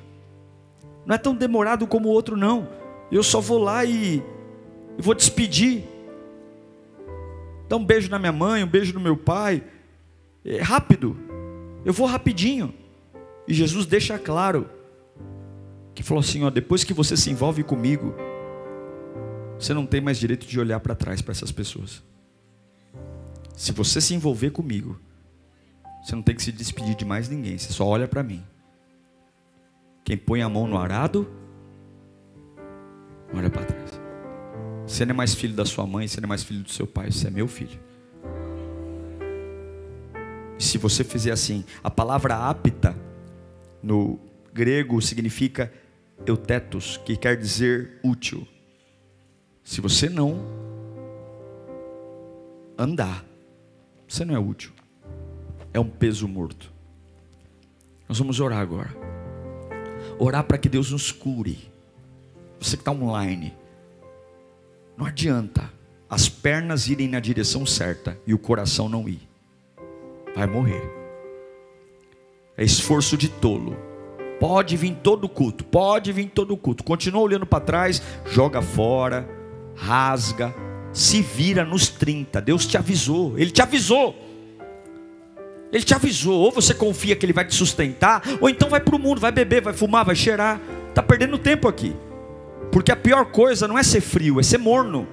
Não 1.06 1.14
é 1.14 1.18
tão 1.18 1.32
demorado 1.32 1.86
como 1.86 2.08
o 2.08 2.12
outro, 2.12 2.36
não. 2.36 2.68
Eu 3.08 3.22
só 3.22 3.40
vou 3.40 3.58
lá 3.58 3.84
e, 3.84 4.20
e 4.98 5.00
vou 5.00 5.14
despedir 5.14 5.84
Dá 7.68 7.76
um 7.76 7.84
beijo 7.84 8.10
na 8.10 8.18
minha 8.18 8.32
mãe, 8.32 8.64
um 8.64 8.68
beijo 8.68 8.94
no 8.94 9.00
meu 9.00 9.16
pai. 9.16 9.62
É 10.44 10.62
rápido. 10.62 11.16
Eu 11.84 11.92
vou 11.92 12.06
rapidinho. 12.06 12.74
E 13.46 13.54
Jesus 13.54 13.86
deixa 13.86 14.18
claro 14.18 14.68
que 15.94 16.02
falou 16.02 16.20
assim, 16.20 16.44
ó, 16.44 16.50
depois 16.50 16.84
que 16.84 16.94
você 16.94 17.16
se 17.16 17.30
envolve 17.30 17.62
comigo, 17.64 18.14
você 19.58 19.74
não 19.74 19.84
tem 19.84 20.00
mais 20.00 20.18
direito 20.18 20.46
de 20.46 20.58
olhar 20.60 20.78
para 20.80 20.94
trás 20.94 21.20
para 21.20 21.32
essas 21.32 21.50
pessoas. 21.50 22.02
Se 23.56 23.72
você 23.72 24.00
se 24.00 24.14
envolver 24.14 24.50
comigo, 24.50 25.00
você 26.02 26.14
não 26.14 26.22
tem 26.22 26.36
que 26.36 26.42
se 26.42 26.52
despedir 26.52 26.94
de 26.94 27.04
mais 27.04 27.28
ninguém, 27.28 27.58
você 27.58 27.72
só 27.72 27.84
olha 27.84 28.06
para 28.06 28.22
mim. 28.22 28.44
Quem 30.04 30.16
põe 30.16 30.40
a 30.40 30.48
mão 30.48 30.66
no 30.68 30.78
arado, 30.78 31.28
olha 33.34 33.50
para 33.50 33.64
trás. 33.64 33.97
Você 34.88 35.04
não 35.04 35.12
é 35.12 35.16
mais 35.16 35.34
filho 35.34 35.54
da 35.54 35.66
sua 35.66 35.86
mãe, 35.86 36.08
você 36.08 36.18
não 36.18 36.26
é 36.26 36.30
mais 36.30 36.42
filho 36.42 36.62
do 36.62 36.72
seu 36.72 36.86
pai, 36.86 37.12
você 37.12 37.26
é 37.26 37.30
meu 37.30 37.46
filho. 37.46 37.78
E 40.58 40.64
se 40.64 40.78
você 40.78 41.04
fizer 41.04 41.30
assim, 41.30 41.62
a 41.84 41.90
palavra 41.90 42.48
apta 42.48 42.96
no 43.82 44.18
grego 44.52 45.00
significa 45.02 45.70
eutetos, 46.26 46.96
que 47.04 47.16
quer 47.16 47.36
dizer 47.36 48.00
útil. 48.02 48.48
Se 49.62 49.82
você 49.82 50.08
não 50.08 50.40
andar, 52.78 53.24
você 54.08 54.24
não 54.24 54.34
é 54.34 54.38
útil. 54.38 54.72
É 55.72 55.78
um 55.78 55.88
peso 55.88 56.26
morto. 56.26 56.72
Nós 58.08 58.18
vamos 58.18 58.40
orar 58.40 58.60
agora. 58.60 58.90
Orar 60.18 60.44
para 60.44 60.56
que 60.56 60.68
Deus 60.68 60.90
nos 60.90 61.12
cure. 61.12 61.70
Você 62.58 62.74
que 62.74 62.80
está 62.80 62.90
online, 62.90 63.54
não 64.98 65.06
adianta 65.06 65.72
as 66.10 66.28
pernas 66.28 66.88
irem 66.88 67.06
na 67.06 67.20
direção 67.20 67.64
certa 67.64 68.18
e 68.26 68.34
o 68.34 68.38
coração 68.38 68.88
não 68.88 69.08
ir. 69.08 69.20
Vai 70.34 70.46
morrer. 70.46 70.82
É 72.56 72.64
esforço 72.64 73.16
de 73.16 73.28
tolo. 73.28 73.76
Pode 74.40 74.76
vir 74.76 74.96
todo 74.96 75.28
culto, 75.28 75.64
pode 75.64 76.12
vir 76.12 76.28
todo 76.30 76.56
culto. 76.56 76.82
Continua 76.82 77.22
olhando 77.22 77.46
para 77.46 77.64
trás, 77.64 78.02
joga 78.26 78.60
fora, 78.60 79.28
rasga, 79.76 80.54
se 80.92 81.22
vira 81.22 81.64
nos 81.64 81.88
30. 81.88 82.40
Deus 82.40 82.66
te 82.66 82.76
avisou, 82.76 83.38
Ele 83.38 83.50
te 83.50 83.62
avisou. 83.62 84.16
Ele 85.72 85.84
te 85.84 85.94
avisou. 85.94 86.40
Ou 86.40 86.50
você 86.50 86.74
confia 86.74 87.14
que 87.14 87.24
Ele 87.24 87.32
vai 87.32 87.44
te 87.44 87.54
sustentar, 87.54 88.22
ou 88.40 88.48
então 88.48 88.68
vai 88.68 88.80
para 88.80 88.96
o 88.96 88.98
mundo, 88.98 89.20
vai 89.20 89.30
beber, 89.30 89.62
vai 89.62 89.72
fumar, 89.72 90.04
vai 90.04 90.16
cheirar. 90.16 90.60
Está 90.88 91.02
perdendo 91.02 91.38
tempo 91.38 91.68
aqui. 91.68 91.94
Porque 92.70 92.92
a 92.92 92.96
pior 92.96 93.26
coisa 93.26 93.66
não 93.66 93.78
é 93.78 93.82
ser 93.82 94.00
frio, 94.00 94.38
é 94.38 94.42
ser 94.42 94.58
morno. 94.58 95.08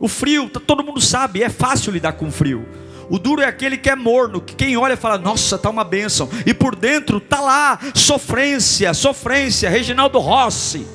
O 0.00 0.08
frio, 0.08 0.48
tá, 0.48 0.60
todo 0.60 0.84
mundo 0.84 1.00
sabe, 1.00 1.42
é 1.42 1.48
fácil 1.48 1.92
lidar 1.92 2.12
com 2.12 2.30
frio. 2.30 2.66
O 3.10 3.18
duro 3.18 3.40
é 3.40 3.46
aquele 3.46 3.78
que 3.78 3.88
é 3.88 3.96
morno, 3.96 4.40
que 4.40 4.54
quem 4.54 4.76
olha 4.76 4.96
fala, 4.96 5.16
nossa, 5.16 5.56
tá 5.56 5.70
uma 5.70 5.84
bênção. 5.84 6.28
E 6.44 6.52
por 6.52 6.76
dentro 6.76 7.20
tá 7.20 7.40
lá, 7.40 7.78
sofrência, 7.94 8.92
sofrência, 8.92 9.70
Reginaldo 9.70 10.18
Rossi. 10.18 10.86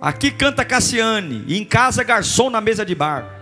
Aqui 0.00 0.30
canta 0.30 0.64
Cassiane, 0.64 1.44
e 1.48 1.58
em 1.58 1.64
casa 1.64 2.04
garçom 2.04 2.50
na 2.50 2.60
mesa 2.60 2.84
de 2.84 2.94
bar. 2.94 3.40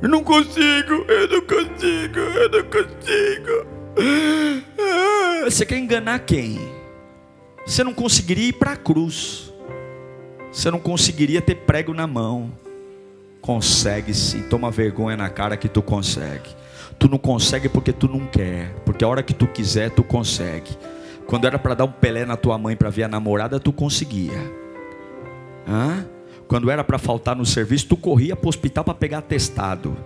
Eu 0.00 0.08
não 0.08 0.22
consigo, 0.22 1.04
eu 1.08 1.28
não 1.28 1.40
consigo, 1.40 2.18
eu 2.18 2.50
não 2.50 2.62
consigo. 2.70 3.66
Você 5.44 5.64
quer 5.64 5.78
enganar 5.78 6.20
quem? 6.20 6.58
Você 7.64 7.82
não 7.82 7.94
conseguiria 7.94 8.48
ir 8.48 8.52
para 8.54 8.72
a 8.72 8.76
cruz. 8.76 9.52
Você 10.52 10.70
não 10.70 10.78
conseguiria 10.78 11.40
ter 11.40 11.54
prego 11.54 11.92
na 11.92 12.06
mão. 12.06 12.52
Consegue 13.40 14.14
sim. 14.14 14.42
Toma 14.42 14.70
vergonha 14.70 15.16
na 15.16 15.28
cara 15.28 15.56
que 15.56 15.68
tu 15.68 15.82
consegue. 15.82 16.50
Tu 16.98 17.08
não 17.08 17.18
consegue 17.18 17.68
porque 17.68 17.92
tu 17.92 18.08
não 18.08 18.26
quer. 18.26 18.74
Porque 18.84 19.04
a 19.04 19.08
hora 19.08 19.22
que 19.22 19.34
tu 19.34 19.46
quiser, 19.46 19.90
tu 19.90 20.02
consegue. 20.02 20.76
Quando 21.26 21.46
era 21.46 21.58
para 21.58 21.74
dar 21.74 21.84
um 21.84 21.92
pelé 21.92 22.24
na 22.24 22.36
tua 22.36 22.56
mãe 22.56 22.76
para 22.76 22.90
ver 22.90 23.04
a 23.04 23.08
namorada, 23.08 23.60
tu 23.60 23.72
conseguia. 23.72 24.38
Hã? 25.68 26.06
Quando 26.46 26.70
era 26.70 26.84
para 26.84 26.98
faltar 26.98 27.34
no 27.34 27.44
serviço, 27.44 27.88
tu 27.88 27.96
corria 27.96 28.36
para 28.36 28.46
o 28.46 28.48
hospital 28.48 28.84
para 28.84 28.94
pegar 28.94 29.18
atestado. 29.18 29.96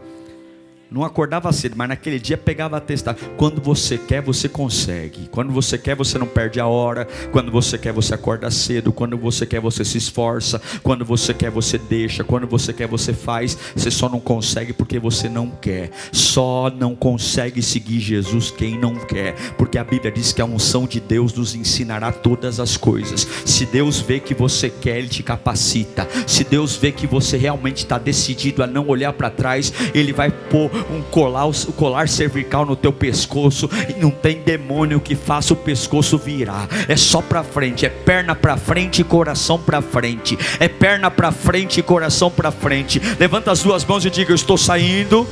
Não 0.90 1.04
acordava 1.04 1.52
cedo, 1.52 1.74
mas 1.76 1.88
naquele 1.88 2.18
dia 2.18 2.36
pegava 2.36 2.76
atestado. 2.76 3.20
Quando 3.36 3.60
você 3.62 3.96
quer, 3.96 4.20
você 4.20 4.48
consegue. 4.48 5.28
Quando 5.30 5.52
você 5.52 5.78
quer, 5.78 5.94
você 5.94 6.18
não 6.18 6.26
perde 6.26 6.58
a 6.58 6.66
hora. 6.66 7.06
Quando 7.30 7.52
você 7.52 7.78
quer, 7.78 7.92
você 7.92 8.14
acorda 8.14 8.50
cedo. 8.50 8.92
Quando 8.92 9.16
você 9.16 9.46
quer, 9.46 9.60
você 9.60 9.84
se 9.84 9.98
esforça. 9.98 10.60
Quando 10.82 11.04
você 11.04 11.32
quer, 11.32 11.50
você 11.50 11.78
deixa. 11.78 12.24
Quando 12.24 12.46
você 12.46 12.72
quer, 12.72 12.88
você 12.88 13.12
faz. 13.12 13.56
Você 13.76 13.90
só 13.90 14.08
não 14.08 14.18
consegue 14.18 14.72
porque 14.72 14.98
você 14.98 15.28
não 15.28 15.48
quer. 15.48 15.90
Só 16.10 16.70
não 16.70 16.96
consegue 16.96 17.62
seguir 17.62 18.00
Jesus 18.00 18.50
quem 18.50 18.76
não 18.76 18.94
quer. 18.94 19.34
Porque 19.56 19.78
a 19.78 19.84
Bíblia 19.84 20.10
diz 20.10 20.32
que 20.32 20.42
a 20.42 20.44
unção 20.44 20.86
de 20.86 20.98
Deus 20.98 21.32
nos 21.34 21.54
ensinará 21.54 22.10
todas 22.10 22.58
as 22.58 22.76
coisas. 22.76 23.26
Se 23.44 23.64
Deus 23.64 24.00
vê 24.00 24.18
que 24.18 24.34
você 24.34 24.68
quer, 24.68 24.98
Ele 24.98 25.08
te 25.08 25.22
capacita. 25.22 26.08
Se 26.26 26.42
Deus 26.42 26.74
vê 26.74 26.90
que 26.90 27.06
você 27.06 27.36
realmente 27.36 27.78
está 27.78 27.96
decidido 27.96 28.62
a 28.62 28.66
não 28.66 28.88
olhar 28.88 29.12
para 29.12 29.30
trás, 29.30 29.72
Ele 29.94 30.12
vai 30.12 30.30
pôr 30.30 30.79
um 30.90 31.02
colar, 31.02 31.46
um 31.46 31.52
colar 31.72 32.08
cervical 32.08 32.64
no 32.64 32.76
teu 32.76 32.92
pescoço 32.92 33.68
e 33.88 34.00
não 34.00 34.10
tem 34.10 34.40
demônio 34.40 35.00
que 35.00 35.14
faça 35.14 35.52
o 35.52 35.56
pescoço 35.56 36.18
virar. 36.18 36.68
É 36.88 36.96
só 36.96 37.20
para 37.20 37.42
frente, 37.42 37.86
é 37.86 37.88
perna 37.88 38.34
para 38.34 38.56
frente 38.56 39.00
e 39.00 39.04
coração 39.04 39.58
para 39.58 39.82
frente. 39.82 40.38
É 40.58 40.68
perna 40.68 41.10
para 41.10 41.32
frente 41.32 41.80
e 41.80 41.82
coração 41.82 42.30
para 42.30 42.50
frente. 42.50 43.00
Levanta 43.18 43.50
as 43.50 43.62
duas 43.62 43.84
mãos 43.84 44.04
e 44.04 44.10
diga: 44.10 44.30
Eu 44.30 44.36
estou 44.36 44.56
saindo. 44.56 45.26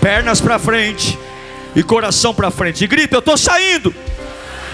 Pernas 0.00 0.40
para 0.40 0.58
frente 0.58 1.18
e 1.74 1.82
coração 1.82 2.34
para 2.34 2.50
frente. 2.50 2.84
E 2.84 2.86
grita: 2.86 3.16
Eu 3.16 3.20
estou 3.20 3.36
saindo. 3.36 3.94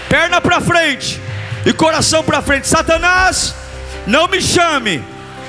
Perna 0.07 0.39
para 0.39 0.61
frente 0.61 1.19
e 1.65 1.73
coração 1.73 2.23
para 2.23 2.41
frente. 2.41 2.67
Satanás, 2.67 3.55
não 4.05 4.27
me 4.27 4.41
chame, 4.41 5.03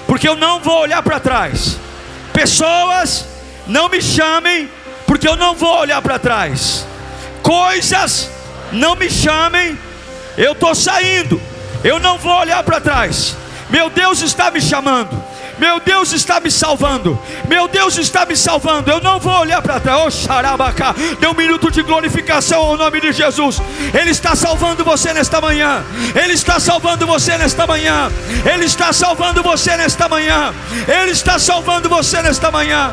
porque 0.07 0.29
eu 0.29 0.37
não 0.37 0.61
vou 0.61 0.81
olhar 0.81 1.03
para 1.03 1.21
trás. 1.21 1.79
Pessoas, 2.33 3.27
não 3.67 3.89
me 3.89 4.01
chamem, 4.01 4.69
porque 5.07 5.29
eu 5.29 5.37
não 5.37 5.55
vou 5.55 5.79
olhar 5.79 6.01
para 6.03 6.19
trás. 6.19 6.87
Coisas, 7.43 8.31
não 8.73 8.97
me 8.97 9.11
chamem, 9.11 9.79
eu 10.37 10.53
estou 10.53 10.75
saindo, 10.75 11.41
eu 11.85 11.99
não 11.99 12.19
vou 12.19 12.33
olhar 12.33 12.63
para 12.63 12.81
trás. 12.81 13.37
Meu 13.71 13.91
Deus 13.91 14.23
está 14.23 14.51
me 14.51 14.61
chamando. 14.61 15.27
Meu 15.59 15.81
Deus 15.81 16.13
está 16.13 16.39
me 16.39 16.51
salvando. 16.51 17.19
Meu 17.49 17.67
Deus 17.67 17.97
está 17.97 18.27
me 18.27 18.37
salvando. 18.37 18.91
Eu 18.91 19.01
não 19.01 19.19
vou 19.19 19.41
olhar 19.41 19.63
para 19.63 19.81
trás. 19.81 20.27
Oh. 20.29 21.15
Dê 21.19 21.27
um 21.27 21.35
minuto 21.35 21.71
de 21.71 21.83
glorificação 21.83 22.61
ao 22.61 22.77
nome 22.77 23.01
de 23.01 23.13
Jesus. 23.13 23.61
Ele 23.95 24.11
está 24.11 24.35
salvando 24.35 24.85
você 24.85 25.13
nesta 25.13 25.41
manhã. 25.41 25.83
Ele 26.15 26.35
está 26.35 26.61
salvando 26.61 27.07
você 27.07 27.39
nesta 27.39 27.67
manhã. 27.67 28.11
Ele 28.45 28.67
está 28.67 28.93
salvando 28.93 29.43
você 29.43 29.77
nesta 29.77 30.09
manhã. 30.09 30.55
Ele 30.87 31.13
está 31.13 31.39
salvando 31.39 31.89
você 31.89 32.21
nesta 32.21 32.51
manhã. 32.51 32.93